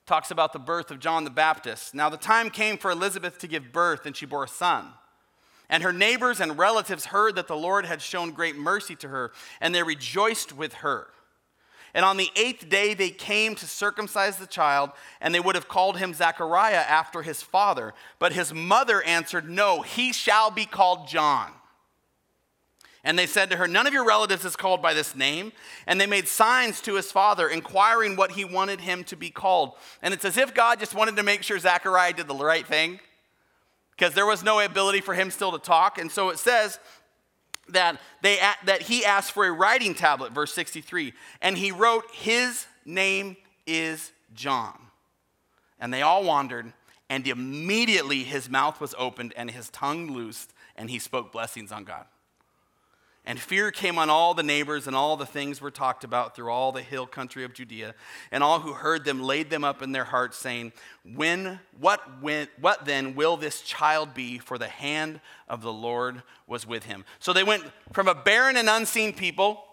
talks 0.05 0.31
about 0.31 0.51
the 0.51 0.59
birth 0.59 0.91
of 0.91 0.99
John 0.99 1.23
the 1.23 1.29
Baptist. 1.29 1.95
Now, 1.95 2.09
the 2.09 2.17
time 2.17 2.49
came 2.49 2.77
for 2.77 2.91
Elizabeth 2.91 3.37
to 3.39 3.47
give 3.47 3.71
birth, 3.71 4.05
and 4.05 4.15
she 4.15 4.25
bore 4.25 4.43
a 4.43 4.49
son. 4.49 4.89
And 5.69 5.81
her 5.81 5.93
neighbors 5.93 6.41
and 6.41 6.57
relatives 6.57 7.05
heard 7.05 7.35
that 7.35 7.47
the 7.47 7.55
Lord 7.55 7.85
had 7.85 8.01
shown 8.01 8.31
great 8.31 8.57
mercy 8.57 8.95
to 8.97 9.07
her, 9.07 9.31
and 9.61 9.73
they 9.73 9.81
rejoiced 9.81 10.55
with 10.55 10.73
her. 10.75 11.07
And 11.93 12.03
on 12.03 12.17
the 12.17 12.31
eighth 12.35 12.69
day, 12.69 12.95
they 12.95 13.11
came 13.11 13.53
to 13.55 13.67
circumcise 13.67 14.37
the 14.37 14.47
child, 14.47 14.91
and 15.21 15.33
they 15.33 15.39
would 15.39 15.55
have 15.55 15.67
called 15.67 15.97
him 15.97 16.13
Zechariah 16.13 16.75
after 16.75 17.21
his 17.21 17.43
father. 17.43 17.93
But 18.17 18.33
his 18.33 18.53
mother 18.53 19.03
answered, 19.03 19.47
No, 19.47 19.81
he 19.81 20.11
shall 20.11 20.49
be 20.49 20.65
called 20.65 21.07
John. 21.07 21.51
And 23.03 23.19
they 23.19 23.27
said 23.27 23.49
to 23.51 23.57
her, 23.57 23.67
None 23.67 23.85
of 23.85 23.93
your 23.93 24.05
relatives 24.05 24.43
is 24.43 24.55
called 24.55 24.81
by 24.81 24.95
this 24.95 25.15
name. 25.15 25.51
And 25.85 26.01
they 26.01 26.07
made 26.07 26.27
signs 26.27 26.81
to 26.81 26.95
his 26.95 27.11
father, 27.11 27.47
inquiring 27.47 28.15
what 28.15 28.31
he 28.31 28.45
wanted 28.45 28.81
him 28.81 29.03
to 29.05 29.15
be 29.15 29.29
called. 29.29 29.73
And 30.01 30.15
it's 30.15 30.25
as 30.25 30.37
if 30.37 30.53
God 30.53 30.79
just 30.79 30.95
wanted 30.95 31.17
to 31.17 31.23
make 31.23 31.43
sure 31.43 31.59
Zechariah 31.59 32.13
did 32.13 32.27
the 32.27 32.35
right 32.35 32.65
thing, 32.65 32.99
because 33.91 34.15
there 34.15 34.25
was 34.25 34.41
no 34.43 34.59
ability 34.59 35.01
for 35.01 35.13
him 35.13 35.29
still 35.29 35.51
to 35.51 35.59
talk. 35.59 35.99
And 35.99 36.11
so 36.11 36.29
it 36.29 36.39
says 36.39 36.79
that, 37.69 37.99
they, 38.21 38.37
that 38.65 38.83
he 38.83 39.05
asked 39.05 39.31
for 39.31 39.45
a 39.45 39.51
writing 39.51 39.95
tablet, 39.95 40.31
verse 40.31 40.53
63. 40.53 41.13
And 41.41 41.57
he 41.57 41.71
wrote, 41.71 42.05
His 42.11 42.67
name 42.85 43.37
is 43.65 44.11
John. 44.33 44.77
And 45.79 45.93
they 45.93 46.01
all 46.01 46.23
wandered, 46.23 46.71
and 47.09 47.27
immediately 47.27 48.23
his 48.23 48.49
mouth 48.49 48.79
was 48.79 48.95
opened 48.97 49.33
and 49.35 49.51
his 49.51 49.69
tongue 49.69 50.11
loosed, 50.11 50.53
and 50.75 50.89
he 50.89 50.99
spoke 50.99 51.31
blessings 51.31 51.71
on 51.71 51.83
God. 51.83 52.05
And 53.25 53.39
fear 53.39 53.71
came 53.71 53.97
on 53.97 54.09
all 54.09 54.33
the 54.33 54.43
neighbors, 54.43 54.85
and 54.85 54.95
all 54.95 55.15
the 55.15 55.25
things 55.25 55.61
were 55.61 55.71
talked 55.71 56.03
about 56.03 56.35
through 56.35 56.51
all 56.51 56.73
the 56.73 56.81
hill 56.81 57.07
country 57.07 57.45
of 57.45 57.53
Judea. 57.53 57.95
And 58.31 58.43
all 58.43 58.59
who 58.59 58.73
heard 58.73 59.05
them 59.05 59.23
laid 59.23 59.49
them 59.49 59.63
up 59.63 59.81
in 59.81 59.93
their 59.93 60.03
hearts, 60.03 60.37
saying, 60.37 60.73
when, 61.15 61.59
what, 61.79 62.21
when, 62.21 62.49
what 62.59 62.83
then 62.83 63.15
will 63.15 63.37
this 63.37 63.61
child 63.61 64.13
be? 64.13 64.39
For 64.39 64.57
the 64.57 64.67
hand 64.67 65.21
of 65.47 65.61
the 65.61 65.71
Lord 65.71 66.21
was 66.47 66.67
with 66.67 66.83
him. 66.83 67.05
So 67.19 67.31
they 67.31 67.45
went 67.45 67.63
from 67.93 68.09
a 68.09 68.15
barren 68.15 68.57
and 68.57 68.69
unseen 68.69 69.13
people 69.13 69.63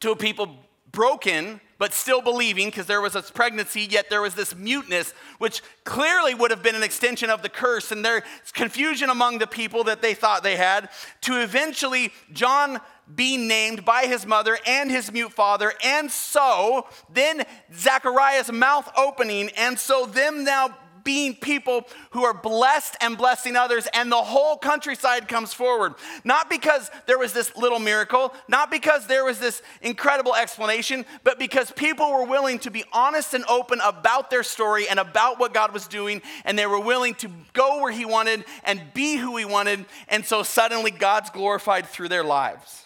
to 0.00 0.10
a 0.10 0.16
people 0.16 0.56
broken 0.90 1.60
but 1.78 1.92
still 1.92 2.20
believing 2.20 2.68
because 2.68 2.86
there 2.86 3.00
was 3.00 3.14
a 3.14 3.22
pregnancy, 3.22 3.82
yet 3.82 4.10
there 4.10 4.20
was 4.20 4.34
this 4.34 4.54
muteness, 4.54 5.14
which 5.38 5.62
clearly 5.84 6.34
would 6.34 6.50
have 6.50 6.62
been 6.62 6.74
an 6.74 6.82
extension 6.82 7.30
of 7.30 7.42
the 7.42 7.48
curse. 7.48 7.92
And 7.92 8.04
there's 8.04 8.22
confusion 8.52 9.10
among 9.10 9.38
the 9.38 9.46
people 9.46 9.84
that 9.84 10.02
they 10.02 10.14
thought 10.14 10.42
they 10.42 10.56
had, 10.56 10.88
to 11.22 11.40
eventually 11.40 12.12
John 12.32 12.80
being 13.14 13.48
named 13.48 13.84
by 13.84 14.02
his 14.02 14.26
mother 14.26 14.58
and 14.66 14.90
his 14.90 15.10
mute 15.10 15.32
father, 15.32 15.72
and 15.82 16.10
so 16.10 16.86
then 17.10 17.44
Zechariah's 17.74 18.52
mouth 18.52 18.90
opening, 18.96 19.50
and 19.56 19.78
so 19.78 20.04
them 20.04 20.44
now 20.44 20.76
being 21.08 21.34
people 21.34 21.86
who 22.10 22.22
are 22.22 22.34
blessed 22.34 22.94
and 23.00 23.16
blessing 23.16 23.56
others, 23.56 23.88
and 23.94 24.12
the 24.12 24.16
whole 24.16 24.58
countryside 24.58 25.26
comes 25.26 25.54
forward. 25.54 25.94
Not 26.22 26.50
because 26.50 26.90
there 27.06 27.16
was 27.16 27.32
this 27.32 27.56
little 27.56 27.78
miracle, 27.78 28.34
not 28.46 28.70
because 28.70 29.06
there 29.06 29.24
was 29.24 29.38
this 29.38 29.62
incredible 29.80 30.34
explanation, 30.34 31.06
but 31.24 31.38
because 31.38 31.70
people 31.70 32.12
were 32.12 32.26
willing 32.26 32.58
to 32.58 32.70
be 32.70 32.84
honest 32.92 33.32
and 33.32 33.42
open 33.48 33.80
about 33.82 34.28
their 34.28 34.42
story 34.42 34.86
and 34.86 34.98
about 34.98 35.40
what 35.40 35.54
God 35.54 35.72
was 35.72 35.88
doing, 35.88 36.20
and 36.44 36.58
they 36.58 36.66
were 36.66 36.78
willing 36.78 37.14
to 37.14 37.30
go 37.54 37.80
where 37.80 37.90
He 37.90 38.04
wanted 38.04 38.44
and 38.64 38.82
be 38.92 39.16
who 39.16 39.38
He 39.38 39.46
wanted, 39.46 39.86
and 40.08 40.26
so 40.26 40.42
suddenly 40.42 40.90
God's 40.90 41.30
glorified 41.30 41.86
through 41.86 42.10
their 42.10 42.22
lives. 42.22 42.84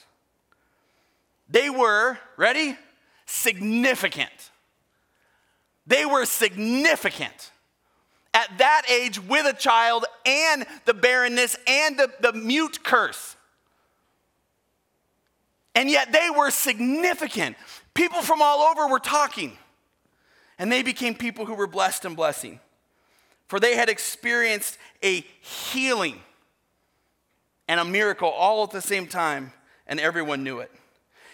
They 1.49 1.71
were, 1.71 2.21
ready? 2.37 2.79
Significant. 3.27 4.31
They 5.89 6.07
were 6.07 6.25
significant 6.25 7.51
at 8.35 8.59
that 8.59 8.83
age 8.91 9.21
with 9.21 9.47
a 9.47 9.53
child 9.53 10.05
and 10.25 10.65
the 10.85 10.95
barrenness 10.95 11.57
and 11.67 11.99
the, 11.99 12.11
the 12.21 12.33
mute 12.33 12.83
curse. 12.83 13.37
And 15.75 15.91
yet 15.91 16.13
they 16.13 16.29
were 16.31 16.51
significant. 16.51 17.57
People 17.95 18.23
from 18.23 18.43
all 18.43 18.61
over 18.61 18.89
were 18.89 18.99
talking. 18.99 19.57
And 20.59 20.71
they 20.71 20.83
became 20.83 21.15
people 21.15 21.47
who 21.47 21.55
were 21.55 21.67
blessed 21.67 22.05
and 22.05 22.17
blessing. 22.17 22.61
For 23.49 23.61
they 23.61 23.77
had 23.77 23.89
experienced 23.89 24.79
a 25.03 25.21
healing 25.41 26.21
and 27.69 27.81
a 27.81 27.85
miracle 27.85 28.29
all 28.29 28.65
at 28.65 28.71
the 28.71 28.81
same 28.81 29.07
time, 29.07 29.53
and 29.87 30.01
everyone 30.01 30.43
knew 30.43 30.61
it. 30.61 30.71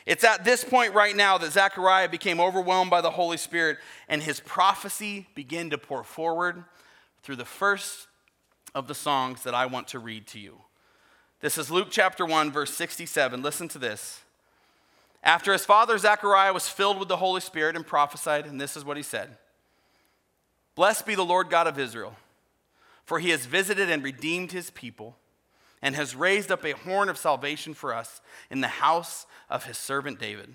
It's 0.07 0.25
at 0.25 0.45
this 0.45 0.65
point 0.65 0.95
right 0.95 1.15
now 1.15 1.37
that 1.39 1.53
Zechariah 1.53 2.09
became 2.09 2.41
overwhelmed 2.41 2.91
by 2.91 3.01
the 3.01 3.11
Holy 3.11 3.37
Spirit, 3.37 3.79
and 4.09 4.23
his 4.23 4.41
prophecy 4.41 5.27
began 5.35 5.71
to 5.71 5.79
pour 5.79 6.03
forward 6.03 6.65
through 7.29 7.37
the 7.37 7.45
first 7.45 8.07
of 8.75 8.89
the 8.89 8.95
songs 8.95 9.43
that 9.43 9.55
I 9.55 9.67
want 9.67 9.89
to 9.89 9.99
read 9.99 10.27
to 10.29 10.39
you. 10.41 10.63
This 11.43 11.59
is 11.59 11.71
Luke 11.71 11.89
chapter 11.91 12.25
1, 12.25 12.51
verse 12.51 12.73
67. 12.73 13.43
Listen 13.43 13.69
to 13.69 13.79
this. 13.79 14.23
After 15.23 15.53
his 15.53 15.67
father 15.67 15.99
Zechariah 15.99 16.55
was 16.55 16.71
filled 16.71 16.99
with 16.99 17.09
the 17.09 17.19
Holy 17.19 17.43
Spirit 17.43 17.77
and 17.77 17.87
prophesied, 17.87 18.47
and 18.47 18.59
this 18.59 18.79
is 18.79 18.85
what 18.87 18.97
he 18.97 19.03
said 19.03 19.37
Blessed 20.75 21.05
be 21.05 21.15
the 21.15 21.23
Lord 21.23 21.51
God 21.51 21.67
of 21.67 21.79
Israel, 21.79 22.17
for 23.05 23.19
he 23.19 23.29
has 23.29 23.45
visited 23.45 23.91
and 23.91 24.03
redeemed 24.03 24.53
his 24.53 24.71
people, 24.71 25.15
and 25.83 25.95
has 25.97 26.17
raised 26.17 26.51
up 26.51 26.65
a 26.65 26.73
horn 26.73 27.11
of 27.11 27.19
salvation 27.19 27.75
for 27.75 27.93
us 27.93 28.23
in 28.51 28.63
the 28.63 28.69
house 28.69 29.27
of 29.51 29.67
his 29.67 29.77
servant 29.77 30.19
David 30.19 30.55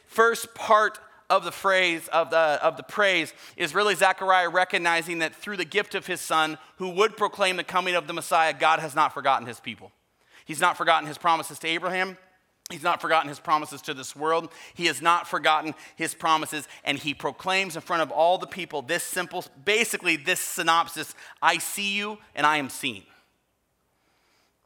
first 0.11 0.53
part 0.53 0.99
of 1.29 1.45
the 1.45 1.51
phrase 1.51 2.09
of 2.09 2.29
the, 2.29 2.37
of 2.37 2.75
the 2.75 2.83
praise 2.83 3.33
is 3.55 3.73
really 3.73 3.95
Zechariah 3.95 4.49
recognizing 4.49 5.19
that 5.19 5.33
through 5.33 5.55
the 5.55 5.65
gift 5.65 5.95
of 5.95 6.05
his 6.05 6.19
son, 6.19 6.57
who 6.75 6.89
would 6.89 7.15
proclaim 7.15 7.55
the 7.55 7.63
coming 7.63 7.95
of 7.95 8.05
the 8.05 8.13
Messiah, 8.13 8.53
God 8.53 8.79
has 8.79 8.93
not 8.93 9.13
forgotten 9.13 9.47
his 9.47 9.59
people. 9.59 9.93
He's 10.43 10.59
not 10.59 10.75
forgotten 10.75 11.07
his 11.07 11.17
promises 11.17 11.57
to 11.59 11.67
Abraham. 11.67 12.17
He's 12.69 12.83
not 12.83 13.01
forgotten 13.01 13.29
his 13.29 13.39
promises 13.39 13.81
to 13.83 13.93
this 13.93 14.13
world. 14.13 14.49
He 14.73 14.87
has 14.87 15.01
not 15.01 15.27
forgotten 15.27 15.73
his 15.95 16.13
promises, 16.13 16.67
and 16.83 16.97
he 16.97 17.13
proclaims 17.13 17.77
in 17.77 17.81
front 17.81 18.01
of 18.01 18.11
all 18.11 18.37
the 18.37 18.47
people 18.47 18.81
this 18.81 19.03
simple, 19.03 19.45
basically, 19.63 20.17
this 20.17 20.41
synopsis 20.41 21.15
I 21.41 21.57
see 21.57 21.95
you 21.95 22.17
and 22.35 22.45
I 22.45 22.57
am 22.57 22.69
seen. 22.69 23.03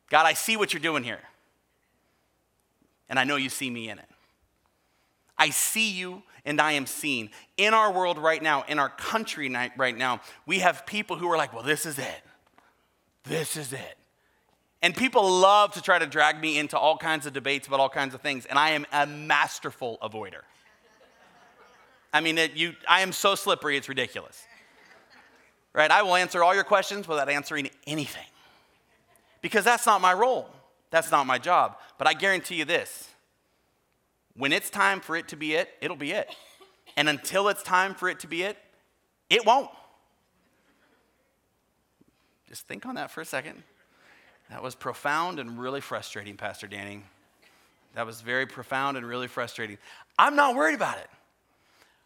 God, 0.10 0.26
I 0.26 0.34
see 0.34 0.58
what 0.58 0.74
you're 0.74 0.82
doing 0.82 1.04
here, 1.04 1.22
and 3.08 3.20
I 3.20 3.24
know 3.24 3.36
you 3.36 3.50
see 3.50 3.70
me 3.70 3.90
in 3.90 4.00
it. 4.00 4.06
I 5.38 5.50
see 5.50 5.92
you 5.92 6.24
and 6.46 6.62
I 6.62 6.74
am 6.74 6.86
seen. 6.86 7.30
In 7.58 7.74
our 7.74 7.92
world 7.92 8.18
right 8.18 8.42
now, 8.42 8.64
in 8.68 8.80
our 8.80 8.90
country 8.90 9.54
right 9.78 9.98
now, 9.98 10.22
we 10.46 10.60
have 10.60 10.86
people 10.86 11.18
who 11.18 11.30
are 11.30 11.38
like, 11.38 11.54
well, 11.54 11.64
this 11.64 11.86
is 11.86 11.98
it. 12.00 12.22
This 13.24 13.58
is 13.58 13.74
it. 13.74 13.98
And 14.82 14.96
people 14.96 15.28
love 15.28 15.74
to 15.74 15.82
try 15.82 15.98
to 15.98 16.06
drag 16.06 16.40
me 16.40 16.60
into 16.60 16.78
all 16.78 16.98
kinds 16.98 17.26
of 17.26 17.34
debates 17.34 17.68
about 17.68 17.80
all 17.80 17.90
kinds 17.90 18.14
of 18.14 18.22
things, 18.22 18.46
and 18.46 18.60
I 18.60 18.72
am 18.72 18.86
a 18.92 19.08
masterful 19.08 19.98
avoider. 20.02 20.42
I 22.14 22.22
mean, 22.22 22.38
it, 22.38 22.54
you, 22.54 22.76
I 22.88 23.02
am 23.02 23.12
so 23.12 23.34
slippery, 23.36 23.78
it's 23.78 23.90
ridiculous. 23.90 24.44
Right? 25.74 25.90
I 25.90 26.04
will 26.04 26.16
answer 26.16 26.44
all 26.44 26.54
your 26.54 26.64
questions 26.64 27.08
without 27.08 27.30
answering 27.30 27.70
anything. 27.88 28.26
Because 29.42 29.66
that's 29.66 29.86
not 29.86 30.02
my 30.02 30.14
role. 30.14 30.50
That's 30.92 31.12
not 31.12 31.26
my 31.26 31.40
job. 31.40 31.78
But 31.98 32.08
I 32.08 32.14
guarantee 32.14 32.56
you 32.56 32.66
this 32.66 33.10
when 34.38 34.52
it's 34.52 34.70
time 34.70 35.00
for 35.00 35.16
it 35.16 35.30
to 35.30 35.36
be 35.36 35.54
it, 35.54 35.70
it'll 35.82 35.96
be 35.96 36.12
it. 36.12 36.34
And 36.98 37.10
until 37.10 37.48
it's 37.48 37.64
time 37.64 37.96
for 37.96 38.10
it 38.10 38.20
to 38.22 38.28
be 38.28 38.44
it, 38.44 38.58
it 39.30 39.46
won't. 39.46 39.70
Just 42.48 42.68
think 42.68 42.86
on 42.86 42.96
that 42.96 43.12
for 43.12 43.22
a 43.22 43.26
second. 43.26 43.64
That 44.50 44.62
was 44.62 44.76
profound 44.76 45.40
and 45.40 45.60
really 45.60 45.82
frustrating, 45.82 46.38
Pastor 46.38 46.68
Danny. 46.68 47.04
That 47.96 48.06
was 48.06 48.22
very 48.22 48.46
profound 48.46 48.98
and 48.98 49.06
really 49.06 49.28
frustrating. 49.28 49.78
I'm 50.20 50.36
not 50.36 50.56
worried 50.56 50.76
about 50.76 50.98
it. 50.98 51.10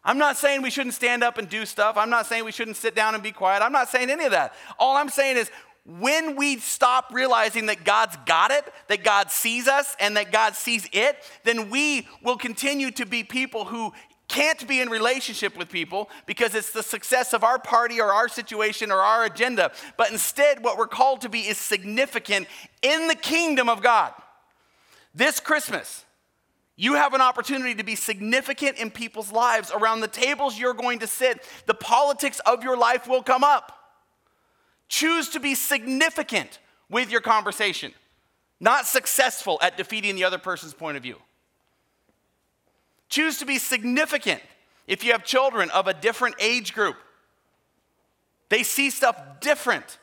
I'm 0.02 0.16
not 0.16 0.38
saying 0.38 0.62
we 0.62 0.70
shouldn't 0.70 0.94
stand 0.94 1.22
up 1.22 1.36
and 1.36 1.48
do 1.48 1.66
stuff. 1.66 1.96
I'm 1.98 2.08
not 2.08 2.26
saying 2.26 2.44
we 2.44 2.52
shouldn't 2.52 2.78
sit 2.78 2.94
down 2.94 3.14
and 3.14 3.22
be 3.22 3.32
quiet. 3.32 3.62
I'm 3.62 3.72
not 3.72 3.90
saying 3.90 4.08
any 4.08 4.24
of 4.24 4.30
that. 4.30 4.54
All 4.78 4.96
I'm 4.96 5.10
saying 5.10 5.36
is 5.36 5.50
when 5.84 6.36
we 6.36 6.58
stop 6.58 7.12
realizing 7.12 7.66
that 7.66 7.84
God's 7.84 8.16
got 8.26 8.50
it, 8.50 8.64
that 8.88 9.02
God 9.02 9.30
sees 9.30 9.66
us, 9.66 9.96
and 9.98 10.16
that 10.16 10.30
God 10.30 10.54
sees 10.54 10.88
it, 10.92 11.16
then 11.44 11.70
we 11.70 12.06
will 12.22 12.36
continue 12.36 12.90
to 12.92 13.06
be 13.06 13.24
people 13.24 13.64
who 13.64 13.92
can't 14.28 14.68
be 14.68 14.80
in 14.80 14.88
relationship 14.88 15.58
with 15.58 15.68
people 15.68 16.08
because 16.24 16.54
it's 16.54 16.70
the 16.70 16.84
success 16.84 17.32
of 17.32 17.42
our 17.42 17.58
party 17.58 18.00
or 18.00 18.12
our 18.12 18.28
situation 18.28 18.92
or 18.92 19.00
our 19.00 19.24
agenda. 19.24 19.72
But 19.96 20.12
instead, 20.12 20.62
what 20.62 20.78
we're 20.78 20.86
called 20.86 21.22
to 21.22 21.28
be 21.28 21.40
is 21.40 21.58
significant 21.58 22.46
in 22.80 23.08
the 23.08 23.16
kingdom 23.16 23.68
of 23.68 23.82
God. 23.82 24.12
This 25.12 25.40
Christmas, 25.40 26.04
you 26.76 26.94
have 26.94 27.12
an 27.12 27.20
opportunity 27.20 27.74
to 27.74 27.82
be 27.82 27.96
significant 27.96 28.78
in 28.78 28.92
people's 28.92 29.32
lives. 29.32 29.72
Around 29.74 30.00
the 30.00 30.08
tables 30.08 30.56
you're 30.56 30.74
going 30.74 31.00
to 31.00 31.08
sit, 31.08 31.42
the 31.66 31.74
politics 31.74 32.40
of 32.46 32.62
your 32.62 32.76
life 32.76 33.08
will 33.08 33.22
come 33.24 33.42
up. 33.42 33.79
Choose 34.90 35.30
to 35.30 35.40
be 35.40 35.54
significant 35.54 36.58
with 36.90 37.10
your 37.10 37.20
conversation, 37.20 37.94
not 38.58 38.86
successful 38.86 39.58
at 39.62 39.76
defeating 39.76 40.16
the 40.16 40.24
other 40.24 40.36
person's 40.36 40.74
point 40.74 40.96
of 40.96 41.02
view. 41.02 41.16
Choose 43.08 43.38
to 43.38 43.46
be 43.46 43.58
significant 43.58 44.42
if 44.88 45.04
you 45.04 45.12
have 45.12 45.24
children 45.24 45.70
of 45.70 45.86
a 45.86 45.94
different 45.94 46.34
age 46.40 46.74
group. 46.74 46.96
They 48.48 48.64
see 48.64 48.90
stuff 48.90 49.16
different. 49.40 49.98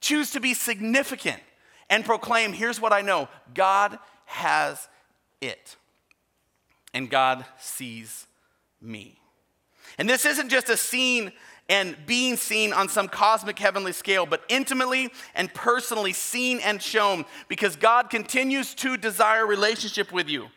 Choose 0.00 0.30
to 0.32 0.40
be 0.40 0.52
significant 0.52 1.40
and 1.88 2.04
proclaim 2.04 2.52
here's 2.52 2.80
what 2.80 2.92
I 2.92 3.00
know 3.00 3.28
God 3.54 3.98
has 4.26 4.88
it, 5.40 5.76
and 6.92 7.08
God 7.08 7.46
sees 7.58 8.26
me. 8.80 9.18
And 9.98 10.08
this 10.08 10.24
isn't 10.24 10.50
just 10.50 10.68
a 10.68 10.76
scene 10.76 11.32
and 11.68 11.96
being 12.06 12.36
seen 12.36 12.72
on 12.72 12.88
some 12.88 13.08
cosmic 13.08 13.58
heavenly 13.58 13.92
scale, 13.92 14.26
but 14.26 14.42
intimately 14.48 15.10
and 15.34 15.52
personally 15.54 16.12
seen 16.12 16.60
and 16.60 16.82
shown 16.82 17.24
because 17.48 17.76
God 17.76 18.10
continues 18.10 18.74
to 18.74 18.96
desire 18.96 19.46
relationship 19.46 20.12
with 20.12 20.28
you. 20.28 20.48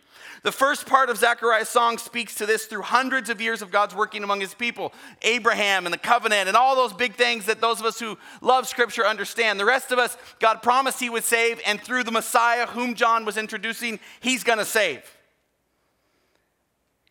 The 0.46 0.52
first 0.52 0.86
part 0.86 1.10
of 1.10 1.18
Zechariah's 1.18 1.70
song 1.70 1.98
speaks 1.98 2.36
to 2.36 2.46
this 2.46 2.68
through 2.68 2.84
hundreds 2.84 3.32
of 3.32 3.42
years 3.42 3.64
of 3.64 3.72
God's 3.72 3.96
working 3.96 4.24
among 4.24 4.42
his 4.42 4.54
people 4.54 4.94
Abraham 5.24 5.88
and 5.88 5.94
the 5.94 5.98
covenant 5.98 6.48
and 6.48 6.56
all 6.56 6.76
those 6.76 6.94
big 6.94 7.16
things 7.16 7.48
that 7.48 7.62
those 7.62 7.80
of 7.80 7.86
us 7.88 8.00
who 8.00 8.16
love 8.42 8.68
scripture 8.68 9.08
understand. 9.08 9.60
The 9.60 9.66
rest 9.66 9.92
of 9.92 9.98
us, 9.98 10.16
God 10.40 10.62
promised 10.62 11.00
he 11.00 11.10
would 11.10 11.24
save, 11.24 11.60
and 11.66 11.82
through 11.82 12.04
the 12.04 12.12
Messiah, 12.12 12.68
whom 12.68 12.94
John 12.94 13.26
was 13.26 13.38
introducing, 13.38 14.00
he's 14.20 14.44
gonna 14.44 14.66
save. 14.66 15.02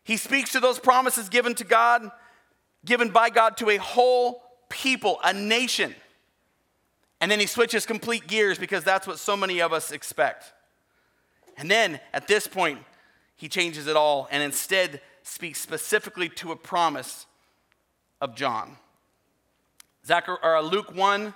He 0.05 0.15
speaks 0.15 0.53
to 0.53 0.61
those 0.61 0.79
promises 0.79 1.27
given 1.27 1.55
to 1.55 1.65
God, 1.65 2.09
given 2.85 3.09
by 3.09 3.29
God 3.29 3.57
to 3.57 3.69
a 3.69 3.77
whole 3.77 4.43
people, 4.69 5.19
a 5.23 5.33
nation. 5.33 5.95
And 7.19 7.31
then 7.31 7.39
he 7.39 7.47
switches 7.47 7.85
complete 7.85 8.27
gears 8.27 8.57
because 8.57 8.83
that's 8.83 9.07
what 9.07 9.19
so 9.19 9.35
many 9.35 9.61
of 9.61 9.73
us 9.73 9.91
expect. 9.91 10.53
And 11.57 11.69
then 11.69 11.99
at 12.13 12.27
this 12.27 12.47
point, 12.47 12.79
he 13.35 13.49
changes 13.49 13.87
it 13.87 13.95
all 13.95 14.27
and 14.31 14.43
instead 14.43 15.01
speaks 15.23 15.59
specifically 15.59 16.29
to 16.29 16.51
a 16.51 16.55
promise 16.55 17.25
of 18.21 18.35
John. 18.35 18.77
Zachar- 20.05 20.39
or 20.43 20.57
uh, 20.57 20.61
Luke 20.61 20.93
1, 20.93 21.33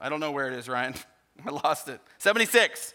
I 0.00 0.08
don't 0.08 0.20
know 0.20 0.30
where 0.30 0.46
it 0.46 0.54
is, 0.54 0.68
Ryan. 0.68 0.94
I 1.46 1.50
lost 1.50 1.88
it. 1.88 2.00
76. 2.18 2.94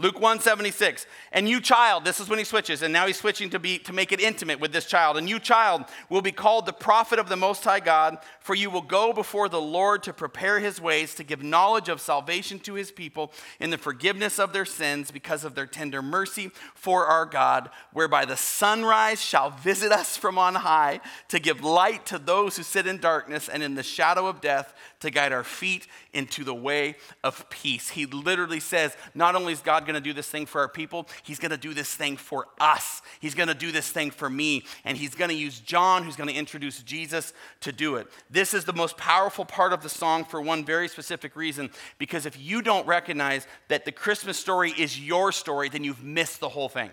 Luke 0.00 0.14
176. 0.14 1.06
And 1.32 1.48
you 1.48 1.60
child, 1.60 2.04
this 2.04 2.20
is 2.20 2.28
when 2.28 2.38
he 2.38 2.44
switches, 2.44 2.82
and 2.82 2.92
now 2.92 3.08
he's 3.08 3.18
switching 3.18 3.50
to 3.50 3.58
be 3.58 3.78
to 3.80 3.92
make 3.92 4.12
it 4.12 4.20
intimate 4.20 4.60
with 4.60 4.72
this 4.72 4.86
child. 4.86 5.16
And 5.16 5.28
you 5.28 5.40
child 5.40 5.84
will 6.08 6.22
be 6.22 6.30
called 6.30 6.66
the 6.66 6.72
prophet 6.72 7.18
of 7.18 7.28
the 7.28 7.36
most 7.36 7.64
high 7.64 7.80
God, 7.80 8.18
for 8.38 8.54
you 8.54 8.70
will 8.70 8.80
go 8.80 9.12
before 9.12 9.48
the 9.48 9.60
Lord 9.60 10.04
to 10.04 10.12
prepare 10.12 10.60
his 10.60 10.80
ways, 10.80 11.16
to 11.16 11.24
give 11.24 11.42
knowledge 11.42 11.88
of 11.88 12.00
salvation 12.00 12.60
to 12.60 12.74
his 12.74 12.92
people 12.92 13.32
in 13.58 13.70
the 13.70 13.78
forgiveness 13.78 14.38
of 14.38 14.52
their 14.52 14.64
sins 14.64 15.10
because 15.10 15.44
of 15.44 15.56
their 15.56 15.66
tender 15.66 16.00
mercy 16.00 16.52
for 16.76 17.06
our 17.06 17.26
God, 17.26 17.68
whereby 17.92 18.24
the 18.24 18.36
sunrise 18.36 19.20
shall 19.20 19.50
visit 19.50 19.90
us 19.90 20.16
from 20.16 20.38
on 20.38 20.54
high, 20.54 21.00
to 21.26 21.40
give 21.40 21.64
light 21.64 22.06
to 22.06 22.18
those 22.20 22.56
who 22.56 22.62
sit 22.62 22.86
in 22.86 22.98
darkness 22.98 23.48
and 23.48 23.64
in 23.64 23.74
the 23.74 23.82
shadow 23.82 24.28
of 24.28 24.40
death, 24.40 24.74
to 25.00 25.10
guide 25.10 25.32
our 25.32 25.44
feet 25.44 25.86
into 26.12 26.44
the 26.44 26.54
way 26.54 26.96
of 27.22 27.48
peace. 27.50 27.90
He 27.90 28.06
literally 28.06 28.60
says, 28.60 28.96
not 29.14 29.36
only 29.36 29.52
is 29.52 29.60
God 29.60 29.84
going 29.84 29.94
to 29.94 30.00
do 30.00 30.12
this 30.12 30.28
thing 30.28 30.46
for 30.46 30.60
our 30.60 30.68
people, 30.68 31.08
He's 31.22 31.38
going 31.38 31.50
to 31.50 31.56
do 31.56 31.74
this 31.74 31.94
thing 31.94 32.16
for 32.16 32.46
us. 32.60 33.02
He's 33.20 33.34
going 33.34 33.48
to 33.48 33.54
do 33.54 33.70
this 33.70 33.88
thing 33.88 34.10
for 34.10 34.28
me. 34.28 34.64
And 34.84 34.98
He's 34.98 35.14
going 35.14 35.30
to 35.30 35.36
use 35.36 35.60
John, 35.60 36.02
who's 36.02 36.16
going 36.16 36.28
to 36.28 36.34
introduce 36.34 36.82
Jesus, 36.82 37.32
to 37.60 37.72
do 37.72 37.96
it. 37.96 38.08
This 38.30 38.54
is 38.54 38.64
the 38.64 38.72
most 38.72 38.96
powerful 38.96 39.44
part 39.44 39.72
of 39.72 39.82
the 39.82 39.88
song 39.88 40.24
for 40.24 40.40
one 40.40 40.64
very 40.64 40.88
specific 40.88 41.36
reason 41.36 41.70
because 41.98 42.26
if 42.26 42.40
you 42.40 42.62
don't 42.62 42.86
recognize 42.86 43.46
that 43.68 43.84
the 43.84 43.92
Christmas 43.92 44.38
story 44.38 44.72
is 44.76 45.00
your 45.00 45.32
story, 45.32 45.68
then 45.68 45.84
you've 45.84 46.02
missed 46.02 46.40
the 46.40 46.48
whole 46.48 46.68
thing. 46.68 46.90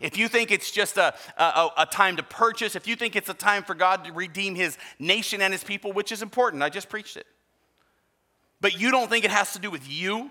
If 0.00 0.16
you 0.16 0.28
think 0.28 0.50
it's 0.50 0.70
just 0.70 0.96
a, 0.96 1.14
a, 1.36 1.68
a, 1.78 1.86
time 1.86 2.16
to 2.16 2.22
purchase, 2.22 2.74
if 2.74 2.88
you 2.88 2.96
think 2.96 3.14
it's 3.14 3.28
a 3.28 3.34
time 3.34 3.62
for 3.62 3.74
God 3.74 4.04
to 4.04 4.12
redeem 4.12 4.56
his 4.56 4.76
nation 4.98 5.40
and 5.40 5.52
his 5.52 5.62
people, 5.62 5.92
which 5.92 6.10
is 6.10 6.20
important, 6.20 6.62
I 6.64 6.68
just 6.68 6.88
preached 6.88 7.16
it 7.16 7.26
but 8.64 8.80
you 8.80 8.90
don't 8.90 9.10
think 9.10 9.26
it 9.26 9.30
has 9.30 9.52
to 9.52 9.58
do 9.58 9.70
with 9.70 9.86
you, 9.86 10.30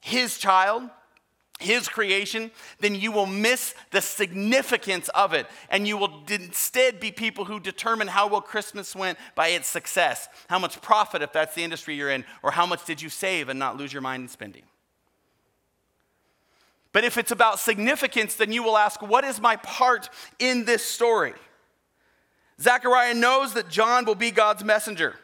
his 0.00 0.38
child, 0.38 0.88
his 1.58 1.88
creation, 1.88 2.52
then 2.78 2.94
you 2.94 3.10
will 3.10 3.26
miss 3.26 3.74
the 3.90 4.00
significance 4.00 5.08
of 5.08 5.32
it. 5.32 5.48
And 5.68 5.88
you 5.88 5.96
will 5.96 6.22
instead 6.30 7.00
be 7.00 7.10
people 7.10 7.44
who 7.44 7.58
determine 7.58 8.06
how 8.06 8.28
well 8.28 8.40
Christmas 8.40 8.94
went 8.94 9.18
by 9.34 9.48
its 9.48 9.66
success. 9.66 10.28
How 10.48 10.60
much 10.60 10.80
profit, 10.80 11.22
if 11.22 11.32
that's 11.32 11.56
the 11.56 11.64
industry 11.64 11.96
you're 11.96 12.12
in, 12.12 12.24
or 12.44 12.52
how 12.52 12.66
much 12.66 12.84
did 12.84 13.02
you 13.02 13.08
save 13.08 13.48
and 13.48 13.58
not 13.58 13.76
lose 13.76 13.92
your 13.92 14.00
mind 14.00 14.22
in 14.22 14.28
spending. 14.28 14.62
But 16.92 17.02
if 17.02 17.18
it's 17.18 17.32
about 17.32 17.58
significance, 17.58 18.36
then 18.36 18.52
you 18.52 18.62
will 18.62 18.78
ask, 18.78 19.02
What 19.02 19.24
is 19.24 19.40
my 19.40 19.56
part 19.56 20.08
in 20.38 20.66
this 20.66 20.84
story? 20.84 21.34
Zechariah 22.60 23.14
knows 23.14 23.54
that 23.54 23.68
John 23.68 24.04
will 24.04 24.14
be 24.14 24.30
God's 24.30 24.62
messenger. 24.62 25.16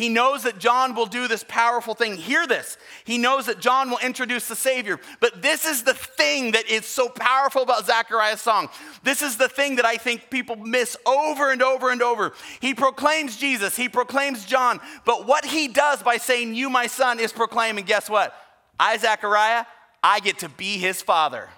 He 0.00 0.08
knows 0.08 0.44
that 0.44 0.58
John 0.58 0.94
will 0.94 1.04
do 1.04 1.28
this 1.28 1.44
powerful 1.46 1.92
thing. 1.92 2.16
Hear 2.16 2.46
this. 2.46 2.78
He 3.04 3.18
knows 3.18 3.44
that 3.44 3.60
John 3.60 3.90
will 3.90 3.98
introduce 3.98 4.48
the 4.48 4.56
Savior. 4.56 4.98
But 5.20 5.42
this 5.42 5.66
is 5.66 5.82
the 5.82 5.92
thing 5.92 6.52
that 6.52 6.70
is 6.70 6.86
so 6.86 7.10
powerful 7.10 7.60
about 7.60 7.84
Zechariah's 7.84 8.40
song. 8.40 8.70
This 9.02 9.20
is 9.20 9.36
the 9.36 9.46
thing 9.46 9.76
that 9.76 9.84
I 9.84 9.98
think 9.98 10.30
people 10.30 10.56
miss 10.56 10.96
over 11.04 11.50
and 11.50 11.62
over 11.62 11.90
and 11.90 12.00
over. 12.00 12.32
He 12.60 12.72
proclaims 12.72 13.36
Jesus, 13.36 13.76
he 13.76 13.90
proclaims 13.90 14.46
John. 14.46 14.80
But 15.04 15.26
what 15.26 15.44
he 15.44 15.68
does 15.68 16.02
by 16.02 16.16
saying, 16.16 16.54
You, 16.54 16.70
my 16.70 16.86
son, 16.86 17.20
is 17.20 17.30
proclaiming, 17.30 17.84
guess 17.84 18.08
what? 18.08 18.34
I, 18.78 18.96
Zechariah, 18.96 19.66
I 20.02 20.20
get 20.20 20.38
to 20.38 20.48
be 20.48 20.78
his 20.78 21.02
father. 21.02 21.50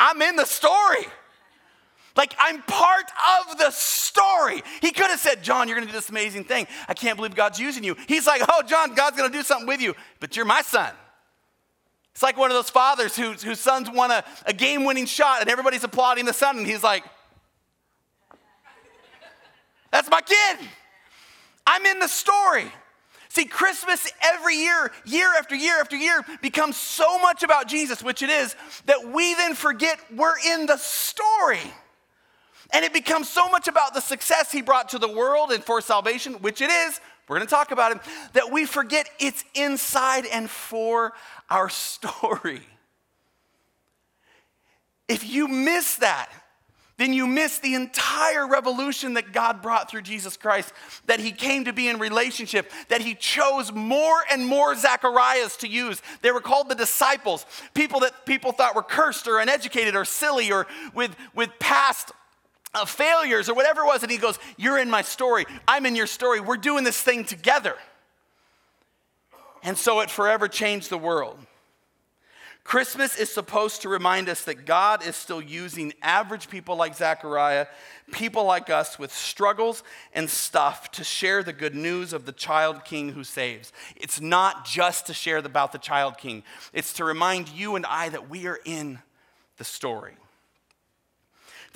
I'm 0.00 0.20
in 0.22 0.34
the 0.34 0.44
story. 0.44 1.06
Like, 2.16 2.34
I'm 2.38 2.62
part 2.62 3.04
of 3.40 3.58
the 3.58 3.70
story. 3.70 4.62
He 4.80 4.90
could 4.90 5.08
have 5.08 5.20
said, 5.20 5.42
John, 5.42 5.68
you're 5.68 5.76
going 5.76 5.86
to 5.86 5.92
do 5.92 5.96
this 5.96 6.08
amazing 6.08 6.44
thing. 6.44 6.66
I 6.88 6.94
can't 6.94 7.16
believe 7.16 7.34
God's 7.34 7.60
using 7.60 7.84
you. 7.84 7.96
He's 8.06 8.26
like, 8.26 8.42
oh, 8.48 8.62
John, 8.62 8.94
God's 8.94 9.16
going 9.16 9.30
to 9.30 9.36
do 9.36 9.44
something 9.44 9.68
with 9.68 9.80
you, 9.80 9.94
but 10.18 10.36
you're 10.36 10.44
my 10.44 10.62
son. 10.62 10.92
It's 12.12 12.22
like 12.22 12.36
one 12.36 12.50
of 12.50 12.56
those 12.56 12.70
fathers 12.70 13.14
who, 13.14 13.32
whose 13.32 13.60
sons 13.60 13.88
won 13.88 14.10
a, 14.10 14.24
a 14.44 14.52
game 14.52 14.84
winning 14.84 15.06
shot 15.06 15.40
and 15.40 15.48
everybody's 15.48 15.84
applauding 15.84 16.24
the 16.24 16.32
son, 16.32 16.58
and 16.58 16.66
he's 16.66 16.82
like, 16.82 17.04
that's 19.92 20.10
my 20.10 20.20
kid. 20.20 20.58
I'm 21.66 21.86
in 21.86 22.00
the 22.00 22.08
story. 22.08 22.64
See, 23.28 23.44
Christmas 23.44 24.10
every 24.20 24.56
year, 24.56 24.90
year 25.04 25.28
after 25.38 25.54
year 25.54 25.78
after 25.80 25.96
year, 25.96 26.24
becomes 26.42 26.76
so 26.76 27.18
much 27.18 27.42
about 27.42 27.68
Jesus, 27.68 28.02
which 28.02 28.22
it 28.22 28.30
is, 28.30 28.56
that 28.86 29.12
we 29.12 29.34
then 29.34 29.54
forget 29.54 30.00
we're 30.16 30.38
in 30.44 30.66
the 30.66 30.76
story. 30.76 31.60
And 32.70 32.84
it 32.84 32.92
becomes 32.92 33.28
so 33.28 33.48
much 33.48 33.66
about 33.66 33.94
the 33.94 34.00
success 34.00 34.52
he 34.52 34.62
brought 34.62 34.90
to 34.90 34.98
the 34.98 35.08
world 35.08 35.50
and 35.52 35.64
for 35.64 35.80
salvation, 35.80 36.34
which 36.34 36.60
it 36.60 36.70
is, 36.70 37.00
we're 37.28 37.36
going 37.36 37.46
to 37.46 37.54
talk 37.54 37.70
about 37.70 37.92
it, 37.92 37.98
that 38.32 38.50
we 38.52 38.64
forget 38.64 39.08
it's 39.18 39.44
inside 39.54 40.24
and 40.26 40.48
for 40.48 41.12
our 41.50 41.68
story. 41.68 42.62
If 45.08 45.28
you 45.28 45.48
miss 45.48 45.96
that, 45.96 46.30
then 46.98 47.12
you 47.12 47.26
miss 47.26 47.60
the 47.60 47.74
entire 47.74 48.46
revolution 48.46 49.14
that 49.14 49.32
God 49.32 49.62
brought 49.62 49.88
through 49.88 50.02
Jesus 50.02 50.36
Christ, 50.36 50.72
that 51.06 51.20
He 51.20 51.30
came 51.30 51.64
to 51.64 51.72
be 51.72 51.88
in 51.88 51.98
relationship, 51.98 52.72
that 52.88 53.00
He 53.00 53.14
chose 53.14 53.72
more 53.72 54.16
and 54.30 54.44
more 54.44 54.74
Zacharias 54.74 55.56
to 55.58 55.68
use. 55.68 56.02
They 56.22 56.32
were 56.32 56.40
called 56.40 56.68
the 56.68 56.74
disciples, 56.74 57.46
people 57.72 58.00
that 58.00 58.26
people 58.26 58.52
thought 58.52 58.74
were 58.74 58.82
cursed 58.82 59.28
or 59.28 59.38
uneducated 59.38 59.94
or 59.94 60.04
silly 60.04 60.50
or 60.50 60.66
with, 60.92 61.14
with 61.34 61.50
past 61.60 62.10
uh, 62.74 62.84
failures 62.84 63.48
or 63.48 63.54
whatever 63.54 63.82
it 63.82 63.86
was. 63.86 64.02
And 64.02 64.12
he 64.12 64.18
goes, 64.18 64.38
You're 64.56 64.78
in 64.78 64.90
my 64.90 65.02
story. 65.02 65.46
I'm 65.66 65.86
in 65.86 65.96
your 65.96 66.06
story. 66.06 66.40
We're 66.40 66.56
doing 66.56 66.84
this 66.84 67.00
thing 67.00 67.24
together. 67.24 67.76
And 69.62 69.76
so 69.76 70.00
it 70.00 70.10
forever 70.10 70.48
changed 70.48 70.90
the 70.90 70.98
world. 70.98 71.38
Christmas 72.68 73.16
is 73.18 73.32
supposed 73.32 73.80
to 73.80 73.88
remind 73.88 74.28
us 74.28 74.44
that 74.44 74.66
God 74.66 75.02
is 75.06 75.16
still 75.16 75.40
using 75.40 75.94
average 76.02 76.50
people 76.50 76.76
like 76.76 76.94
Zechariah, 76.94 77.66
people 78.12 78.44
like 78.44 78.68
us 78.68 78.98
with 78.98 79.10
struggles 79.10 79.82
and 80.12 80.28
stuff 80.28 80.90
to 80.90 81.02
share 81.02 81.42
the 81.42 81.54
good 81.54 81.74
news 81.74 82.12
of 82.12 82.26
the 82.26 82.32
child 82.32 82.84
king 82.84 83.12
who 83.12 83.24
saves. 83.24 83.72
It's 83.96 84.20
not 84.20 84.66
just 84.66 85.06
to 85.06 85.14
share 85.14 85.38
about 85.38 85.72
the 85.72 85.78
child 85.78 86.18
king, 86.18 86.42
it's 86.74 86.92
to 86.94 87.06
remind 87.06 87.48
you 87.48 87.74
and 87.74 87.86
I 87.86 88.10
that 88.10 88.28
we 88.28 88.46
are 88.46 88.60
in 88.66 88.98
the 89.56 89.64
story. 89.64 90.16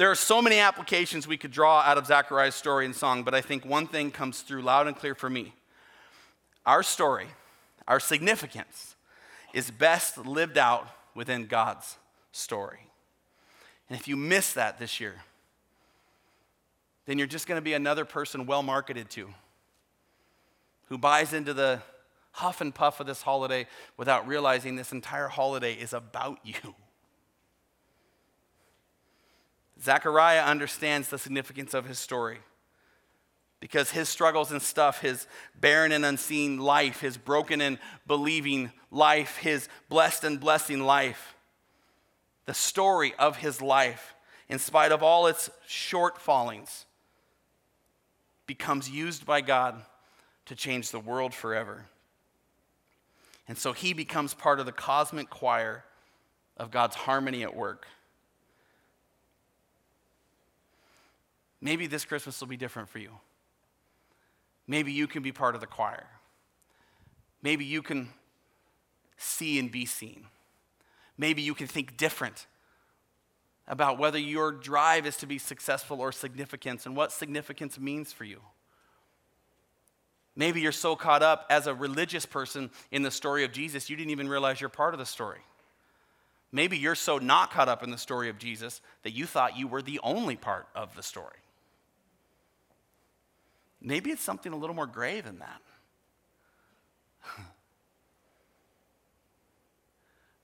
There 0.03 0.11
are 0.11 0.17
so 0.17 0.43
many 0.43 0.59
applications 0.59 1.29
we 1.29 1.37
could 1.37 1.53
draw 1.53 1.79
out 1.79 1.97
of 1.97 2.09
Zechariah's 2.09 2.57
story 2.57 2.87
and 2.87 2.93
song, 2.93 3.23
but 3.23 3.35
I 3.35 3.41
think 3.41 3.65
one 3.65 3.87
thing 3.87 4.11
comes 4.11 4.41
through 4.41 4.63
loud 4.63 4.89
and 4.89 4.97
clear 4.97 5.15
for 5.15 5.31
me. 5.31 5.55
Our 6.67 6.83
story, 6.83 7.29
our 7.87 8.01
significance, 8.01 8.97
is 9.55 9.71
best 9.71 10.19
lived 10.19 10.59
out 10.59 10.89
within 11.15 11.47
God's 11.47 11.99
story. 12.33 12.81
And 13.89 13.97
if 13.97 14.09
you 14.09 14.17
miss 14.17 14.55
that 14.55 14.81
this 14.81 14.99
year, 14.99 15.23
then 17.07 17.17
you're 17.17 17.29
just 17.29 17.47
going 17.47 17.59
to 17.59 17.65
be 17.65 17.75
another 17.75 18.05
person 18.05 18.45
well 18.45 18.65
marketed 18.65 19.09
to 19.11 19.29
who 20.87 20.99
buys 20.99 21.33
into 21.33 21.55
the 21.55 21.81
huff 22.33 22.61
and 22.61 22.75
puff 22.75 22.99
of 22.99 23.07
this 23.07 23.23
holiday 23.23 23.69
without 23.97 24.27
realizing 24.27 24.75
this 24.75 24.91
entire 24.91 25.29
holiday 25.29 25.75
is 25.75 25.93
about 25.93 26.41
you. 26.45 26.75
Zechariah 29.83 30.43
understands 30.43 31.09
the 31.09 31.19
significance 31.19 31.75
of 31.75 31.87
his 31.87 31.99
story 31.99 32.39
because 33.61 33.93
his 33.93 34.09
struggles 34.09 34.51
and 34.51 34.61
stuff, 34.61 35.01
his 35.01 35.27
barren 35.55 35.93
and 35.93 36.05
unseen 36.05 36.59
life, 36.59 37.01
his 37.01 37.17
broken 37.17 37.61
and 37.61 37.79
believing 38.07 38.73
life, 38.91 39.37
his 39.37 39.69
blessed 39.89 40.25
and 40.25 40.41
blessing 40.41 40.81
life, 40.81 41.37
the 42.47 42.55
story 42.55 43.15
of 43.21 43.37
his 43.37 43.63
life, 43.63 44.15
in 44.49 44.59
spite 44.59 44.91
of 44.91 45.03
all 45.03 45.29
its 45.29 45.49
shortfallings, 45.69 46.87
becomes 48.47 48.91
used 48.91 49.25
by 49.25 49.41
God 49.41 49.81
to 50.47 50.57
change 50.57 50.91
the 50.91 51.01
world 51.01 51.33
forever. 51.33 51.87
And 53.47 53.57
so 53.57 53.73
he 53.73 53.93
becomes 53.93 54.35
part 54.35 54.61
of 54.61 54.67
the 54.67 54.73
cosmic 54.73 55.31
choir 55.31 55.85
of 56.57 56.71
God's 56.71 56.97
harmony 56.97 57.43
at 57.43 57.55
work. 57.55 57.87
Maybe 61.63 61.87
this 61.87 62.05
Christmas 62.05 62.41
will 62.41 62.49
be 62.49 62.57
different 62.57 62.89
for 62.89 62.99
you. 62.99 63.13
Maybe 64.67 64.93
you 64.93 65.07
can 65.07 65.23
be 65.23 65.31
part 65.31 65.55
of 65.55 65.61
the 65.61 65.67
choir. 65.67 66.07
Maybe 67.41 67.65
you 67.65 67.83
can 67.83 68.11
see 69.17 69.61
and 69.61 69.71
be 69.71 69.87
seen. 69.87 70.27
Maybe 71.17 71.41
you 71.41 71.55
can 71.55 71.69
think 71.69 71.97
different 71.97 72.47
about 73.69 73.97
whether 73.97 74.19
your 74.19 74.51
drive 74.51 75.07
is 75.07 75.17
to 75.19 75.27
be 75.27 75.39
successful 75.39 76.01
or 76.01 76.11
significance 76.11 76.85
and 76.85 76.97
what 76.97 77.13
significance 77.13 77.79
means 77.79 78.13
for 78.13 78.25
you. 78.25 78.41
Maybe 80.35 80.61
you're 80.61 80.73
so 80.73 80.97
caught 80.97 81.23
up 81.23 81.47
as 81.49 81.69
a 81.69 81.75
religious 81.75 82.27
person 82.27 82.71
in 82.91 83.03
the 83.03 83.11
story 83.11 83.45
of 83.45 83.53
Jesus, 83.53 83.89
you 83.89 83.97
didn't 83.97 84.11
even 84.11 84.29
realize 84.29 84.61
you're 84.61 84.71
part 84.71 84.95
of 84.95 84.99
the 84.99 85.07
story. 85.07 85.41
Maybe 86.51 86.77
you're 86.77 86.95
so 86.97 87.19
not 87.19 87.53
caught 87.53 87.69
up 87.69 87.83
in 87.83 87.91
the 87.91 87.99
story 87.99 88.29
of 88.29 88.39
Jesus 88.39 88.81
that 89.05 89.13
you 89.13 89.27
thought 89.27 89.57
you 89.57 89.69
were 89.69 89.83
the 89.83 90.01
only 90.03 90.37
part 90.37 90.67
of 90.75 90.97
the 90.97 91.03
story. 91.03 91.37
Maybe 93.83 94.11
it's 94.11 94.23
something 94.23 94.53
a 94.53 94.57
little 94.57 94.77
more 94.77 94.87
gray 94.87 95.21
than 95.21 95.41
that. 95.41 95.61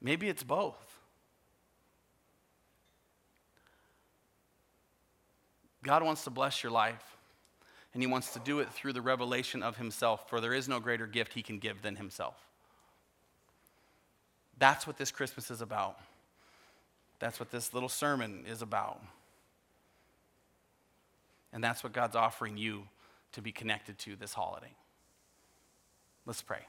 Maybe 0.02 0.28
it's 0.28 0.42
both. 0.42 0.76
God 5.84 6.02
wants 6.02 6.24
to 6.24 6.30
bless 6.30 6.64
your 6.64 6.72
life, 6.72 7.16
and 7.94 8.02
He 8.02 8.08
wants 8.08 8.32
to 8.32 8.40
do 8.40 8.58
it 8.58 8.72
through 8.72 8.92
the 8.92 9.00
revelation 9.00 9.62
of 9.62 9.76
Himself, 9.76 10.28
for 10.28 10.40
there 10.40 10.52
is 10.52 10.68
no 10.68 10.80
greater 10.80 11.06
gift 11.06 11.34
He 11.34 11.42
can 11.42 11.60
give 11.60 11.82
than 11.82 11.94
Himself. 11.94 12.34
That's 14.58 14.84
what 14.84 14.98
this 14.98 15.12
Christmas 15.12 15.52
is 15.52 15.60
about. 15.60 15.96
That's 17.20 17.38
what 17.38 17.52
this 17.52 17.72
little 17.72 17.88
sermon 17.88 18.44
is 18.50 18.62
about. 18.62 19.00
And 21.52 21.62
that's 21.62 21.84
what 21.84 21.92
God's 21.92 22.16
offering 22.16 22.56
you 22.56 22.82
to 23.32 23.42
be 23.42 23.52
connected 23.52 23.98
to 23.98 24.16
this 24.16 24.34
holiday. 24.34 24.74
Let's 26.26 26.42
pray. 26.42 26.66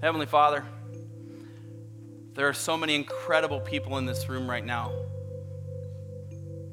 Heavenly 0.00 0.26
Father, 0.26 0.64
there 2.34 2.46
are 2.46 2.52
so 2.52 2.76
many 2.76 2.94
incredible 2.94 3.60
people 3.60 3.96
in 3.96 4.04
this 4.04 4.28
room 4.28 4.48
right 4.48 4.64
now. 4.64 4.92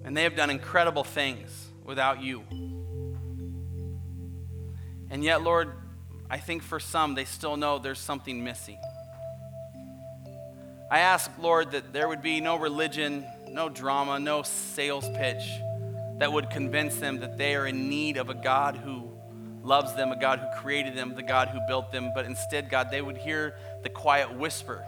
And 0.04 0.16
they 0.16 0.24
have 0.24 0.36
done 0.36 0.50
incredible 0.50 1.06
things 1.06 1.70
without 1.84 2.22
you. 2.22 2.44
And 5.10 5.24
yet, 5.24 5.42
Lord, 5.42 5.72
I 6.30 6.38
think 6.38 6.64
for 6.64 6.80
some, 6.80 7.16
they 7.16 7.26
still 7.26 7.58
know 7.58 7.80
there's 7.80 8.00
something 8.00 8.44
missing. 8.44 8.80
I 10.90 11.00
ask, 11.00 11.32
Lord, 11.40 11.72
that 11.72 11.94
there 11.94 12.08
would 12.08 12.22
be 12.22 12.40
no 12.40 12.56
religion, 12.56 13.26
no 13.50 13.70
drama, 13.70 14.20
no 14.20 14.44
sales 14.44 15.08
pitch 15.16 15.44
that 16.18 16.32
would 16.32 16.50
convince 16.50 16.98
them 16.98 17.20
that 17.20 17.38
they 17.38 17.56
are 17.56 17.66
in 17.66 17.90
need 17.90 18.18
of 18.18 18.30
a 18.30 18.34
God 18.34 18.78
who 18.78 19.12
loves 19.64 19.96
them, 19.96 20.12
a 20.12 20.20
God 20.20 20.40
who 20.40 20.62
created 20.62 20.96
them, 20.96 21.16
the 21.16 21.24
God 21.24 21.48
who 21.48 21.60
built 21.68 21.92
them, 21.92 22.12
but 22.14 22.26
instead, 22.26 22.70
God, 22.70 22.92
they 22.92 23.02
would 23.02 23.18
hear 23.18 23.56
the 23.82 23.90
quiet 23.90 24.36
whisper 24.36 24.86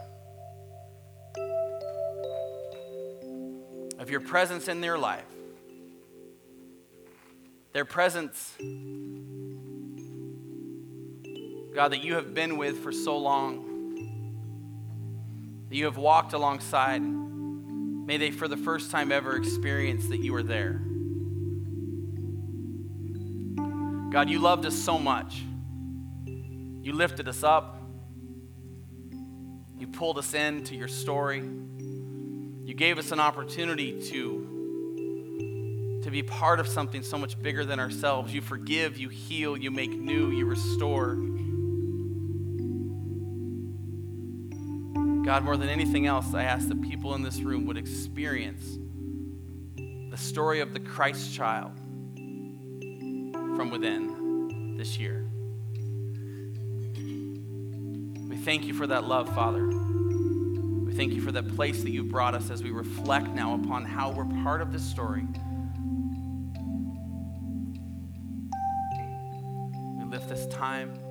of 3.98 4.10
your 4.10 4.20
presence 4.20 4.68
in 4.68 4.80
their 4.80 4.98
life. 4.98 5.24
Their 7.72 7.84
presence, 7.84 8.54
God, 11.76 11.92
that 11.92 12.02
you 12.02 12.14
have 12.14 12.32
been 12.32 12.56
with 12.56 12.82
for 12.82 12.90
so 12.90 13.18
long, 13.18 13.96
that 15.68 15.76
you 15.76 15.84
have 15.84 15.98
walked 15.98 16.32
alongside. 16.32 17.02
May 17.02 18.16
they, 18.16 18.30
for 18.30 18.48
the 18.48 18.56
first 18.56 18.90
time 18.90 19.12
ever, 19.12 19.36
experience 19.36 20.08
that 20.08 20.20
you 20.20 20.34
are 20.36 20.42
there. 20.42 20.80
God, 24.10 24.30
you 24.30 24.38
loved 24.38 24.64
us 24.64 24.74
so 24.74 24.98
much. 24.98 25.42
You 26.24 26.94
lifted 26.94 27.28
us 27.28 27.42
up. 27.42 27.76
You 29.78 29.86
pulled 29.86 30.16
us 30.16 30.32
into 30.32 30.74
your 30.74 30.88
story. 30.88 31.40
You 31.40 32.72
gave 32.74 32.96
us 32.96 33.12
an 33.12 33.20
opportunity 33.20 34.00
to, 34.12 36.00
to 36.04 36.10
be 36.10 36.22
part 36.22 36.58
of 36.58 36.68
something 36.68 37.02
so 37.02 37.18
much 37.18 37.38
bigger 37.42 37.66
than 37.66 37.78
ourselves. 37.80 38.32
You 38.32 38.40
forgive, 38.40 38.96
you 38.96 39.10
heal, 39.10 39.58
you 39.58 39.70
make 39.70 39.90
new, 39.90 40.30
you 40.30 40.46
restore. 40.46 41.18
God, 45.26 45.42
more 45.42 45.56
than 45.56 45.68
anything 45.68 46.06
else, 46.06 46.34
I 46.34 46.44
ask 46.44 46.68
that 46.68 46.80
people 46.82 47.16
in 47.16 47.22
this 47.22 47.40
room 47.40 47.66
would 47.66 47.76
experience 47.76 48.78
the 49.76 50.16
story 50.16 50.60
of 50.60 50.72
the 50.72 50.78
Christ 50.78 51.34
child 51.34 51.72
from 53.56 53.70
within 53.72 54.76
this 54.78 55.00
year. 55.00 55.26
We 58.28 58.36
thank 58.36 58.66
you 58.66 58.72
for 58.72 58.86
that 58.86 59.02
love, 59.02 59.28
Father 59.34 59.66
We 59.66 60.92
thank 60.94 61.12
you 61.12 61.20
for 61.20 61.32
that 61.32 61.56
place 61.56 61.82
that 61.82 61.90
you've 61.90 62.08
brought 62.08 62.36
us 62.36 62.48
as 62.48 62.62
we 62.62 62.70
reflect 62.70 63.26
now 63.26 63.56
upon 63.56 63.84
how 63.84 64.12
we're 64.12 64.42
part 64.44 64.62
of 64.62 64.72
this 64.72 64.84
story. 64.84 65.26
We 69.98 70.04
lift 70.04 70.28
this 70.28 70.46
time 70.46 70.94
you. 70.94 71.05